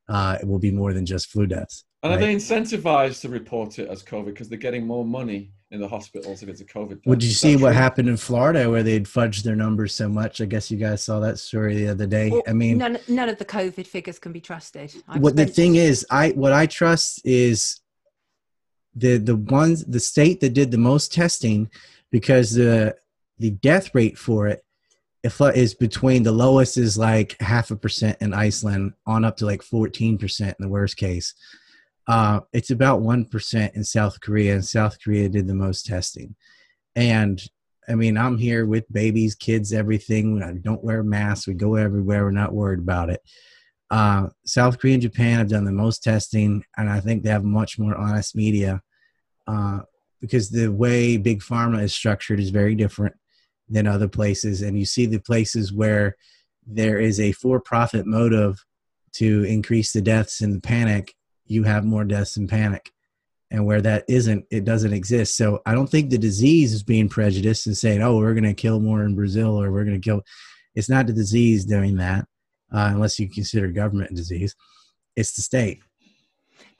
uh, 0.09 0.37
it 0.41 0.47
will 0.47 0.59
be 0.59 0.71
more 0.71 0.93
than 0.93 1.05
just 1.05 1.29
flu 1.29 1.45
deaths. 1.45 1.85
And 2.03 2.11
right. 2.11 2.17
are 2.17 2.25
they 2.25 2.35
incentivized 2.35 3.21
to 3.21 3.29
report 3.29 3.79
it 3.79 3.87
as 3.89 4.03
COVID 4.03 4.25
because 4.25 4.49
they're 4.49 4.57
getting 4.57 4.85
more 4.85 5.05
money 5.05 5.53
in 5.71 5.79
the 5.79 5.87
hospitals 5.87 6.43
if 6.43 6.49
it's 6.49 6.59
a 6.59 6.65
COVID? 6.65 6.99
Would 7.05 7.23
you 7.23 7.31
see 7.31 7.55
what 7.55 7.73
happened 7.73 8.09
in 8.09 8.17
Florida 8.17 8.69
where 8.69 8.83
they'd 8.83 9.05
fudged 9.05 9.43
their 9.43 9.55
numbers 9.55 9.95
so 9.95 10.09
much? 10.09 10.41
I 10.41 10.45
guess 10.45 10.69
you 10.69 10.77
guys 10.77 11.01
saw 11.01 11.21
that 11.21 11.39
story 11.39 11.75
the 11.75 11.87
other 11.87 12.05
day. 12.05 12.29
Well, 12.29 12.43
I 12.45 12.51
mean, 12.51 12.77
none, 12.77 12.99
none 13.07 13.29
of 13.29 13.37
the 13.37 13.45
COVID 13.45 13.87
figures 13.87 14.19
can 14.19 14.33
be 14.33 14.41
trusted. 14.41 14.93
I've 15.07 15.21
what 15.21 15.37
the 15.37 15.45
thing 15.45 15.75
is, 15.75 16.05
I 16.09 16.31
what 16.31 16.51
I 16.51 16.65
trust 16.65 17.21
is 17.25 17.79
the 18.95 19.17
the 19.17 19.37
ones 19.37 19.85
the 19.85 19.99
state 19.99 20.41
that 20.41 20.53
did 20.53 20.71
the 20.71 20.77
most 20.77 21.13
testing 21.13 21.71
because 22.11 22.53
the 22.53 22.95
the 23.39 23.51
death 23.51 23.95
rate 23.95 24.17
for 24.17 24.47
it 24.47 24.63
is 25.23 25.73
between 25.73 26.23
the 26.23 26.31
lowest 26.31 26.77
is 26.77 26.97
like 26.97 27.39
half 27.41 27.71
a 27.71 27.77
percent 27.77 28.17
in 28.19 28.33
Iceland 28.33 28.93
on 29.05 29.23
up 29.23 29.37
to 29.37 29.45
like 29.45 29.61
14% 29.61 30.41
in 30.41 30.55
the 30.59 30.67
worst 30.67 30.97
case. 30.97 31.33
Uh, 32.07 32.41
it's 32.51 32.69
about 32.69 33.01
1% 33.01 33.73
in 33.73 33.83
South 33.83 34.19
Korea, 34.19 34.55
and 34.55 34.65
South 34.65 34.97
Korea 35.01 35.29
did 35.29 35.47
the 35.47 35.55
most 35.55 35.85
testing. 35.85 36.35
And 36.95 37.41
I 37.87 37.95
mean, 37.95 38.17
I'm 38.17 38.37
here 38.37 38.65
with 38.65 38.91
babies, 38.91 39.35
kids, 39.35 39.73
everything. 39.73 40.41
I 40.41 40.53
don't 40.53 40.83
wear 40.83 41.03
masks. 41.03 41.47
We 41.47 41.53
go 41.53 41.75
everywhere. 41.75 42.23
We're 42.23 42.31
not 42.31 42.53
worried 42.53 42.79
about 42.79 43.09
it. 43.09 43.21
Uh, 43.89 44.27
South 44.45 44.79
Korea 44.79 44.93
and 44.93 45.01
Japan 45.01 45.39
have 45.39 45.49
done 45.49 45.65
the 45.65 45.71
most 45.71 46.03
testing, 46.03 46.63
and 46.77 46.89
I 46.89 46.99
think 46.99 47.23
they 47.23 47.29
have 47.29 47.43
much 47.43 47.77
more 47.77 47.95
honest 47.95 48.35
media. 48.35 48.81
Uh, 49.45 49.79
because 50.23 50.49
the 50.49 50.69
way 50.69 51.17
big 51.17 51.41
pharma 51.41 51.83
is 51.83 51.93
structured 51.93 52.39
is 52.39 52.49
very 52.49 52.75
different 52.75 53.13
than 53.67 53.85
other 53.85 54.07
places 54.07 54.61
and 54.61 54.79
you 54.79 54.85
see 54.85 55.05
the 55.05 55.19
places 55.19 55.73
where 55.73 56.15
there 56.65 56.97
is 56.97 57.19
a 57.19 57.33
for-profit 57.33 58.05
motive 58.05 58.63
to 59.11 59.43
increase 59.43 59.91
the 59.91 60.01
deaths 60.01 60.39
and 60.39 60.55
the 60.55 60.61
panic 60.61 61.13
you 61.53 61.63
have 61.63 61.85
more 61.85 62.03
deaths 62.03 62.37
and 62.37 62.49
panic. 62.49 62.91
And 63.51 63.67
where 63.67 63.81
that 63.81 64.05
isn't 64.07 64.45
it 64.49 64.65
doesn't 64.65 64.93
exist. 64.93 65.37
So 65.37 65.61
i 65.67 65.73
don't 65.75 65.85
think 65.85 66.09
the 66.09 66.17
disease 66.17 66.73
is 66.73 66.81
being 66.81 67.07
prejudiced 67.07 67.67
and 67.67 67.77
saying 67.77 68.01
oh 68.01 68.17
we're 68.17 68.33
going 68.33 68.43
to 68.45 68.55
kill 68.55 68.79
more 68.79 69.03
in 69.03 69.13
brazil 69.13 69.61
or 69.61 69.71
we're 69.71 69.85
going 69.85 70.01
to 70.01 70.09
kill 70.09 70.23
it's 70.73 70.89
not 70.89 71.05
the 71.05 71.13
disease 71.13 71.65
doing 71.65 71.97
that 71.97 72.25
uh, 72.73 72.89
unless 72.91 73.19
you 73.19 73.29
consider 73.29 73.67
government 73.67 74.15
disease. 74.15 74.55
It's 75.15 75.35
the 75.35 75.41
state 75.41 75.79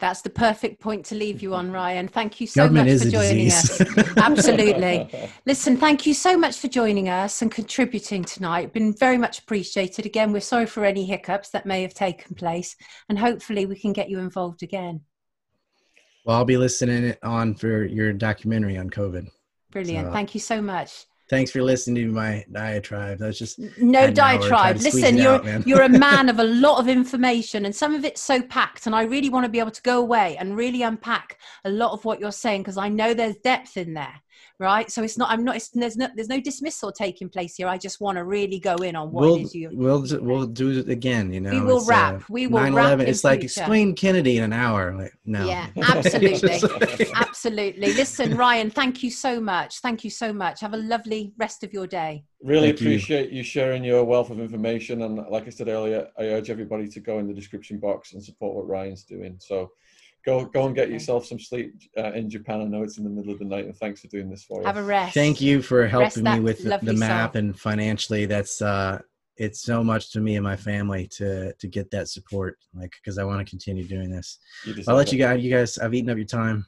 That's 0.04 0.22
the 0.22 0.30
perfect 0.30 0.82
point 0.82 1.06
to 1.06 1.16
leave 1.16 1.42
you 1.42 1.56
on, 1.56 1.72
Ryan. 1.72 2.10
Thank 2.10 2.42
you 2.42 2.46
so 2.46 2.64
government 2.68 2.90
much 2.90 3.04
for 3.04 3.10
joining 3.10 3.46
disease 3.46 3.80
us. 3.80 4.18
Absolutely. 4.18 5.10
Listen, 5.46 5.78
thank 5.78 6.06
you 6.06 6.14
so 6.14 6.38
much 6.38 6.58
for 6.58 6.68
joining 6.68 7.08
us 7.08 7.42
and 7.42 7.50
contributing 7.50 8.26
tonight. 8.26 8.74
Been 8.74 8.94
very 8.94 9.18
much 9.18 9.40
appreciated. 9.40 10.06
Again, 10.06 10.34
we're 10.34 10.42
sorry 10.42 10.66
for 10.66 10.84
any 10.84 11.06
hiccups 11.06 11.52
that 11.52 11.66
may 11.66 11.82
have 11.84 11.94
taken 11.94 12.36
place, 12.36 12.76
and 13.08 13.18
hopefully 13.18 13.66
we 13.66 13.78
can 13.80 13.94
get 13.94 14.10
you 14.10 14.20
involved 14.20 14.62
again. 14.62 15.00
well 16.26 16.36
i'll 16.38 16.44
be 16.44 16.58
listening 16.58 17.16
on 17.24 17.54
for 17.56 17.86
your 17.86 18.12
documentary 18.12 18.78
on 18.78 18.90
covid 18.90 19.30
Brilliant. 19.72 20.08
So- 20.10 20.14
Thank 20.14 20.36
you 20.36 20.42
so 20.42 20.62
much. 20.62 21.06
Thanks 21.34 21.52
for 21.52 21.64
listening 21.64 22.06
to 22.06 22.12
my 22.12 22.46
diatribe 22.52 23.18
that's 23.18 23.40
just 23.40 23.58
No 23.78 24.04
An 24.04 24.20
hour, 24.20 24.38
try 24.38 24.38
diatribe. 24.38 24.78
Listen, 24.78 25.18
you're 25.18 25.48
out, 25.50 25.68
you're 25.68 25.82
a 25.82 25.90
man 26.08 26.30
of 26.30 26.38
a 26.40 26.44
lot 26.44 26.80
of 26.80 26.88
information, 26.88 27.66
and 27.66 27.76
some 27.76 27.96
of 27.96 28.06
it's 28.06 28.22
so 28.22 28.42
packed. 28.42 28.86
And 28.86 28.96
I 28.96 29.04
really 29.04 29.30
want 29.30 29.46
to 29.46 29.50
be 29.50 29.60
able 29.60 29.72
to 29.72 29.82
go 29.82 30.00
away 30.00 30.38
and 30.38 30.56
really 30.56 30.84
unpack 30.84 31.40
a 31.66 31.70
lot 31.70 31.92
of 31.92 32.06
what 32.06 32.20
you're 32.20 32.32
saying 32.32 32.62
because 32.62 32.78
I 32.78 32.90
know 32.90 33.14
there's 33.14 33.38
depth 33.38 33.78
in 33.78 33.96
there, 33.96 34.14
right? 34.60 34.90
So 34.92 35.04
it's 35.04 35.18
not. 35.18 35.30
I'm 35.30 35.44
not. 35.44 35.56
It's, 35.56 35.70
there's 35.70 35.98
no. 35.98 36.08
There's 36.16 36.30
no 36.30 36.40
dismissal 36.40 36.92
taking 36.92 37.30
place 37.30 37.56
here. 37.56 37.68
I 37.68 37.78
just 37.78 38.02
want 38.02 38.18
to 38.18 38.24
really 38.24 38.60
go 38.60 38.76
in 38.76 38.96
on 38.96 39.12
what 39.12 39.22
we'll, 39.22 39.36
it 39.36 39.42
is 39.44 39.56
you. 39.56 39.70
we'll 39.74 40.06
we'll 40.22 40.46
do 40.46 40.72
it 40.80 40.90
again 40.90 41.34
you 41.34 41.42
know 41.42 41.52
We 41.52 41.62
will 41.62 41.78
It's, 41.78 41.88
wrap. 41.88 42.16
Uh, 42.16 42.26
we 42.30 42.48
will 42.48 42.72
wrap 42.72 42.98
9/11 42.98 43.02
in 43.02 43.08
it's 43.08 43.24
like 43.24 43.44
explain 43.44 43.96
kennedy 43.96 44.38
in 44.38 44.44
an 44.44 44.54
hour 44.54 44.96
like 44.98 45.14
no 45.26 45.46
Yeah, 45.46 45.68
absolutely. 45.82 46.60
Absolutely. 47.44 47.94
Listen, 47.94 48.38
Ryan, 48.38 48.70
thank 48.70 49.04
you 49.04 49.12
so 49.12 49.40
much. 49.40 49.80
Thank 49.80 50.04
you 50.04 50.10
so 50.10 50.32
much. 50.32 50.62
Have 50.62 50.74
a 50.74 50.78
lovely 50.78 51.34
rest 51.38 51.64
of 51.64 51.74
your 51.74 51.88
day. 51.88 52.24
Really 52.42 52.70
Thank 52.70 52.82
you. 52.82 52.88
appreciate 52.88 53.32
you. 53.32 53.44
sharing 53.44 53.84
your 53.84 54.04
wealth 54.04 54.30
of 54.30 54.40
information. 54.40 55.02
And 55.02 55.18
like 55.30 55.46
I 55.48 55.50
said 55.50 55.68
earlier, 55.68 56.08
I 56.18 56.24
urge 56.28 56.50
everybody 56.50 56.88
to 56.88 57.00
go 57.00 57.20
in 57.20 57.28
the 57.28 57.34
description 57.34 57.80
box 57.80 58.14
and 58.14 58.24
support 58.24 58.56
what 58.56 58.68
Ryan's 58.68 59.04
doing. 59.04 59.36
So 59.40 59.72
go 60.26 60.46
go 60.46 60.66
and 60.68 60.76
get 60.76 60.90
yourself 60.90 61.26
some 61.26 61.40
sleep 61.40 61.74
uh, 61.98 62.12
in 62.14 62.30
Japan. 62.30 62.62
I 62.62 62.66
know 62.66 62.84
it's 62.84 62.98
in 62.98 63.04
the 63.04 63.10
middle 63.10 63.34
of 63.34 63.40
the 63.40 63.46
night, 63.46 63.66
and 63.66 63.76
thanks 63.78 64.02
for 64.02 64.08
doing 64.08 64.30
this 64.30 64.44
for 64.44 64.60
us. 64.62 64.66
Have 64.66 64.78
a 64.78 64.84
rest. 64.84 65.14
thank 65.14 65.42
you 65.42 65.62
for 65.62 65.88
helping 65.88 66.24
me 66.24 66.40
with 66.40 66.64
the, 66.64 66.80
the 66.82 66.94
map 66.94 67.34
soul. 67.34 67.40
and 67.40 67.60
financially 67.60 68.26
that's 68.26 68.62
uh 68.62 69.00
it's 69.38 69.62
so 69.62 69.84
much 69.84 70.12
to 70.12 70.20
me 70.20 70.36
and 70.36 70.44
my 70.44 70.56
family 70.56 71.08
to 71.08 71.54
to 71.54 71.68
get 71.68 71.90
that 71.90 72.08
support 72.08 72.56
like 72.76 72.92
because 73.02 73.18
i 73.18 73.24
want 73.24 73.40
to 73.44 73.50
continue 73.50 73.84
doing 73.84 74.12
this 74.12 74.38
i'll 74.88 74.96
let 74.96 75.08
it. 75.08 75.14
you 75.14 75.18
guys 75.18 75.44
you 75.44 75.52
guys 75.52 75.80
i've 75.80 75.92
eaten 75.96 76.12
up 76.12 76.18
your 76.18 76.26
time 76.26 76.64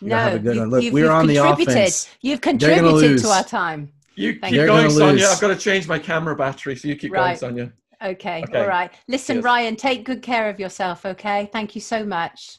You 0.00 0.08
No, 0.08 0.16
have 0.16 0.34
a 0.34 0.38
good 0.40 0.54
you- 0.56 0.60
one. 0.62 0.70
Look, 0.70 0.82
you've- 0.82 0.94
we're 0.94 1.04
you've 1.04 1.12
on 1.12 1.26
the 1.28 1.36
offense. 1.36 2.08
You've 2.20 2.40
gonna 2.40 2.58
contributed 2.58 2.92
lose. 3.10 3.22
to 3.22 3.28
our 3.28 3.44
time. 3.44 3.92
You 4.16 4.32
Thank 4.32 4.42
keep 4.42 4.52
you. 4.52 4.56
They're 4.58 4.66
going, 4.66 4.82
gonna 4.88 4.90
Sonia. 4.98 5.26
I've 5.28 5.40
got 5.40 5.48
to 5.48 5.56
change 5.56 5.86
my 5.86 5.98
camera 5.98 6.34
battery, 6.34 6.74
so 6.76 6.88
you 6.88 6.96
keep 6.96 7.12
Right. 7.12 7.38
going, 7.38 7.56
Sonia. 7.58 7.72
Okay, 8.02 8.42
Okay. 8.42 8.58
all 8.60 8.66
right. 8.66 8.90
Listen, 9.08 9.36
Cheers. 9.36 9.44
Ryan, 9.44 9.76
take 9.76 10.04
good 10.04 10.22
care 10.22 10.48
of 10.48 10.58
yourself, 10.58 11.04
okay? 11.06 11.48
Thank 11.52 11.74
you 11.74 11.80
so 11.80 12.04
much. 12.04 12.58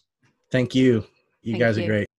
Thank 0.52 0.76
you 0.76 1.04
you 1.42 1.54
Thank 1.54 1.64
guys 1.64 1.78
you. 1.78 1.84
are 1.84 1.88
great 1.88 2.11